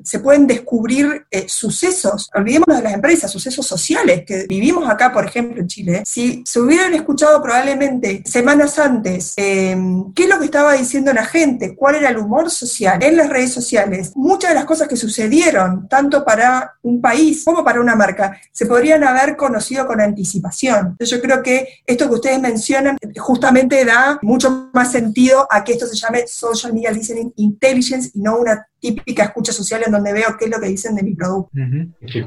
se 0.04 0.20
pueden 0.20 0.48
descubrir 0.48 1.26
eh, 1.32 1.46
sucesos, 1.48 2.30
olvidémonos 2.34 2.78
de 2.78 2.84
las 2.84 2.94
empresas, 2.94 3.32
sucesos 3.32 3.66
sociales 3.66 4.24
que 4.26 4.46
vivimos 4.48 4.90
acá, 4.90 5.12
por 5.12 5.26
ejemplo, 5.26 5.62
en 5.62 5.68
Chile. 5.68 6.04
Si 6.06 6.44
se 6.46 6.60
hubieran 6.60 6.94
escuchado 6.94 7.42
probablemente 7.42 8.24
semanas 8.26 8.80
antes 8.80 9.34
em, 9.38 10.14
qué 10.14 10.24
es 10.24 10.30
lo 10.30 10.40
que 10.40 10.46
estaba 10.46 10.74
diciendo 10.74 11.14
la 11.14 11.26
gente, 11.26 11.76
cuál 11.76 11.96
era 11.96 12.10
el 12.10 12.18
humor 12.18 12.50
social 12.50 13.02
en 13.02 13.18
las 13.18 13.30
redes 13.30 13.54
sociales, 13.54 14.12
muchas 14.16 14.52
de 14.52 14.56
las 14.56 14.66
cosas 14.66 14.88
que 14.88 14.98
sucedieron, 14.98 15.88
tanto 15.88 16.24
para 16.24 16.76
un 16.82 17.02
país 17.02 17.44
como 17.44 17.64
para 17.64 17.82
una 17.82 17.96
marca, 17.96 18.40
se 18.52 18.66
podrían 18.66 19.04
haber 19.04 19.36
conocido 19.36 19.88
con 19.88 20.02
anticipación. 20.02 20.98
Yo 21.00 21.22
creo 21.22 21.42
que 21.42 21.82
esto 21.86 22.08
que 22.08 22.16
ustedes 22.16 22.40
mencionan 22.40 22.98
justamente 23.18 23.84
da 23.86 24.20
mucho 24.22 24.70
más 24.74 24.92
sentido 24.92 25.48
a 25.50 25.64
que 25.64 25.74
esto 25.74 25.88
se 25.88 25.96
llame 25.96 26.28
Social 26.28 26.74
Media 26.74 26.92
Listening 26.92 27.34
Intelligence 27.38 28.12
y 28.14 28.22
no 28.22 28.38
una 28.38 28.68
típica 28.94 29.24
escucha 29.24 29.52
social 29.52 29.82
en 29.86 29.92
donde 29.92 30.14
veo 30.14 30.36
qué 30.38 30.46
es 30.46 30.52
lo 30.52 30.60
que 30.60 30.68
dicen 30.68 30.96
de 30.96 31.04
mi 31.04 31.16
producto. 31.16 31.50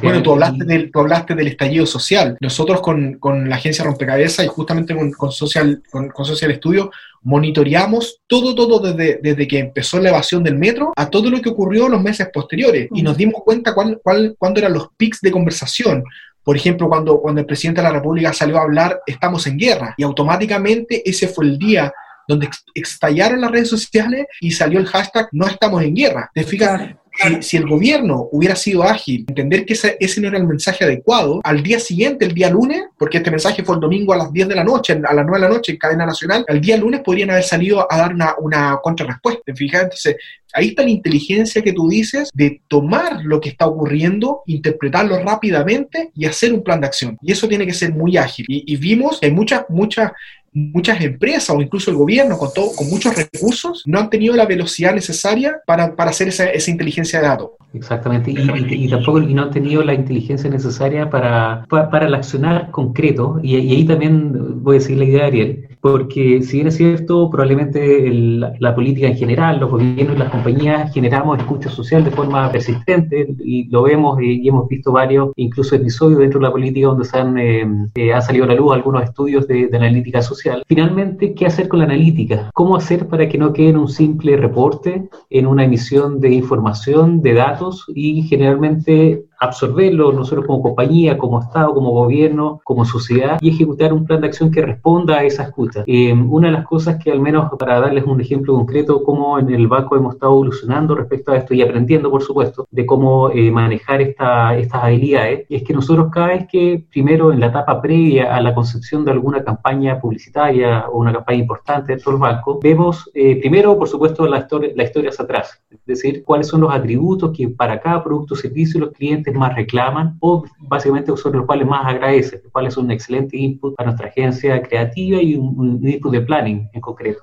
Bueno, 0.03 0.23
tú 0.23 0.33
hablaste, 0.33 0.64
del, 0.64 0.90
tú 0.90 1.01
hablaste 1.01 1.35
del 1.35 1.49
estallido 1.49 1.87
social. 1.87 2.37
Nosotros 2.40 2.81
con, 2.81 3.14
con 3.18 3.49
la 3.49 3.57
agencia 3.57 3.85
Rompecabezas 3.85 4.44
y 4.44 4.49
justamente 4.49 4.94
con, 4.94 5.11
con 5.12 5.31
Social, 5.31 5.83
con, 5.90 6.12
Social 6.25 6.55
Studio 6.57 6.90
monitoreamos 7.23 8.21
todo, 8.27 8.55
todo 8.55 8.79
desde, 8.81 9.21
desde 9.23 9.47
que 9.47 9.59
empezó 9.59 10.01
la 10.01 10.11
evasión 10.11 10.42
del 10.42 10.57
metro 10.57 10.92
a 10.97 11.11
todo 11.11 11.31
lo 11.31 11.40
que 11.40 11.51
ocurrió 11.51 11.87
en 11.87 11.92
los 11.92 12.03
meses 12.03 12.29
posteriores 12.33 12.88
y 12.92 13.03
nos 13.03 13.16
dimos 13.16 13.42
cuenta 13.44 13.75
cuál, 13.75 14.01
cuál, 14.03 14.35
cuándo 14.38 14.61
eran 14.61 14.73
los 14.73 14.88
pics 14.97 15.21
de 15.21 15.31
conversación. 15.31 16.05
Por 16.42 16.57
ejemplo, 16.57 16.88
cuando, 16.88 17.21
cuando 17.21 17.40
el 17.40 17.47
presidente 17.47 17.83
de 17.83 17.88
la 17.88 17.94
República 17.94 18.33
salió 18.33 18.59
a 18.59 18.62
hablar, 18.62 19.01
estamos 19.07 19.47
en 19.47 19.59
guerra, 19.59 19.94
y 19.99 20.03
automáticamente 20.03 21.03
ese 21.09 21.29
fue 21.29 21.44
el 21.44 21.59
día 21.59 21.92
donde 22.29 22.49
estallaron 22.75 23.41
las 23.41 23.51
redes 23.51 23.71
sociales 23.71 24.27
y 24.41 24.53
salió 24.53 24.79
el 24.79 24.87
hashtag 24.87 25.29
no 25.33 25.47
estamos 25.47 25.83
en 25.83 25.95
guerra. 25.95 26.31
¿Te 26.35 26.45
fijas? 26.45 26.95
Si, 27.41 27.57
el 27.57 27.67
gobierno 27.67 28.29
hubiera 28.31 28.55
sido 28.55 28.85
ágil, 28.85 29.25
entender 29.27 29.67
que 29.67 29.73
ese, 29.73 29.97
ese, 29.99 30.21
no 30.21 30.29
era 30.29 30.38
el 30.38 30.47
mensaje 30.47 30.85
adecuado, 30.85 31.41
al 31.43 31.64
día 31.64 31.81
siguiente, 31.81 32.25
el 32.25 32.33
día 32.33 32.49
lunes, 32.49 32.85
porque 32.97 33.19
este 33.19 33.33
mensaje 33.33 33.64
fue 33.64 33.75
el 33.75 33.81
domingo 33.81 34.12
a 34.12 34.19
las 34.19 34.33
10 34.33 34.47
de 34.47 34.55
la 34.55 34.62
noche, 34.62 34.93
a 34.93 35.14
las 35.14 35.27
9 35.27 35.33
de 35.33 35.49
la 35.49 35.49
noche 35.49 35.73
en 35.73 35.79
cadena 35.79 36.07
nacional, 36.07 36.45
al 36.47 36.61
día 36.61 36.77
lunes 36.77 37.01
podrían 37.01 37.31
haber 37.31 37.43
salido 37.43 37.93
a 37.93 37.99
dar 37.99 38.14
una, 38.14 38.37
una 38.38 38.79
contrarrespuesta. 38.81 39.53
Fíjate, 39.53 39.85
entonces 39.85 40.17
ahí 40.53 40.69
está 40.69 40.83
la 40.83 40.91
inteligencia 40.91 41.61
que 41.61 41.73
tú 41.73 41.88
dices 41.88 42.31
de 42.35 42.62
tomar 42.69 43.25
lo 43.25 43.41
que 43.41 43.49
está 43.49 43.67
ocurriendo, 43.67 44.43
interpretarlo 44.47 45.19
rápidamente 45.19 46.12
y 46.14 46.25
hacer 46.25 46.53
un 46.53 46.62
plan 46.62 46.81
de 46.81 46.87
acción. 46.87 47.19
Y 47.21 47.33
eso 47.33 47.49
tiene 47.49 47.67
que 47.67 47.75
ser 47.75 47.93
muy 47.93 48.17
ágil. 48.17 48.47
Y, 48.49 48.73
y 48.73 48.77
vimos 48.77 49.19
que 49.19 49.27
hay 49.27 49.33
muchas, 49.33 49.64
muchas 49.69 50.12
muchas 50.52 51.00
empresas 51.02 51.50
o 51.50 51.61
incluso 51.61 51.90
el 51.90 51.96
gobierno 51.96 52.38
con, 52.38 52.52
todo, 52.52 52.74
con 52.74 52.88
muchos 52.88 53.14
recursos 53.16 53.82
no 53.87 53.98
han 53.98 54.11
tenido 54.11 54.34
la 54.34 54.46
velocidad 54.46 54.94
necesaria 54.94 55.61
para, 55.66 55.94
para 55.94 56.11
hacer 56.11 56.28
esa, 56.28 56.46
esa, 56.50 56.70
inteligencia 56.70 57.20
de 57.20 57.26
datos. 57.26 57.50
Exactamente, 57.74 58.30
y, 58.30 58.88
tampoco 58.88 59.20
y 59.20 59.34
no 59.34 59.42
han 59.42 59.50
tenido 59.50 59.84
la 59.84 59.94
inteligencia 59.94 60.48
necesaria 60.48 61.11
para, 61.11 61.66
para, 61.68 62.06
el 62.06 62.14
accionar 62.14 62.70
concreto, 62.70 63.40
y, 63.42 63.56
ahí 63.56 63.84
también 63.84 64.62
voy 64.62 64.76
a 64.76 64.78
decir 64.78 64.96
la 64.96 65.04
idea 65.04 65.20
de 65.22 65.26
Ariel, 65.26 65.67
porque 65.81 66.43
si 66.43 66.59
bien 66.59 66.69
es 66.69 66.77
cierto, 66.77 67.31
probablemente 67.31 68.11
la 68.12 68.75
política 68.75 69.07
en 69.07 69.17
general, 69.17 69.61
los 69.61 69.71
gobiernos 69.71 70.17
y 70.17 70.19
las 70.19 70.31
compañías 70.31 70.93
generamos 70.93 71.38
escucha 71.38 71.71
social 71.71 72.05
de 72.05 72.11
forma 72.11 72.51
persistente, 72.51 73.35
y 73.45 73.69
lo 73.69 73.83
vemos 73.83 74.21
y 74.23 74.47
hemos 74.49 74.69
visto 74.69 74.93
varios, 74.93 75.31
incluso 75.37 75.74
episodios 75.74 76.20
dentro 76.20 76.41
de 76.41 76.47
la 76.47 76.53
política 76.53 76.89
donde 76.89 77.05
se 77.05 77.18
han, 77.18 77.39
eh, 77.39 77.66
eh, 77.95 78.20
salido 78.20 78.45
a 78.45 78.49
la 78.49 78.55
luz 78.55 78.72
algunos 78.72 79.03
estudios 79.03 79.47
de, 79.47 79.68
de 79.68 79.76
analítica 79.76 80.22
social 80.22 80.62
Finalmente, 80.66 81.35
¿qué 81.35 81.47
hacer 81.47 81.68
con 81.68 81.79
la 81.81 81.87
analítica? 81.87 82.51
¿Cómo 82.55 82.76
hacer 82.76 83.09
para 83.09 83.29
que 83.29 83.39
no 83.39 83.53
quede 83.53 83.70
en 83.70 83.79
un 83.79 83.89
simple 83.89 84.37
reporte, 84.37 85.09
en 85.31 85.47
una 85.47 85.64
emisión 85.64 86.20
de 86.20 86.31
información, 86.31 87.22
de 87.22 87.35
datos 87.35 87.85
y 87.95 88.22
generalmente 88.22 89.24
absorberlo 89.39 90.12
nosotros 90.12 90.47
como 90.47 90.62
compañía, 90.62 91.16
como 91.16 91.41
Estado, 91.41 91.72
como 91.74 91.91
gobierno, 91.91 92.61
como 92.64 92.84
sociedad 92.84 93.39
y 93.41 93.51
ejecutar 93.51 93.93
un 93.93 94.05
plan 94.05 94.20
de 94.20 94.28
acción 94.28 94.51
que 94.51 94.62
responda 94.62 95.18
a 95.18 95.24
esa 95.24 95.45
escucha. 95.45 95.84
Eh, 95.86 96.12
una 96.12 96.49
de 96.49 96.55
las 96.55 96.66
cosas 96.66 97.03
que 97.03 97.11
al 97.11 97.20
menos 97.20 97.51
para 97.59 97.80
darles 97.80 98.05
un 98.05 98.20
ejemplo 98.20 98.55
concreto, 98.55 99.03
cómo 99.05 99.39
en 99.39 99.51
el 99.51 99.68
banco 99.68 99.97
hemos 99.97 100.14
estado 100.14 100.32
evolucionando 100.32 100.95
respecto 100.95 101.32
a 101.32 101.36
esto 101.36 101.55
y 101.55 101.62
aprendiendo, 101.62 102.11
por 102.11 102.22
supuesto, 102.22 102.66
de 102.70 102.86
cómo 102.86 103.30
eh, 103.30 103.51
manejar 103.51 104.01
esta, 104.01 104.57
estas 104.57 104.84
habilidades, 104.84 105.47
es 105.49 105.62
que 105.62 105.72
nosotros 105.72 106.09
cada 106.12 106.28
vez 106.28 106.47
que, 106.51 106.84
primero 106.91 107.32
en 107.32 107.41
la 107.41 107.47
etapa 107.47 107.80
previa 107.80 108.34
a 108.34 108.41
la 108.41 108.55
concepción 108.55 109.05
de 109.05 109.12
alguna 109.12 109.43
campaña 109.45 110.01
publicitaria 110.01 110.86
o 110.89 110.99
una 110.99 111.12
campaña 111.12 111.39
importante 111.39 111.93
dentro 111.93 112.12
del 112.12 112.20
banco, 112.20 112.59
vemos 112.62 113.11
eh, 113.14 113.36
primero, 113.41 113.78
por 113.78 113.89
supuesto, 113.89 114.26
la 114.26 114.39
historia, 114.39 114.70
la 114.74 114.84
historia 114.84 115.11
hacia 115.11 115.24
atrás, 115.24 115.62
es 115.70 115.78
decir, 115.86 116.24
cuáles 116.24 116.49
son 116.49 116.62
los 116.62 116.72
atributos 116.72 117.32
que 117.36 117.49
para 117.49 117.80
cada 117.80 118.03
producto 118.03 118.34
o 118.34 118.36
servicio 118.36 118.80
los 118.80 118.91
clientes 118.91 119.28
más 119.35 119.55
reclaman 119.55 120.16
o 120.20 120.45
básicamente 120.61 121.16
son 121.16 121.33
los 121.33 121.47
cuales 121.47 121.66
más 121.66 121.87
agradecen, 121.87 122.41
los 122.43 122.53
cuales 122.53 122.74
son 122.74 122.87
un 122.87 122.91
excelente 122.93 123.37
input 123.37 123.74
para 123.76 123.89
nuestra 123.91 124.09
agencia 124.09 124.62
creativa 124.62 125.20
y 125.20 125.35
un, 125.35 125.81
input 125.87 126.12
de 126.12 126.20
planning 126.20 126.68
en 126.72 126.81
concreto. 126.81 127.22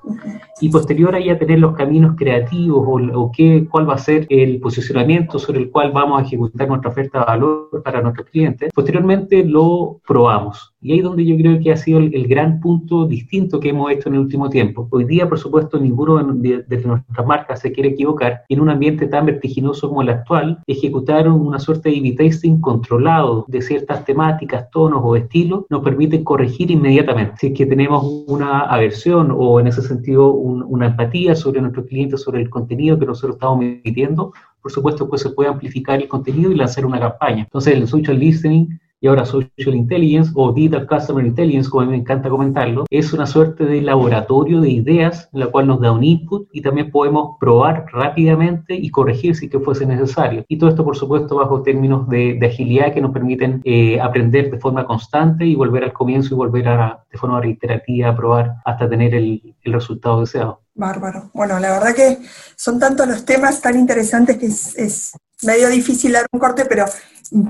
Y 0.61 0.69
posterior 0.69 1.15
a 1.15 1.19
ya 1.19 1.37
tener 1.37 1.59
los 1.59 1.75
caminos 1.75 2.15
creativos 2.17 2.85
o, 3.13 3.31
qué, 3.31 3.67
cuál 3.69 3.89
va 3.89 3.95
a 3.95 3.97
ser 3.97 4.25
el 4.29 4.59
posicionamiento 4.59 5.39
sobre 5.39 5.59
el 5.59 5.71
cual 5.71 5.91
vamos 5.91 6.21
a 6.21 6.25
ejecutar 6.25 6.67
nuestra 6.67 6.91
oferta 6.91 7.19
de 7.19 7.25
valor 7.25 7.81
para 7.83 8.01
nuestros 8.01 8.27
clientes, 8.29 8.71
posteriormente 8.73 9.43
lo 9.43 9.99
probamos. 10.05 10.74
Y 10.85 10.91
ahí 10.91 11.01
donde 11.01 11.25
yo 11.25 11.35
creo 11.35 11.59
que 11.59 11.71
ha 11.71 11.77
sido 11.77 11.97
el, 11.97 12.27
gran 12.27 12.59
punto 12.59 13.07
distinto 13.07 13.59
que 13.59 13.69
hemos 13.69 13.91
hecho 13.91 14.07
en 14.07 14.13
el 14.13 14.21
último 14.21 14.51
tiempo. 14.51 14.87
Hoy 14.91 15.05
día, 15.05 15.27
por 15.27 15.39
supuesto, 15.39 15.79
ninguno 15.79 16.23
de, 16.23 16.61
de, 16.61 16.77
nuestras 16.83 17.25
marcas 17.25 17.61
se 17.61 17.71
quiere 17.71 17.89
equivocar. 17.89 18.43
En 18.49 18.61
un 18.61 18.69
ambiente 18.69 19.07
tan 19.07 19.25
vertiginoso 19.25 19.89
como 19.89 20.03
el 20.03 20.09
actual, 20.09 20.59
ejecutaron 20.67 21.41
una 21.41 21.57
suerte 21.57 21.89
de 21.89 22.07
a 22.07 22.15
testing 22.15 22.61
controlado 22.61 23.45
de 23.47 23.63
ciertas 23.63 24.05
temáticas, 24.05 24.69
tonos 24.69 25.01
o 25.03 25.15
estilos 25.15 25.65
nos 25.71 25.81
permite 25.81 26.23
corregir 26.23 26.69
inmediatamente. 26.69 27.33
Si 27.39 27.47
es 27.47 27.53
que 27.53 27.65
tenemos 27.65 28.23
una 28.27 28.59
aversión 28.59 29.33
o 29.35 29.59
en 29.59 29.65
ese 29.65 29.81
sentido 29.81 30.33
una 30.33 30.85
empatía 30.85 31.35
sobre 31.35 31.61
nuestro 31.61 31.83
cliente, 31.87 32.15
sobre 32.15 32.41
el 32.41 32.49
contenido 32.51 32.99
que 32.99 33.07
nosotros 33.07 33.37
estamos 33.37 33.63
emitiendo, 33.63 34.33
por 34.61 34.71
supuesto 34.71 35.09
pues 35.09 35.23
se 35.23 35.31
puede 35.31 35.49
amplificar 35.49 35.99
el 35.99 36.07
contenido 36.07 36.51
y 36.51 36.55
lanzar 36.55 36.85
una 36.85 36.99
campaña. 36.99 37.41
Entonces 37.41 37.73
el 37.73 37.87
social 37.87 38.19
listening 38.19 38.67
y 39.01 39.07
ahora 39.07 39.25
Social 39.25 39.75
Intelligence 39.75 40.31
o 40.33 40.51
Digital 40.51 40.87
Customer 40.87 41.25
Intelligence, 41.25 41.69
como 41.69 41.83
a 41.83 41.85
mí 41.85 41.91
me 41.91 41.97
encanta 41.97 42.29
comentarlo, 42.29 42.85
es 42.89 43.13
una 43.13 43.27
suerte 43.27 43.65
de 43.65 43.81
laboratorio 43.81 44.61
de 44.61 44.69
ideas 44.69 45.29
en 45.33 45.41
la 45.41 45.47
cual 45.47 45.67
nos 45.67 45.81
da 45.81 45.91
un 45.91 46.03
input 46.03 46.47
y 46.51 46.61
también 46.61 46.91
podemos 46.91 47.37
probar 47.39 47.85
rápidamente 47.91 48.73
y 48.73 48.89
corregir 48.89 49.35
si 49.35 49.49
que 49.49 49.59
fuese 49.59 49.85
necesario. 49.85 50.45
Y 50.47 50.57
todo 50.57 50.69
esto, 50.69 50.83
por 50.83 50.95
supuesto, 50.95 51.35
bajo 51.35 51.61
términos 51.61 52.07
de, 52.09 52.39
agilidad 52.45 52.93
que 52.93 53.01
nos 53.01 53.11
permiten 53.11 53.61
eh, 53.63 53.99
aprender 53.99 54.51
de 54.51 54.59
forma 54.59 54.85
constante 54.85 55.45
y 55.45 55.55
volver 55.55 55.83
al 55.83 55.93
comienzo 55.93 56.33
y 56.33 56.37
volver 56.37 56.67
a, 56.67 57.03
de 57.11 57.17
forma 57.17 57.41
reiterativa 57.41 58.09
a 58.09 58.15
probar 58.15 58.55
hasta 58.63 58.87
tener 58.87 59.15
el, 59.15 59.41
resultado 59.65 60.21
deseado. 60.21 60.61
Bárbaro. 60.75 61.31
Bueno, 61.33 61.59
la 61.59 61.71
verdad 61.71 61.95
que 61.95 62.19
son 62.55 62.79
tantos 62.79 63.07
los 63.07 63.25
temas 63.25 63.61
tan 63.61 63.77
interesantes 63.77 64.37
que 64.37 64.45
es, 64.45 64.77
es 64.77 65.17
medio 65.43 65.69
difícil 65.69 66.13
dar 66.13 66.25
un 66.31 66.39
corte, 66.39 66.65
pero 66.65 66.85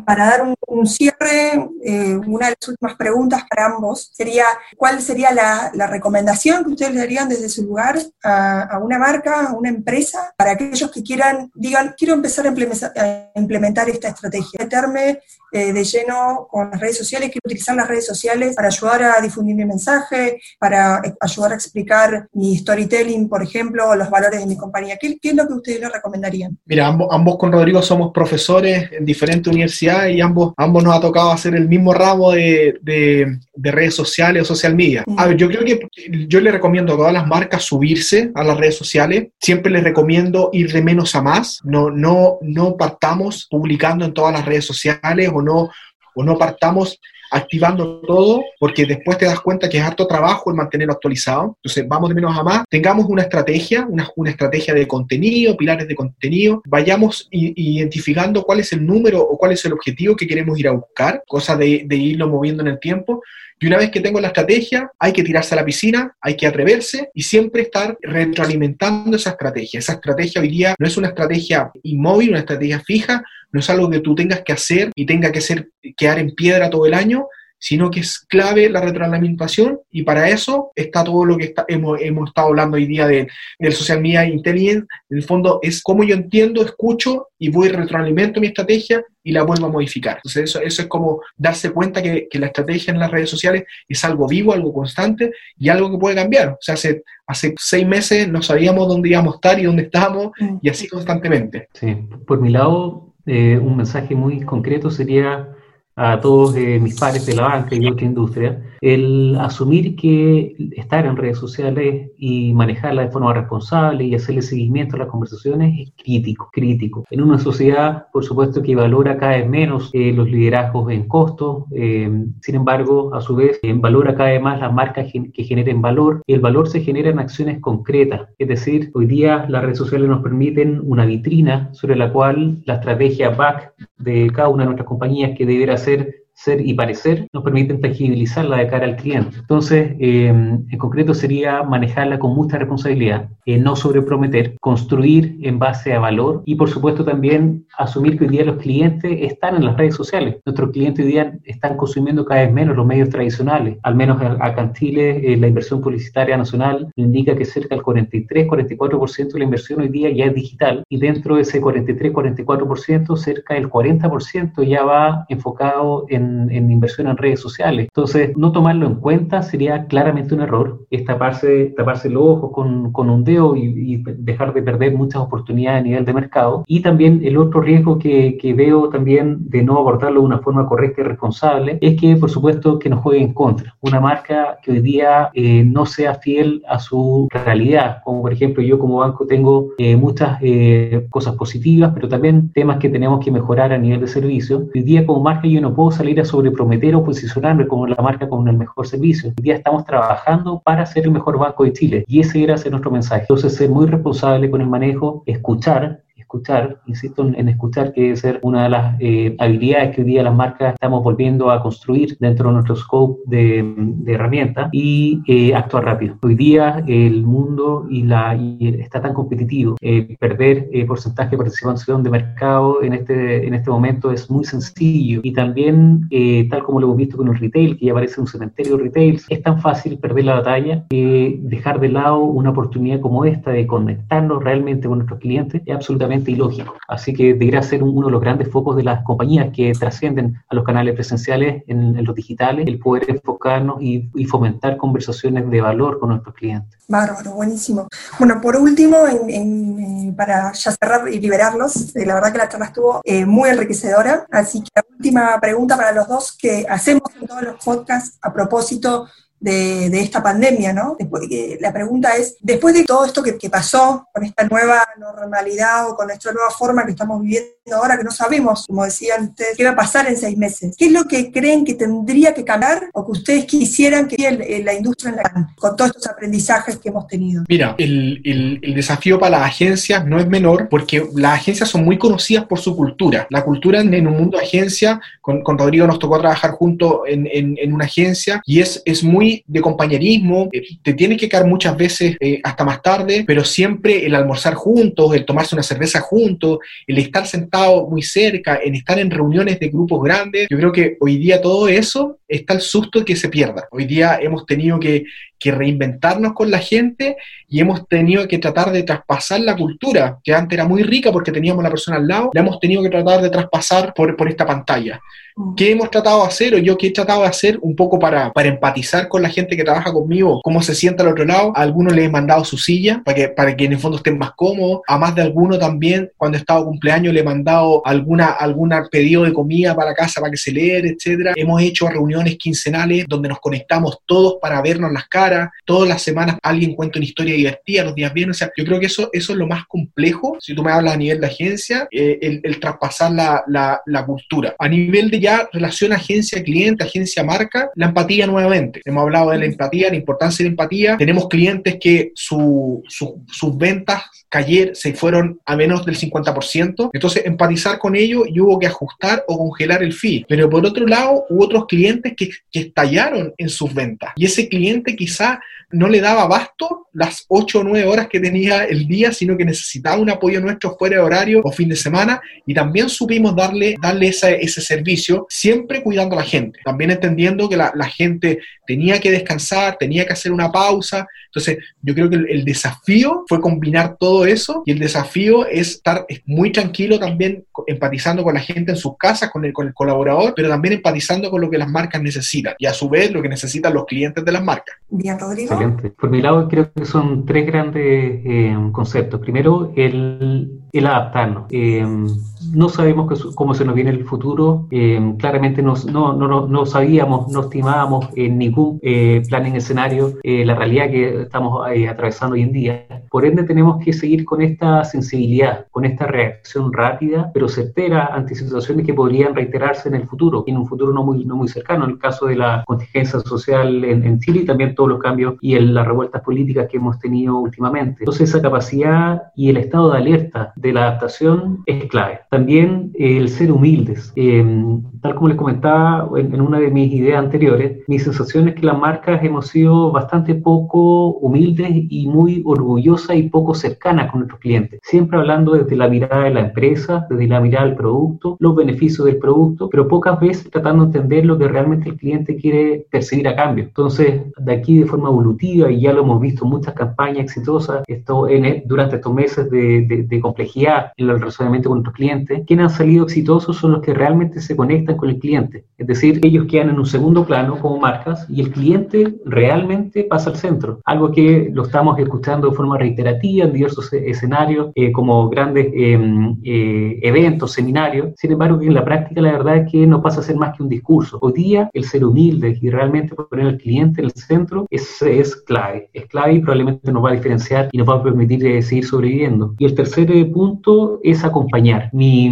para 0.05 0.26
dar 0.26 0.55
un, 0.67 0.88
cierre, 0.88 1.53
eh, 1.84 2.15
una 2.15 2.47
de 2.47 2.55
las 2.59 2.69
últimas 2.69 2.95
preguntas 2.95 3.43
para 3.49 3.67
ambos 3.67 4.11
sería, 4.13 4.45
¿cuál 4.78 5.01
sería 5.01 5.32
la, 5.32 5.71
recomendación 5.88 6.63
que 6.63 6.71
ustedes 6.71 6.93
le 6.93 6.99
darían 6.99 7.30
desde 7.30 7.47
su 7.47 7.63
lugar 7.63 7.97
a, 8.23 8.80
una 8.82 8.97
marca, 8.97 9.47
a 9.47 9.53
una 9.53 9.69
empresa, 9.69 10.34
para 10.38 10.51
aquellos 10.51 10.91
que 10.91 11.03
quieran, 11.03 11.51
digan, 11.53 11.93
quiero 11.97 12.13
empezar 12.13 12.45
a 12.45 13.30
implementar, 13.36 13.89
esta 13.89 14.09
estrategia, 14.09 14.59
meterme 14.59 15.19
eh, 15.51 15.71
de 15.71 15.84
lleno 15.84 16.47
con 16.49 16.71
las 16.71 16.80
redes 16.80 16.97
sociales, 16.97 17.30
quiero 17.30 17.43
utilizar 17.45 17.76
las 17.76 17.88
redes 17.88 18.05
sociales 18.05 18.55
para 18.55 18.67
ayudar 18.67 19.03
a 19.03 19.21
difundir 19.21 19.55
mi 19.55 19.65
mensaje, 19.65 20.41
para 20.59 21.01
ayudar 21.19 21.51
a 21.51 21.55
explicar 21.55 22.28
mi 22.34 22.57
storytelling, 22.57 23.30
por 23.30 23.43
ejemplo, 23.43 23.95
los 23.95 24.09
valores 24.09 24.39
de 24.39 24.47
mi 24.47 24.57
compañía? 24.57 24.97
¿Qué, 24.97 25.17
es 25.21 25.34
lo 25.34 25.47
que 25.47 25.53
ustedes 25.53 25.82
le 25.82 25.89
recomendarían? 25.89 26.57
Mira, 26.65 26.88
ambos, 26.88 27.07
ambos 27.11 27.38
con 27.38 27.51
Rodrigo 27.51 27.82
somos 27.82 28.11
profesores 28.11 28.89
en 28.91 29.05
diferentes 29.05 29.47
universidades 29.47 29.64
y 30.09 30.22
ambos, 30.22 30.53
ambos 30.57 30.84
nos 30.84 30.95
ha 30.95 31.01
tocado 31.01 31.32
hacer 31.32 31.55
el 31.55 31.68
mismo 31.68 31.93
ramo 31.93 32.32
de, 32.32 32.78
de, 32.82 33.72
redes 33.72 33.95
sociales 33.95 34.43
o 34.43 34.45
social 34.45 34.76
media. 34.76 35.03
A 35.18 35.28
ver, 35.28 35.38
yo 35.38 35.47
creo 35.47 35.63
que 35.63 35.80
yo 36.28 36.39
le 36.39 36.51
recomiendo 36.51 36.93
a 36.93 36.97
todas 36.97 37.13
las 37.13 37.28
marcas 37.28 37.63
subirse 37.63 38.32
a 38.36 38.43
las 38.43 38.57
redes 38.57 38.78
sociales. 38.78 39.28
Siempre 39.39 39.72
les 39.72 39.84
recomiendo 39.84 40.49
ir 40.53 40.72
de 40.72 40.82
menos 40.82 41.16
a 41.16 41.22
más. 41.22 41.59
No, 41.63 41.89
no, 41.89 42.38
no 42.41 42.78
partamos 42.78 43.47
publicando 43.49 44.05
en 44.05 44.13
todas 44.13 44.34
las 44.34 44.45
redes 44.45 44.66
sociales 44.66 45.30
o 45.34 45.41
no, 45.41 45.70
o 46.16 46.24
no 46.24 46.38
partamos 46.38 46.99
activando 47.36 47.99
todo, 47.99 48.43
porque 48.57 48.86
después 48.86 49.17
te 49.17 49.25
das 49.25 49.41
cuenta 49.41 49.67
que 49.67 49.77
es 49.77 49.83
harto 49.83 50.07
trabajo 50.07 50.49
el 50.49 50.55
mantenerlo 50.55 50.93
actualizado. 50.93 51.57
Entonces, 51.57 51.86
vamos 51.86 52.07
de 52.09 52.15
menos 52.15 52.38
a 52.38 52.43
más, 52.43 52.63
tengamos 52.69 53.07
una 53.09 53.23
estrategia, 53.23 53.86
una, 53.89 54.09
una 54.15 54.29
estrategia 54.29 54.73
de 54.73 54.88
contenido, 54.88 55.57
pilares 55.57 55.88
de 55.88 55.95
contenido, 55.95 56.61
vayamos 56.65 57.27
identificando 57.31 58.43
cuál 58.43 58.61
es 58.61 58.71
el 58.71 58.86
número 58.86 59.21
o 59.21 59.38
cuál 59.38 59.51
es 59.51 59.65
el 59.65 59.73
objetivo 59.73 60.15
que 60.15 60.27
queremos 60.27 60.57
ir 60.57 60.69
a 60.69 60.71
buscar, 60.71 61.23
cosa 61.27 61.57
de, 61.57 61.83
de 61.86 61.95
irlo 61.97 62.29
moviendo 62.29 62.63
en 62.63 62.69
el 62.69 62.79
tiempo. 62.79 63.21
Y 63.59 63.67
una 63.67 63.77
vez 63.77 63.89
que 63.89 64.01
tengo 64.01 64.19
la 64.19 64.27
estrategia, 64.27 64.91
hay 64.99 65.11
que 65.11 65.23
tirarse 65.23 65.55
a 65.55 65.57
la 65.57 65.65
piscina, 65.65 66.15
hay 66.21 66.36
que 66.36 66.47
atreverse 66.47 67.09
y 67.13 67.23
siempre 67.23 67.63
estar 67.63 67.97
retroalimentando 68.01 69.17
esa 69.17 69.31
estrategia. 69.31 69.79
Esa 69.79 69.93
estrategia 69.93 70.41
hoy 70.41 70.49
día 70.49 70.75
no 70.77 70.88
es 70.88 70.97
una 70.97 71.09
estrategia 71.09 71.71
inmóvil, 71.83 72.31
una 72.31 72.39
estrategia 72.39 72.81
fija, 72.81 73.23
no 73.55 73.61
es 73.61 73.69
algo 73.69 73.89
que 73.89 74.01
tú 74.01 74.13
tengas 74.13 74.41
que 74.41 74.51
hacer 74.51 74.91
y 74.93 75.05
tenga 75.05 75.31
que 75.31 75.39
ser, 75.39 75.69
quedar 75.95 76.19
en 76.19 76.36
piedra 76.36 76.69
todo 76.69 76.86
el 76.86 76.93
año, 76.93 77.24
sino 77.66 77.89
que 77.89 78.01
es 78.01 78.20
clave 78.20 78.70
la 78.70 78.80
retroalimentación 78.80 79.80
y 79.89 80.03
para 80.03 80.30
eso 80.30 80.72
está 80.76 81.03
todo 81.03 81.26
lo 81.26 81.36
que 81.36 81.51
hemos, 81.68 81.99
estado 81.99 82.49
hablando 82.49 82.78
hoy 82.78 82.86
día 82.86 83.07
de, 83.07 83.28
del 83.57 83.74
social 83.74 84.01
media 84.01 84.24
intelligence. 84.24 84.86
En 85.09 85.18
el 85.18 85.24
fondo 85.24 85.57
es 85.63 85.82
cómo 85.82 86.03
yo 86.03 86.13
entiendo, 86.13 86.63
escucho 86.63 87.30
y 87.39 87.49
voy 87.49 87.70
retroalimento 87.70 88.39
mi 88.39 88.47
estrategia 88.47 89.03
y 89.24 89.32
la 89.32 89.41
vuelvo 89.41 89.66
a 89.66 89.72
modificar. 89.72 90.18
Entonces 90.18 90.43
eso, 90.43 90.61
eso 90.61 90.84
es 90.84 90.88
como 90.88 91.22
darse 91.36 91.72
cuenta 91.72 92.03
que, 92.03 92.28
la 92.34 92.45
estrategia 92.45 92.93
en 92.93 92.99
las 92.99 93.09
redes 93.09 93.32
sociales 93.32 93.63
es 93.89 94.05
algo 94.05 94.28
vivo, 94.28 94.53
algo 94.53 94.72
constante 94.72 95.32
y 95.57 95.70
algo 95.70 95.89
que 95.89 95.97
puede 95.97 96.16
cambiar. 96.16 96.49
O 96.49 96.57
sea, 96.61 96.76
hace, 96.76 97.01
hace 97.26 97.55
seis 97.57 97.88
meses 97.88 98.28
no 98.28 98.43
sabíamos 98.43 98.88
dónde 98.88 99.09
íbamos 99.09 99.34
a 99.34 99.38
estar 99.38 99.59
y 99.59 99.63
dónde 99.63 99.84
estábamos 99.84 100.34
mm. 100.39 100.57
y 100.61 100.70
así 100.70 100.88
constantemente. 100.88 101.68
Sí, 101.74 101.97
por 102.28 102.39
mi 102.39 102.49
lado, 102.51 103.16
eh, 103.26 103.57
un 103.57 103.76
mensaje 103.76 104.13
muy 104.13 104.41
concreto 104.41 104.91
sería 104.91 105.49
a 105.96 106.20
todos 106.20 106.56
eh, 106.56 106.80
mis 106.80 107.00
pares 107.00 107.26
de 107.26 107.36
la 107.36 107.43
banca 107.43 107.76
y 107.76 107.88
otra 107.88 108.06
industria, 108.06 108.74
el 108.86 109.36
asumir 109.39 109.95
que 109.95 110.55
estar 110.75 111.07
en 111.07 111.17
redes 111.17 111.39
sociales 111.39 112.11
y 112.19 112.53
manejarla 112.53 113.01
de 113.01 113.11
forma 113.11 113.33
responsable 113.33 114.03
y 114.03 114.13
hacerle 114.13 114.43
seguimiento 114.43 114.95
a 114.95 114.99
las 114.99 115.07
conversaciones 115.07 115.73
es 115.79 115.93
crítico, 115.97 116.51
crítico. 116.53 117.03
En 117.09 117.21
una 117.21 117.39
sociedad, 117.39 118.05
por 118.13 118.23
supuesto, 118.23 118.61
que 118.61 118.75
valora 118.75 119.17
cada 119.17 119.38
vez 119.38 119.49
menos 119.49 119.89
eh, 119.93 120.13
los 120.13 120.29
liderazgos 120.29 120.91
en 120.91 121.07
costo, 121.07 121.65
eh, 121.71 122.27
sin 122.41 122.55
embargo, 122.55 123.15
a 123.15 123.21
su 123.21 123.36
vez, 123.36 123.59
valora 123.63 124.13
cada 124.13 124.29
vez 124.29 124.41
más 124.41 124.59
las 124.59 124.71
marcas 124.71 125.11
que 125.11 125.43
generen 125.43 125.81
valor 125.81 126.21
y 126.27 126.33
el 126.33 126.39
valor 126.39 126.67
se 126.67 126.81
genera 126.81 127.09
en 127.09 127.17
acciones 127.17 127.59
concretas. 127.61 128.29
Es 128.38 128.47
decir, 128.47 128.91
hoy 128.93 129.07
día 129.07 129.47
las 129.49 129.63
redes 129.63 129.79
sociales 129.79 130.07
nos 130.07 130.21
permiten 130.21 130.79
una 130.83 131.05
vitrina 131.05 131.73
sobre 131.73 131.95
la 131.95 132.13
cual 132.13 132.61
la 132.65 132.75
estrategia 132.75 133.31
back 133.31 133.73
de 133.97 134.29
cada 134.31 134.49
una 134.49 134.61
de 134.61 134.67
nuestras 134.67 134.88
compañías 134.88 135.36
que 135.36 135.47
deberá 135.47 135.75
ser 135.75 136.24
ser 136.36 136.61
y 136.61 136.73
parecer 136.73 137.27
nos 137.33 137.43
permiten 137.43 137.81
tangibilizarla 137.81 138.57
de 138.57 138.67
cara 138.67 138.86
al 138.86 138.97
cliente. 138.97 139.38
Entonces, 139.39 139.95
eh, 139.99 140.27
en 140.27 140.77
concreto 140.77 141.13
sería 141.13 141.63
manejarla 141.63 142.19
con 142.19 142.36
mucha 142.36 142.57
responsabilidad, 142.57 143.29
eh, 143.45 143.57
no 143.57 143.75
sobreprometer, 143.75 144.55
construir 144.59 145.38
en 145.41 145.59
base 145.59 145.93
a 145.93 145.99
valor 145.99 146.43
y 146.45 146.55
por 146.55 146.69
supuesto 146.69 147.05
también 147.05 147.65
asumir 147.77 148.17
que 148.17 148.25
hoy 148.25 148.31
día 148.31 148.45
los 148.45 148.57
clientes 148.57 149.11
están 149.21 149.55
en 149.55 149.65
las 149.65 149.77
redes 149.77 149.95
sociales. 149.95 150.38
Nuestros 150.45 150.71
clientes 150.71 151.05
hoy 151.05 151.11
día 151.11 151.33
están 151.45 151.77
consumiendo 151.77 152.25
cada 152.25 152.41
vez 152.41 152.53
menos 152.53 152.75
los 152.75 152.86
medios 152.86 153.09
tradicionales. 153.09 153.77
Al 153.83 153.95
menos 153.95 154.21
acá 154.21 154.61
en 154.61 154.73
Chile 154.73 155.33
eh, 155.33 155.38
la 155.38 155.47
inversión 155.47 155.81
publicitaria 155.81 156.38
nacional 156.38 156.91
indica 156.95 157.36
que 157.36 157.45
cerca 157.45 157.75
del 157.75 157.83
43-44% 157.83 159.31
de 159.31 159.39
la 159.39 159.45
inversión 159.45 159.81
hoy 159.81 159.89
día 159.89 160.09
ya 160.11 160.25
es 160.25 160.36
digital 160.36 160.83
y 160.89 160.99
dentro 160.99 161.36
de 161.36 161.43
ese 161.43 161.61
43-44% 161.61 163.15
cerca 163.15 163.53
del 163.53 163.69
40% 163.69 164.67
ya 164.67 164.83
va 164.83 165.25
enfocado 165.29 166.05
en 166.09 166.24
en, 166.49 166.71
inversión 166.71 167.07
en 167.07 167.17
redes 167.17 167.39
sociales. 167.39 167.88
Entonces, 167.88 168.36
no 168.36 168.51
tomarlo 168.51 168.88
en 168.88 168.95
cuenta 168.95 169.41
sería 169.41 169.86
claramente 169.86 170.34
un 170.34 170.41
error. 170.41 170.86
Es 170.89 171.05
taparse, 171.05 171.73
taparse 171.78 172.09
los 172.09 172.23
ojos 172.23 172.51
con, 172.53 172.91
con 172.91 173.09
un 173.09 173.23
dedo 173.23 173.55
y, 173.55 174.03
dejar 174.17 174.53
de 174.53 174.61
perder 174.61 174.93
muchas 174.95 175.21
oportunidades 175.21 175.80
a 175.82 175.84
nivel 175.84 176.05
de 176.05 176.13
mercado. 176.13 176.63
Y 176.67 176.82
también 176.82 177.21
el 177.23 177.38
otro 177.38 177.61
riesgo 177.61 177.97
que, 177.97 178.38
que 178.38 178.53
veo 178.53 178.89
también 178.89 179.49
de 179.49 179.63
no 179.63 179.78
abordarlo 179.78 180.21
de 180.21 180.26
una 180.26 180.39
forma 180.39 180.67
correcta 180.67 181.01
y 181.01 181.05
responsable 181.05 181.78
es 181.82 181.99
que, 181.99 182.15
por 182.15 182.30
supuesto, 182.30 182.80
que 182.80 182.89
nos 182.89 183.01
juegue 183.01 183.21
en 183.21 183.34
contra. 183.34 183.76
Una 183.82 183.99
marca 183.99 184.57
que 184.61 184.71
hoy 184.71 184.82
día 184.82 185.30
eh, 185.34 185.63
no 185.63 185.86
sea 185.86 186.15
fiel 186.15 186.63
a 186.67 186.80
su 186.80 187.28
realidad, 187.32 187.97
como 188.03 188.21
por 188.21 188.34
ejemplo 188.34 188.63
yo 188.63 188.80
como 188.80 188.97
banco 188.97 189.26
tengo 189.26 189.69
eh, 189.78 189.95
muchas 189.95 190.38
eh, 190.41 191.05
cosas 191.09 191.36
positivas, 191.36 191.91
pero 191.93 192.07
también 192.07 192.51
temas 192.53 192.78
que 192.78 192.89
tenemos 192.89 193.23
que 193.23 193.32
mejorar 193.32 193.73
a 193.73 193.78
nivel 193.78 194.01
de 194.01 194.07
servicio. 194.07 194.67
Hoy 194.73 194.82
día 194.82 195.05
como 195.05 195.21
marca 195.21 195.47
yo 195.47 195.61
no 195.61 195.76
puedo 195.76 195.91
salir 195.91 196.14
a 196.20 196.26
sobreprometer 196.26 196.95
o 196.95 197.03
posicionarme 197.03 197.68
como 197.68 197.88
la 197.88 198.01
marca 198.01 198.28
con 198.28 198.47
el 198.47 198.57
mejor 198.57 198.88
servicio. 198.88 199.30
Hoy 199.30 199.43
día 199.43 199.55
estamos 199.55 199.86
trabajando 199.86 200.61
para 200.63 200.86
ser 200.86 201.05
el 201.05 201.11
mejor 201.11 201.38
banco 201.38 201.63
de 201.63 201.74
Chile 201.74 202.05
y 202.07 202.20
ese 202.20 202.43
era 202.43 202.55
nuestro 202.70 202.91
mensaje. 202.91 203.22
Entonces, 203.22 203.55
ser 203.55 203.70
muy 203.70 203.86
responsable 203.86 204.49
con 204.49 204.61
el 204.61 204.68
manejo, 204.68 205.24
escuchar, 205.26 206.05
escuchar, 206.36 206.81
insisto 206.86 207.25
en, 207.25 207.47
escuchar, 207.47 207.93
que 207.93 208.01
debe 208.01 208.15
ser 208.15 208.39
una 208.43 208.63
de 208.63 208.69
las 208.69 208.95
eh, 208.99 209.36
habilidades 209.39 209.95
que 209.95 210.01
hoy 210.01 210.07
día 210.07 210.23
las 210.23 210.36
marcas 210.36 210.73
estamos 210.73 211.01
volviendo 211.03 211.49
a 211.49 211.61
construir 211.61 212.17
dentro 212.19 212.49
de 212.49 212.53
nuestro 212.55 212.75
scope 212.75 213.21
de, 213.25 213.63
de 213.77 214.13
herramientas 214.13 214.69
y 214.71 215.21
eh, 215.27 215.55
actuar 215.55 215.86
rápido. 215.86 216.17
Hoy 216.21 216.36
día 216.36 216.83
el 216.88 217.23
mundo 217.23 217.88
y 217.89 218.03
la, 218.03 218.36
está 218.36 219.01
tan 219.01 219.13
competitivo, 219.13 219.77
eh, 219.81 220.15
perder 220.19 220.69
porcentaje 220.88 221.31
de 221.31 221.38
participación 221.38 222.03
de 222.03 222.09
mercado 222.09 222.83
en 222.83 222.93
este, 222.93 223.47
en 223.47 223.53
este 223.53 223.69
momento 223.69 224.11
es 224.11 224.29
muy 224.29 224.43
sencillo 224.43 225.21
y 225.23 225.33
también, 225.33 226.07
tal 226.49 226.63
como 226.63 226.79
lo 226.79 226.88
hemos 226.88 226.97
visto 226.97 227.17
con 227.17 227.29
el 227.29 227.38
retail, 227.38 227.77
que 227.77 227.86
ya 227.86 227.93
parece 227.93 228.19
un 228.19 228.27
cementerio 228.27 228.77
de 228.77 228.83
retail, 228.83 229.21
es 229.29 229.41
tan 229.41 229.59
fácil 229.61 229.97
perder 229.99 230.25
la 230.25 230.36
batalla 230.36 230.86
que 230.89 231.39
dejar 231.41 231.79
de 231.79 231.89
lado 231.89 232.19
una 232.19 232.49
oportunidad 232.49 232.99
como 232.99 233.25
esta 233.25 233.51
de 233.51 233.65
conectarnos 233.65 234.43
realmente 234.43 234.88
con 234.88 234.99
nuestros 234.99 235.19
clientes 235.19 235.61
es 235.65 235.75
absolutamente 235.75 236.24
ilógico. 236.32 236.76
Así 236.88 237.13
que 237.13 237.34
debería 237.34 237.61
ser 237.61 237.84
uno 237.84 238.07
de 238.07 238.11
los 238.11 238.21
grandes 238.21 238.49
focos 238.49 238.76
de 238.76 238.84
las 238.84 239.03
compañías 239.03 239.49
que 239.53 239.73
trascienden 239.73 240.41
a 240.49 240.55
los 240.55 240.63
canales 240.63 240.93
presenciales 240.93 241.63
en, 241.67 242.03
los 242.03 242.15
digitales, 242.15 242.67
el 242.67 242.80
poder 242.80 243.09
enfocarnos 243.09 243.78
y, 243.82 244.09
fomentar 244.26 244.78
conversaciones 244.78 245.49
de 245.49 245.61
valor 245.61 245.99
con 245.99 246.09
nuestros 246.09 246.36
clientes. 246.36 246.80
Bárbaro, 246.88 247.32
buenísimo. 247.32 247.88
Bueno, 248.17 248.41
por 248.41 248.55
último, 248.57 248.97
eh, 249.07 250.13
para 250.17 250.51
ya 250.51 250.71
cerrar 250.71 251.07
y 251.07 251.19
liberarlos, 251.19 251.95
eh, 251.95 252.05
la 252.05 252.15
verdad 252.15 252.32
que 252.32 252.38
la 252.39 252.49
charla 252.49 252.65
estuvo 252.67 253.01
eh, 253.03 253.26
muy 253.26 253.49
enriquecedora, 253.49 254.26
así 254.32 254.61
que 254.61 254.69
la 254.76 254.84
última 254.89 255.39
pregunta 255.39 255.78
para 255.78 255.91
los 255.91 256.07
dos 256.07 256.36
que 256.38 256.65
hacemos 256.67 257.03
en 257.19 257.28
todos 257.28 257.43
los 257.43 257.63
podcasts 257.63 258.17
a 258.21 258.34
propósito 258.34 259.07
de, 259.46 260.02
esta 260.02 260.24
pandemia, 260.24 260.74
¿no? 260.74 260.96
Después, 260.98 261.28
la 261.60 261.72
pregunta 261.72 262.16
es, 262.16 262.36
después 262.39 262.74
de 262.74 262.84
todo 262.84 263.06
esto 263.06 263.22
que, 263.22 263.50
pasó 263.50 264.08
con 264.12 264.24
esta 264.24 264.43
nueva 264.46 264.84
normalidad 264.98 265.88
o 265.88 265.96
con 265.96 266.10
esta 266.10 266.32
nueva 266.32 266.50
forma 266.50 266.84
que 266.84 266.91
estamos 266.91 267.22
viviendo 267.22 267.55
ahora, 267.74 267.97
que 267.97 268.03
no 268.03 268.11
sabemos, 268.11 268.66
como 268.68 268.86
decían 268.86 269.30
ustedes, 269.30 269.57
qué 269.57 269.63
va 269.63 269.72
a 269.72 269.76
pasar 269.76 270.07
en 270.07 270.18
seis 270.18 270.38
meses, 270.38 270.76
¿qué 270.78 270.86
es 270.86 270.91
lo 270.91 271.05
que 271.05 271.32
creen 271.32 271.66
que 271.66 271.74
tendría 271.74 272.34
que 272.34 272.43
cambiar 272.43 272.89
o 272.93 273.05
que 273.05 273.11
ustedes 273.11 273.45
quisieran 273.45 274.07
que 274.07 274.61
la 274.63 274.74
industria 274.74 275.11
en 275.11 275.45
con 275.55 275.76
todos 275.76 275.91
estos 275.91 276.07
aprendizajes 276.07 276.78
que 276.78 276.89
hemos 276.89 277.07
tenido? 277.07 277.43
Mira, 277.49 277.76
el, 277.78 278.22
el, 278.61 278.76
desafío 278.76 279.20
para 279.20 279.39
las 279.39 279.47
agencias 279.47 280.05
no 280.05 280.20
es 280.20 280.28
menor 280.28 280.68
porque 280.70 281.07
las 281.16 281.39
agencias 281.39 281.70
son 281.70 281.84
muy 281.84 281.97
conocidas 281.97 282.45
por 282.45 282.59
su 282.59 282.76
cultura. 282.76 283.26
La 283.30 283.43
cultura 283.43 283.80
en, 283.80 284.07
un 284.07 284.16
mundo 284.16 284.38
de 284.38 284.43
agencia, 284.43 284.99
con, 285.22 285.41
con, 285.41 285.57
Rodrigo 285.57 285.88
nos 285.88 285.97
tocó 285.97 286.20
trabajar 286.20 286.51
juntos 286.51 286.99
en, 287.07 287.28
en, 287.32 287.74
una 287.74 287.86
agencia 287.86 288.41
y 288.45 288.59
es, 288.59 288.82
es 288.86 289.03
muy 289.03 289.43
de 289.47 289.61
compañerismo, 289.61 290.49
eh, 290.51 290.61
te 290.84 290.93
tienes 290.93 291.18
que 291.18 291.28
quedar 291.28 291.47
muchas 291.47 291.76
veces 291.76 292.16
eh, 292.20 292.39
hasta 292.43 292.63
más 292.63 292.82
tarde, 292.82 293.24
pero 293.26 293.43
siempre 293.43 294.05
el 294.05 294.13
almorzar 294.13 294.53
juntos, 294.53 295.16
el 295.16 295.26
tomarse 295.26 295.55
una 295.55 295.63
cerveza 295.63 295.99
juntos, 296.01 296.59
el 296.86 296.97
estar 296.99 297.26
sentado 297.26 297.55
muy 297.89 298.01
cerca, 298.01 298.60
en 298.64 298.76
estar 298.76 298.99
en 298.99 299.12
reuniones 299.12 299.60
de 299.60 299.70
grupos 299.70 300.03
grandes, 300.03 300.47
yo 300.49 300.58
creo 300.58 300.72
que 300.72 300.97
hoy 300.99 301.18
día 301.18 301.41
todo 301.41 301.68
eso 301.68 302.20
está 302.28 302.53
el 302.53 302.62
susto 302.62 303.03
que 303.03 303.16
se 303.16 303.30
pierda. 303.30 303.68
Hoy 303.72 303.86
día 303.86 304.20
hemos 304.22 304.45
tenido 304.45 304.80
que, 304.80 305.06
que 305.39 305.51
reinventarnos 305.51 306.33
con 306.33 306.51
la 306.51 306.59
gente 306.59 307.17
y 307.47 307.59
hemos 307.59 307.88
tenido 307.88 308.27
que 308.27 308.39
tratar 308.39 308.71
de 308.71 308.83
traspasar 308.83 309.39
la 309.41 309.55
cultura, 309.55 310.19
que 310.23 310.33
antes 310.33 310.57
era 310.57 310.67
muy 310.67 310.83
rica 310.83 311.11
porque 311.11 311.31
teníamos 311.31 311.63
la 311.63 311.69
persona 311.69 311.97
al 311.97 312.07
lado, 312.07 312.29
la 312.33 312.41
hemos 312.41 312.59
tenido 312.59 312.81
que 312.83 312.89
tratar 312.89 313.21
de 313.21 313.29
traspasar 313.29 313.93
por, 313.93 314.15
por 314.15 314.29
esta 314.29 314.45
pantalla. 314.45 314.99
Mm. 315.36 315.55
¿Qué 315.55 315.71
hemos 315.71 315.91
tratado 315.91 316.21
de 316.21 316.27
hacer 316.27 316.55
o 316.55 316.57
yo 316.57 316.77
qué 316.77 316.88
he 316.88 316.91
tratado 316.91 317.21
de 317.21 317.27
hacer 317.27 317.59
un 317.61 317.75
poco 317.75 317.99
para, 317.99 318.31
para 318.31 318.47
empatizar 318.47 319.07
con 319.09 319.21
la 319.21 319.29
gente 319.29 319.57
que 319.57 319.63
trabaja 319.63 319.91
conmigo, 319.91 320.39
cómo 320.43 320.61
se 320.61 320.73
sienta 320.73 321.03
al 321.03 321.09
otro 321.09 321.25
lado? 321.25 321.51
A 321.55 321.61
algunos 321.61 321.93
les 321.93 322.05
he 322.05 322.09
mandado 322.09 322.45
su 322.45 322.57
silla 322.57 323.01
para 323.03 323.15
que, 323.15 323.27
para 323.29 323.55
que 323.55 323.65
en 323.65 323.73
el 323.73 323.79
fondo 323.79 323.97
estén 323.97 324.17
más 324.17 324.31
cómodos. 324.36 324.81
A 324.88 324.97
más 324.97 325.13
de 325.13 325.21
alguno 325.21 325.59
también, 325.59 326.09
cuando 326.17 326.38
he 326.38 326.39
estado 326.39 326.65
cumpleaños, 326.65 327.13
le 327.13 327.19
he 327.19 327.23
mandado 327.23 327.81
alguna, 327.86 328.27
alguna 328.27 328.86
pedido 328.89 329.23
de 329.23 329.33
comida 329.33 329.75
para 329.75 329.93
casa 329.93 330.21
para 330.21 330.31
que 330.31 330.38
se 330.38 330.51
leer, 330.51 330.86
etcétera. 330.86 331.33
Hemos 331.36 331.61
hecho 331.61 331.88
reuniones 331.89 332.38
quincenales 332.38 333.05
donde 333.07 333.29
nos 333.29 333.39
conectamos 333.39 333.99
todos 334.05 334.38
para 334.41 334.61
vernos 334.61 334.91
las 334.91 335.07
caras. 335.07 335.24
Todas 335.65 335.89
las 335.89 336.01
semanas 336.01 336.38
alguien 336.41 336.76
cuenta 336.76 336.99
una 336.99 337.05
historia 337.05 337.36
divertida, 337.36 337.84
los 337.84 337.95
días 337.95 338.13
bien. 338.13 338.30
O 338.30 338.34
sea, 338.34 338.51
yo 338.55 338.65
creo 338.65 338.80
que 338.80 338.88
eso, 338.88 339.09
eso 339.13 339.34
es 339.34 339.38
lo 339.38 339.47
más 339.47 339.65
complejo, 339.67 340.38
si 340.39 340.55
tú 340.55 340.63
me 340.63 340.71
hablas 340.71 340.93
a 340.93 340.97
nivel 340.97 341.19
de 341.21 341.28
agencia, 341.28 341.88
eh, 341.91 342.41
el, 342.43 342.59
traspasar 342.59 343.11
la, 343.11 343.43
la, 343.86 344.05
cultura. 344.05 344.55
A 344.59 344.67
nivel 344.67 345.09
de 345.09 345.19
ya 345.19 345.47
relación 345.51 345.93
agencia-cliente, 345.93 346.84
agencia-marca, 346.84 347.69
la 347.76 347.88
empatía 347.88 348.28
nuevamente. 348.28 348.82
Hemos 348.86 349.03
hablado 349.03 349.32
de 349.32 349.39
la 349.39 349.45
empatía, 349.45 349.89
la 349.89 349.95
importancia 349.95 350.43
de 350.43 350.49
la 350.49 350.53
empatía. 350.53 350.97
Tenemos 350.97 351.28
clientes 351.28 351.78
que 351.80 352.11
su, 352.13 352.84
sus 352.88 353.57
ventas 353.57 354.03
ayer 354.38 354.75
se 354.75 354.93
fueron 354.93 355.39
a 355.45 355.55
menos 355.55 355.86
del 355.86 355.97
50%, 355.97 356.89
entonces 356.93 357.25
empatizar 357.25 357.79
con 357.79 357.95
ellos 357.95 358.23
y 358.27 358.39
hubo 358.39 358.59
que 358.59 358.67
ajustar 358.67 359.23
o 359.27 359.38
congelar 359.38 359.83
el 359.83 359.93
fee. 359.93 360.25
Pero 360.27 360.49
por 360.49 360.65
otro 360.65 360.86
lado, 360.86 361.25
hubo 361.29 361.45
otros 361.45 361.65
clientes 361.65 362.13
que, 362.15 362.29
que 362.51 362.59
estallaron 362.59 363.33
en 363.38 363.49
sus 363.49 363.73
ventas 363.73 364.11
y 364.15 364.25
ese 364.25 364.47
cliente 364.47 364.95
quizá 364.95 365.39
no 365.76 365.89
le 365.89 365.99
daba 365.99 366.23
abasto 366.23 366.88
las 366.93 367.26
8 367.28 367.59
o 367.59 367.63
9 367.63 367.88
horas 367.88 368.07
que 368.07 368.21
tenía 368.21 368.63
el 368.63 368.88
día, 368.88 369.11
sino 369.11 369.36
que 369.36 369.43
necesitaba 369.43 370.01
un 370.01 370.09
apoyo 370.09 370.39
nuestro 370.39 370.78
fuera 370.78 370.95
de 370.95 371.01
horario 371.01 371.41
o 371.43 371.51
fin 371.51 371.67
de 371.67 371.76
semana 371.76 372.21
y 372.45 372.53
también 372.53 372.88
supimos 372.88 373.36
darle, 373.36 373.76
darle 373.82 374.07
ese, 374.07 374.41
ese 374.41 374.61
servicio, 374.61 375.28
siempre 375.30 375.84
cuidando 375.84 376.15
a 376.15 376.19
la 376.19 376.26
gente, 376.26 376.59
también 376.63 376.91
entendiendo 376.91 377.49
que 377.49 377.57
la, 377.57 377.73
la, 377.76 377.89
gente 377.89 378.39
tenía 378.65 378.99
que 378.99 379.11
descansar, 379.11 379.78
tenía 379.78 380.05
que 380.05 380.13
hacer 380.13 380.32
una 380.32 380.51
pausa. 380.51 381.05
Entonces, 381.26 381.57
yo 381.82 381.93
creo 381.93 382.09
que 382.09 382.15
el, 382.15 382.30
el 382.30 382.45
desafío 382.45 383.26
fue 383.28 383.41
combinar 383.41 383.97
todo 383.99 384.26
eso 384.26 384.63
y 384.65 384.71
el 384.71 384.80
desafío 384.80 385.45
es 385.45 385.71
estar 385.71 386.05
muy 386.26 386.51
tranquilo 386.51 386.97
también 386.97 387.45
empatizando 387.67 388.23
con 388.23 388.34
la 388.34 388.39
gente 388.39 388.71
en 388.71 388.78
sus 388.78 388.97
casas, 388.97 389.30
con 389.32 389.43
el, 389.43 389.51
con 389.51 389.67
el 389.67 389.73
colaborador, 389.73 390.34
pero 390.34 390.47
también 390.47 390.76
empatizando 390.76 391.30
con 391.30 391.41
lo 391.41 391.49
que 391.49 391.57
las 391.57 391.69
marcas 391.69 392.01
necesitan 392.01 392.55
y 392.57 392.65
a 392.65 392.73
su 392.73 392.89
vez 392.89 393.11
lo 393.11 393.21
que 393.21 393.30
necesitan 393.30 393.73
los 393.73 393.86
clientes 393.86 394.23
de 394.23 394.32
las 394.32 394.43
marcas. 394.43 394.78
Bien, 394.89 395.19
Rodrigo. 395.19 395.64
Por 395.97 396.09
mi 396.09 396.22
lado, 396.22 396.47
creo 396.47 396.72
que 396.74 396.86
son 396.86 397.26
tres 397.26 397.45
grandes 397.45 397.84
eh, 397.84 398.57
conceptos. 398.72 399.20
Primero, 399.20 399.72
el 399.76 400.61
el 400.80 400.88
adaptarnos. 400.88 401.45
Em, 401.49 402.07
no 402.53 402.69
sabemos 402.69 403.34
cómo 403.36 403.53
se 403.53 403.65
nos 403.65 403.76
viene 403.76 403.91
el 403.91 404.05
futuro, 404.05 404.67
em, 404.71 405.17
claramente 405.17 405.61
no, 405.61 405.73
no, 405.91 406.13
no, 406.13 406.47
no, 406.47 406.65
sabíamos, 406.65 407.32
no 407.32 407.41
estimábamos 407.41 408.09
en 408.15 408.38
ningún 408.38 408.80
eh, 408.82 409.23
plan 409.28 409.45
en 409.45 409.55
escenario 409.55 410.13
eh, 410.23 410.45
la 410.45 410.55
realidad 410.55 410.89
que 410.89 411.21
estamos 411.23 411.67
eh, 411.71 411.88
atravesando 411.88 412.36
hoy 412.36 412.43
en 412.43 412.51
día. 412.51 412.86
Por 413.09 413.26
ende 413.26 413.43
tenemos 413.43 413.84
que 413.84 413.93
seguir 413.93 414.26
con 414.26 414.41
esta 414.41 414.84
sensibilidad, 414.84 415.65
con 415.71 415.86
esta 415.86 416.05
reacción 416.05 416.71
rápida, 416.71 417.32
pero 417.34 417.47
certera 417.47 418.07
ante 418.13 418.36
situaciones 418.36 418.86
que 418.86 418.93
podrían 418.93 419.36
reiterarse 419.36 419.89
en 419.89 419.95
el 419.95 420.07
futuro, 420.07 420.43
en 420.47 420.57
un 420.57 420.67
futuro 420.67 420.93
no 420.93 421.03
muy, 421.03 421.26
no 421.26 421.36
muy 421.36 421.47
cercano, 421.47 421.86
en 421.86 421.91
el 421.91 421.99
caso 421.99 422.28
de 422.28 422.36
la 422.36 422.63
contingencia 422.65 423.19
social 423.21 423.84
en, 423.84 424.15
Chile 424.19 424.41
y 424.41 424.45
también 424.45 424.76
todos 424.76 424.89
los 424.89 424.99
cambios 424.99 425.36
y 425.41 425.59
las 425.59 425.86
revueltas 425.86 426.21
políticas 426.21 426.67
que 426.69 426.78
hemos 426.78 426.97
tenido 426.99 427.38
últimamente. 427.38 427.97
Entonces 427.99 428.30
esa 428.30 428.41
capacidad 428.41 429.23
y 429.36 429.49
el 429.49 429.57
estado 429.57 429.91
de 429.91 429.97
alerta 429.97 430.53
de 430.55 430.64
la 430.74 430.88
adaptación 430.88 431.63
es 431.66 431.86
clave. 431.86 432.20
También 432.30 432.91
eh, 432.95 433.18
el 433.18 433.30
ser 433.30 433.51
humildes. 433.51 434.11
Em, 434.16 434.84
tal 435.01 435.16
como 435.16 435.30
les 435.30 435.38
comentaba 435.38 436.09
en, 436.18 436.41
una 436.41 436.59
de 436.59 436.70
mis 436.72 436.91
ideas 436.93 437.20
anteriores, 437.20 437.80
mi 437.88 437.99
sensación 437.99 438.47
es 438.47 438.55
que 438.55 438.66
las 438.66 438.78
marcas 438.78 439.24
hemos 439.24 439.47
sido 439.47 439.91
bastante 439.91 440.36
poco 440.36 441.09
humildes 441.18 441.70
y 441.72 442.07
muy 442.07 442.41
orgullosas 442.45 443.16
y 443.16 443.24
poco 443.24 443.53
cercanas 443.53 444.11
con 444.11 444.22
nuestros 444.22 444.39
clientes. 444.39 444.80
Siempre 444.84 445.20
hablando 445.20 445.53
desde 445.53 445.76
la 445.76 445.88
mirada 445.88 446.24
de 446.24 446.34
la 446.34 446.41
empresa, 446.41 447.05
desde 447.09 447.28
la 447.28 447.39
mirada 447.39 447.66
del 447.66 447.76
producto, 447.76 448.38
los 448.39 448.55
beneficios 448.55 449.05
del 449.05 449.18
producto, 449.18 449.70
pero 449.70 449.88
pocas 449.88 450.20
veces 450.20 450.49
tratando 450.49 450.86
de 450.86 450.97
entender 450.97 451.26
lo 451.26 451.38
que 451.38 451.47
realmente 451.47 451.89
el 451.89 451.97
cliente 451.97 452.36
quiere 452.36 452.86
percibir 452.89 453.28
a 453.28 453.36
cambio. 453.36 453.66
Entonces, 453.66 454.22
de 454.38 454.53
aquí 454.53 454.80
de 454.80 454.86
forma 454.86 455.09
evolutiva, 455.09 455.72
y 455.72 455.82
ya 455.82 455.93
lo 455.93 456.01
hemos 456.01 456.22
visto 456.22 456.45
en 456.45 456.51
muchas 456.51 456.74
campañas 456.74 457.26
exitosas 457.26 457.84
esto 457.88 458.28
en, 458.28 458.63
durante 458.66 458.97
estos 458.97 459.13
meses 459.13 459.49
de, 459.49 460.05
de, 460.07 460.20
complejidad 460.20 460.55
en 460.56 461.10
el 461.10 461.20
relacionamiento 461.20 461.70
con 461.70 461.80
nuestros 461.80 461.95
clientes, 461.95 462.43
quienes 462.47 462.72
han 462.72 462.78
salido 462.78 463.03
exitosos 463.03 463.58
son 463.58 463.74
los 463.74 463.82
que 463.82 463.93
realmente 463.93 464.41
se 464.41 464.56
conectan 464.56 464.97
con 464.97 465.10
el 465.10 465.20
cliente. 465.20 465.66
Es 465.78 465.88
decir, 465.88 466.20
ellos 466.24 466.45
quedan 466.49 466.70
en 466.70 466.80
un 466.80 466.86
segundo 466.86 467.26
plano 467.26 467.60
como 467.60 467.78
marcas 467.80 468.26
y 468.30 468.41
el 468.41 468.51
cliente 468.51 469.16
realmente 469.26 470.03
pasa 470.03 470.30
al 470.30 470.38
centro. 470.38 470.80
Algo 470.86 471.12
que 471.12 471.49
lo 471.53 471.64
estamos 471.64 471.99
escuchando 471.99 472.49
de 472.49 472.56
forma 472.56 472.78
reiterativa 472.78 473.45
en 473.45 473.53
diversos 473.53 473.91
e, 473.93 474.10
escenarios, 474.10 474.72
eh, 474.76 474.91
como 474.91 475.30
grandes 475.30 475.68
em, 475.74 476.38
eh, 476.43 476.99
eventos, 477.01 477.51
seminarios. 477.51 478.14
Sin 478.16 478.32
embargo, 478.32 478.60
que 478.60 478.68
en 478.68 478.74
la 478.74 478.86
práctica 478.86 479.22
la 479.22 479.34
verdad 479.34 479.58
es 479.58 479.72
que 479.72 479.86
no 479.86 480.01
pasa 480.01 480.22
a 480.22 480.24
ser 480.24 480.38
más 480.38 480.56
que 480.56 480.64
un 480.64 480.70
discurso. 480.70 481.18
Hoy 481.22 481.34
día, 481.34 481.70
el 481.74 481.84
ser 481.84 482.06
humilde 482.06 482.58
y 482.62 482.70
realmente 482.70 483.16
poner 483.16 483.47
al 483.47 483.58
cliente 483.58 484.01
en 484.01 484.06
el 484.06 484.12
centro 484.12 484.66
es, 484.70 485.01
es 485.01 485.36
clave. 485.36 485.89
Es 485.93 486.06
clave 486.08 486.34
y 486.34 486.39
probablemente 486.39 486.91
nos 486.91 487.03
va 487.03 487.10
a 487.10 487.14
diferenciar 487.14 487.70
y 487.72 487.78
nos 487.78 487.89
va 487.89 487.95
a 487.95 488.03
permitir 488.03 488.45
eh, 488.45 488.62
seguir 488.62 488.86
sobreviviendo. 488.86 489.56
Y 489.58 489.66
el 489.66 489.76
tercer 489.76 490.12
punto 490.36 490.99
es 491.01 491.23
acompañar. 491.23 491.89
Mi, 491.93 492.29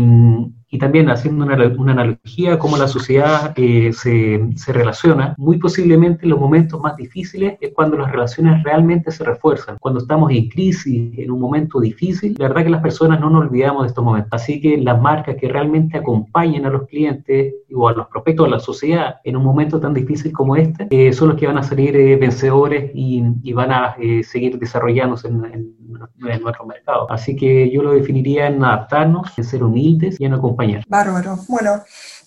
y 0.73 0.79
también 0.79 1.07
haciendo 1.09 1.45
una, 1.45 1.55
una 1.77 1.91
analogía 1.91 2.57
cómo 2.57 2.77
la 2.77 2.87
sociedad 2.87 3.53
eh, 3.55 3.93
se, 3.93 4.41
se, 4.55 4.73
relaciona, 4.73 5.35
muy 5.37 5.57
posiblemente 5.57 6.25
los 6.25 6.39
momentos 6.39 6.81
más 6.81 6.97
difíciles 6.97 7.57
es 7.61 7.71
cuando 7.73 7.95
las 7.95 8.11
relaciones 8.11 8.63
realmente 8.63 9.11
se 9.11 9.23
refuerzan, 9.23 9.77
cuando 9.79 9.99
estamos 9.99 10.31
en 10.31 10.49
crisis, 10.49 11.13
en 11.15 11.29
un 11.29 11.39
momento 11.39 11.79
difícil, 11.79 12.35
la 12.39 12.47
verdad 12.47 12.63
que 12.63 12.71
las 12.71 12.81
personas 12.81 13.19
no 13.19 13.29
nos 13.29 13.43
olvidamos 13.43 13.83
de 13.83 13.89
estos 13.89 14.03
momentos. 14.03 14.33
Así 14.33 14.59
que 14.59 14.77
las 14.79 14.99
marcas 14.99 15.35
que 15.39 15.47
realmente 15.47 15.97
acompañen 15.99 16.65
a 16.65 16.71
los 16.71 16.87
clientes 16.87 17.53
o 17.73 17.87
a 17.87 17.93
los 17.93 18.07
prospectos, 18.07 18.47
a 18.47 18.49
la 18.49 18.59
sociedad 18.59 19.15
en 19.23 19.37
un 19.37 19.43
momento 19.43 19.79
tan 19.79 19.93
difícil 19.93 20.31
como 20.31 20.55
este, 20.55 20.87
eh, 20.89 21.13
son 21.13 21.29
los 21.29 21.37
que 21.37 21.45
van 21.45 21.59
a 21.59 21.63
salir 21.63 21.95
eh, 21.95 22.15
vencedores 22.15 22.91
y, 22.95 23.23
y, 23.43 23.53
van 23.53 23.71
a 23.71 23.95
seguir 24.23 24.57
desarrollándose 24.57 25.27
en, 25.27 25.45
en, 25.45 25.82
en 26.27 26.41
nuestro 26.41 26.65
mercado. 26.65 27.11
Así 27.11 27.35
que 27.35 27.69
yo 27.71 27.83
lo 27.83 27.91
definiría 27.91 28.47
en 28.47 28.63
adaptarnos, 28.63 29.37
en 29.37 29.43
ser 29.43 29.63
humildes 29.63 30.19
y 30.19 30.25
en 30.25 30.33
acompañar 30.33 30.83
Bárbaro. 30.87 31.37
Bueno, 31.47 31.81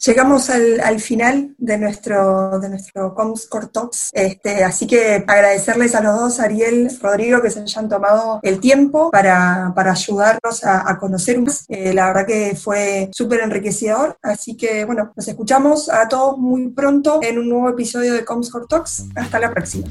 llegamos 0.04 0.50
al, 0.50 1.00
final 1.00 1.54
de 1.58 1.78
nuestro, 1.78 2.58
de 2.60 2.68
nuestro 2.68 3.14
Comscore 3.14 3.68
Talks, 3.68 4.10
este, 4.12 4.64
así 4.64 4.86
que 4.86 5.24
agradecerles 5.26 5.94
a 5.94 6.00
los 6.00 6.18
dos, 6.18 6.40
Ariel, 6.40 6.90
Rodrigo, 7.00 7.42
que 7.42 7.50
se 7.50 7.60
hayan 7.60 7.88
tomado 7.88 8.40
el 8.42 8.60
tiempo 8.60 9.10
para, 9.10 9.72
ayudarnos 9.76 10.64
a, 10.64 10.98
conocer 10.98 11.40
más. 11.40 11.64
Eh, 11.68 11.92
la 11.92 12.06
verdad 12.06 12.26
que 12.26 12.56
fue 12.56 13.10
súper 13.12 13.40
enriquecedor, 13.40 14.18
así 14.22 14.56
que 14.56 14.84
bueno, 14.84 15.12
nos 15.14 15.28
escuchamos 15.28 15.88
a 15.88 16.08
todos 16.08 16.38
muy 16.38 16.68
pronto 16.70 17.20
en 17.22 17.38
un 17.38 17.48
nuevo 17.48 17.68
episodio 17.68 18.14
de 18.14 18.24
Comscore 18.24 18.66
Talks. 18.68 19.04
Hasta 19.14 19.38
la 19.38 19.50
próxima. 19.50 19.86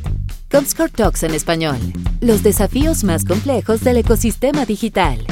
Comscore 0.51 0.91
Talks 0.91 1.23
en 1.23 1.33
español. 1.33 1.77
Los 2.21 2.43
desafíos 2.43 3.03
más 3.03 3.25
complejos 3.25 3.81
del 3.81 3.97
ecosistema 3.97 4.65
digital. 4.65 5.25